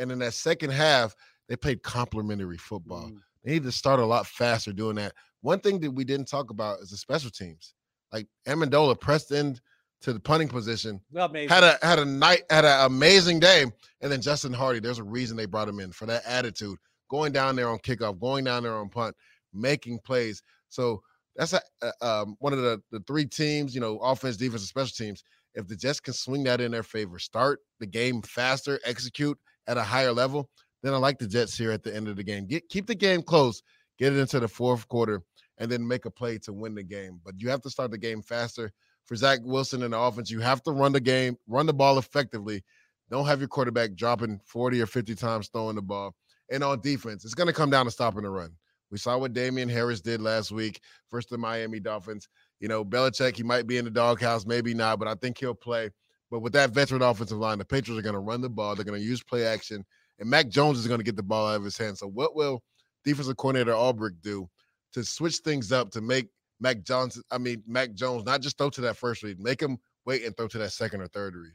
and 0.00 0.10
in 0.10 0.18
that 0.18 0.34
second 0.34 0.70
half, 0.70 1.14
they 1.48 1.54
played 1.54 1.84
complementary 1.84 2.58
football. 2.58 3.08
Mm. 3.08 3.18
They 3.44 3.52
need 3.52 3.62
to 3.64 3.72
start 3.72 4.00
a 4.00 4.04
lot 4.04 4.26
faster 4.26 4.72
doing 4.72 4.96
that. 4.96 5.12
One 5.42 5.60
thing 5.60 5.78
that 5.80 5.92
we 5.92 6.04
didn't 6.04 6.26
talk 6.26 6.50
about 6.50 6.80
is 6.80 6.90
the 6.90 6.96
special 6.96 7.30
teams. 7.30 7.74
Like 8.12 8.26
Ammendola 8.46 8.98
pressed 9.00 9.32
in 9.32 9.58
to 10.02 10.12
the 10.12 10.20
punting 10.20 10.48
position. 10.48 11.00
Amazing. 11.14 11.48
Had 11.48 11.64
a 11.64 11.78
had 11.82 11.98
a 11.98 12.04
night 12.04 12.42
had 12.50 12.64
an 12.64 12.86
amazing 12.86 13.38
day, 13.40 13.64
and 14.00 14.10
then 14.10 14.20
Justin 14.20 14.52
Hardy. 14.52 14.80
There's 14.80 14.98
a 14.98 15.04
reason 15.04 15.36
they 15.36 15.46
brought 15.46 15.68
him 15.68 15.80
in 15.80 15.92
for 15.92 16.06
that 16.06 16.24
attitude. 16.26 16.78
going 17.10 17.32
down 17.32 17.56
there 17.56 17.68
on 17.68 17.78
kickoff, 17.78 18.18
going 18.18 18.44
down 18.44 18.62
there 18.62 18.76
on 18.76 18.88
punt, 18.88 19.14
making 19.52 19.98
plays. 19.98 20.42
So 20.68 21.02
that's 21.36 21.52
a, 21.52 21.60
a 21.82 22.06
um, 22.06 22.36
one 22.38 22.52
of 22.52 22.60
the, 22.60 22.80
the 22.90 23.00
three 23.06 23.26
teams, 23.26 23.74
you 23.74 23.80
know, 23.80 23.98
offense, 23.98 24.36
defense, 24.36 24.62
and 24.62 24.68
special 24.68 24.94
teams. 24.96 25.22
If 25.54 25.66
the 25.66 25.76
Jets 25.76 26.00
can 26.00 26.14
swing 26.14 26.44
that 26.44 26.60
in 26.60 26.70
their 26.70 26.84
favor, 26.84 27.18
start 27.18 27.58
the 27.80 27.86
game 27.86 28.22
faster, 28.22 28.78
execute 28.84 29.36
at 29.66 29.76
a 29.76 29.82
higher 29.82 30.12
level, 30.12 30.48
then 30.82 30.94
I 30.94 30.96
like 30.96 31.18
the 31.18 31.26
Jets 31.26 31.58
here 31.58 31.72
at 31.72 31.82
the 31.82 31.94
end 31.94 32.08
of 32.08 32.16
the 32.16 32.22
game. 32.22 32.46
Get 32.46 32.68
keep 32.68 32.86
the 32.86 32.94
game 32.94 33.22
close, 33.22 33.62
get 33.98 34.12
it 34.12 34.18
into 34.18 34.40
the 34.40 34.48
fourth 34.48 34.88
quarter, 34.88 35.22
and 35.60 35.70
then 35.70 35.86
make 35.86 36.06
a 36.06 36.10
play 36.10 36.38
to 36.38 36.52
win 36.52 36.74
the 36.74 36.82
game. 36.82 37.20
But 37.24 37.34
you 37.38 37.50
have 37.50 37.60
to 37.62 37.70
start 37.70 37.92
the 37.92 37.98
game 37.98 38.22
faster. 38.22 38.72
For 39.04 39.14
Zach 39.14 39.40
Wilson 39.42 39.82
in 39.82 39.90
the 39.92 39.98
offense, 39.98 40.30
you 40.30 40.40
have 40.40 40.62
to 40.62 40.72
run 40.72 40.92
the 40.92 41.00
game, 41.00 41.36
run 41.46 41.66
the 41.66 41.74
ball 41.74 41.98
effectively. 41.98 42.64
Don't 43.10 43.26
have 43.26 43.40
your 43.40 43.48
quarterback 43.48 43.94
dropping 43.94 44.40
40 44.46 44.80
or 44.80 44.86
50 44.86 45.14
times 45.14 45.48
throwing 45.48 45.76
the 45.76 45.82
ball. 45.82 46.14
And 46.50 46.64
on 46.64 46.80
defense, 46.80 47.24
it's 47.24 47.34
going 47.34 47.48
to 47.48 47.52
come 47.52 47.70
down 47.70 47.84
to 47.84 47.90
stopping 47.90 48.22
the 48.22 48.30
run. 48.30 48.52
We 48.90 48.98
saw 48.98 49.18
what 49.18 49.32
Damien 49.32 49.68
Harris 49.68 50.00
did 50.00 50.20
last 50.20 50.50
week 50.50 50.80
versus 51.10 51.28
the 51.28 51.38
Miami 51.38 51.78
Dolphins. 51.78 52.28
You 52.58 52.68
know, 52.68 52.84
Belichick, 52.84 53.36
he 53.36 53.42
might 53.42 53.66
be 53.66 53.78
in 53.78 53.84
the 53.84 53.90
doghouse, 53.90 54.46
maybe 54.46 54.74
not, 54.74 54.98
but 54.98 55.08
I 55.08 55.14
think 55.14 55.38
he'll 55.38 55.54
play. 55.54 55.90
But 56.30 56.40
with 56.40 56.52
that 56.54 56.70
veteran 56.70 57.02
offensive 57.02 57.38
line, 57.38 57.58
the 57.58 57.64
Patriots 57.64 57.98
are 57.98 58.02
going 58.02 58.14
to 58.14 58.20
run 58.20 58.40
the 58.40 58.48
ball. 58.48 58.74
They're 58.74 58.84
going 58.84 59.00
to 59.00 59.06
use 59.06 59.22
play 59.22 59.44
action, 59.46 59.84
and 60.18 60.30
Mac 60.30 60.48
Jones 60.48 60.78
is 60.78 60.86
going 60.86 61.00
to 61.00 61.04
get 61.04 61.16
the 61.16 61.22
ball 61.22 61.48
out 61.48 61.56
of 61.56 61.64
his 61.64 61.76
hands. 61.76 61.98
So, 61.98 62.08
what 62.08 62.36
will 62.36 62.62
defensive 63.04 63.36
coordinator 63.36 63.72
Ulbrich 63.72 64.20
do 64.22 64.48
to 64.92 65.04
switch 65.04 65.38
things 65.38 65.72
up 65.72 65.90
to 65.92 66.00
make 66.00 66.28
Mac 66.60 66.82
Jones, 66.84 67.20
I 67.30 67.38
mean, 67.38 67.62
Mac 67.66 67.94
Jones, 67.94 68.24
not 68.24 68.40
just 68.42 68.58
throw 68.58 68.70
to 68.70 68.80
that 68.82 68.96
first 68.96 69.22
read, 69.22 69.40
make 69.40 69.60
him 69.60 69.78
wait 70.04 70.24
and 70.24 70.36
throw 70.36 70.48
to 70.48 70.58
that 70.58 70.72
second 70.72 71.00
or 71.00 71.06
third 71.08 71.34
read? 71.34 71.52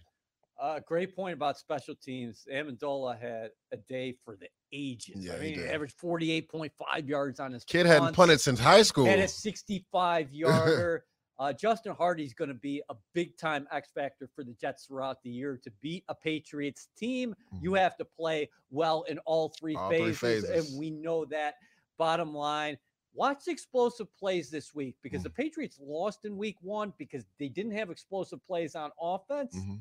Uh, 0.60 0.80
great 0.88 1.14
point 1.16 1.34
about 1.34 1.58
special 1.58 1.96
teams. 1.96 2.48
Ammendola 2.52 3.20
had 3.20 3.52
a 3.74 3.78
day 3.78 4.16
for 4.24 4.38
the 4.38 4.48
ages. 4.72 5.16
Yeah, 5.18 5.34
I 5.34 5.36
he 5.36 5.42
mean, 5.42 5.54
he 5.56 5.60
did. 5.60 5.70
averaged 5.72 5.98
48.5 6.00 6.70
yards 7.08 7.40
on 7.40 7.52
his 7.52 7.64
Kid 7.66 7.86
hadn't 7.86 8.14
punted 8.16 8.40
since 8.40 8.60
high 8.60 8.82
school. 8.82 9.06
and 9.08 9.22
a 9.22 9.28
65 9.28 10.32
yarder. 10.32 11.04
uh, 11.40 11.52
Justin 11.52 11.94
Hardy's 11.94 12.34
going 12.34 12.48
to 12.48 12.54
be 12.56 12.82
a 12.90 12.96
big 13.14 13.38
time 13.38 13.68
X 13.70 13.90
factor 13.94 14.30
for 14.34 14.46
the 14.46 14.54
Jets 14.54 14.86
throughout 14.86 15.22
the 15.24 15.30
year. 15.30 15.60
To 15.62 15.72
beat 15.82 16.06
a 16.08 16.16
Patriots 16.16 16.88
team, 16.98 17.36
you 17.62 17.72
Mhm. 17.72 17.80
have 17.80 17.98
to 17.98 18.06
play 18.06 18.50
well 18.72 19.04
in 19.04 19.20
all 19.20 19.50
three, 19.60 19.76
All 19.76 19.90
three 19.90 20.14
phases, 20.14 20.48
phases. 20.50 20.70
and 20.72 20.80
we 20.80 20.90
know 20.90 21.26
that. 21.26 21.56
Bottom 21.98 22.34
line, 22.34 22.78
watch 23.16 23.48
explosive 23.48 24.08
plays 24.18 24.50
this 24.50 24.76
week 24.76 24.96
because 25.02 25.22
Mm. 25.22 25.24
the 25.26 25.30
Patriots 25.32 25.80
lost 25.82 26.26
in 26.26 26.38
week 26.38 26.58
one 26.62 26.94
because 26.98 27.24
they 27.40 27.48
didn't 27.48 27.72
have 27.72 27.90
explosive 27.90 28.46
plays 28.46 28.76
on 28.76 28.92
offense 29.02 29.56
Mhm. 29.56 29.80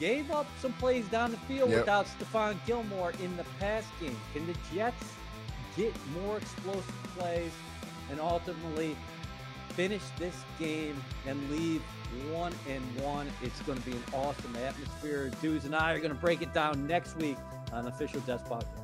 gave 0.00 0.30
up 0.30 0.46
some 0.60 0.72
plays 0.74 1.06
down 1.08 1.30
the 1.30 1.36
field 1.38 1.70
Yep. 1.70 1.80
without 1.80 2.06
Stephon 2.06 2.58
Gilmore 2.66 3.12
in 3.22 3.36
the 3.36 3.44
pass 3.60 3.84
game. 4.00 4.18
Can 4.32 4.46
the 4.46 4.56
Jets 4.74 5.12
get 5.76 5.92
more 6.22 6.38
explosive 6.38 6.94
plays 7.16 7.52
and 8.10 8.18
ultimately 8.20 8.96
finish 9.70 10.02
this 10.18 10.34
game 10.58 10.96
and 11.26 11.50
leave 11.50 11.82
one 12.32 12.54
and 12.68 12.82
one? 13.00 13.28
It's 13.42 13.60
going 13.62 13.78
to 13.80 13.84
be 13.84 13.92
an 13.96 14.04
awesome 14.12 14.56
atmosphere. 14.56 15.30
Dudes 15.42 15.64
and 15.64 15.74
I 15.76 15.92
are 15.92 15.98
going 15.98 16.14
to 16.14 16.20
break 16.20 16.42
it 16.42 16.52
down 16.54 16.86
next 16.86 17.16
week 17.16 17.36
on 17.72 17.86
Official 17.88 18.20
Jets 18.22 18.42
Podcast. 18.44 18.83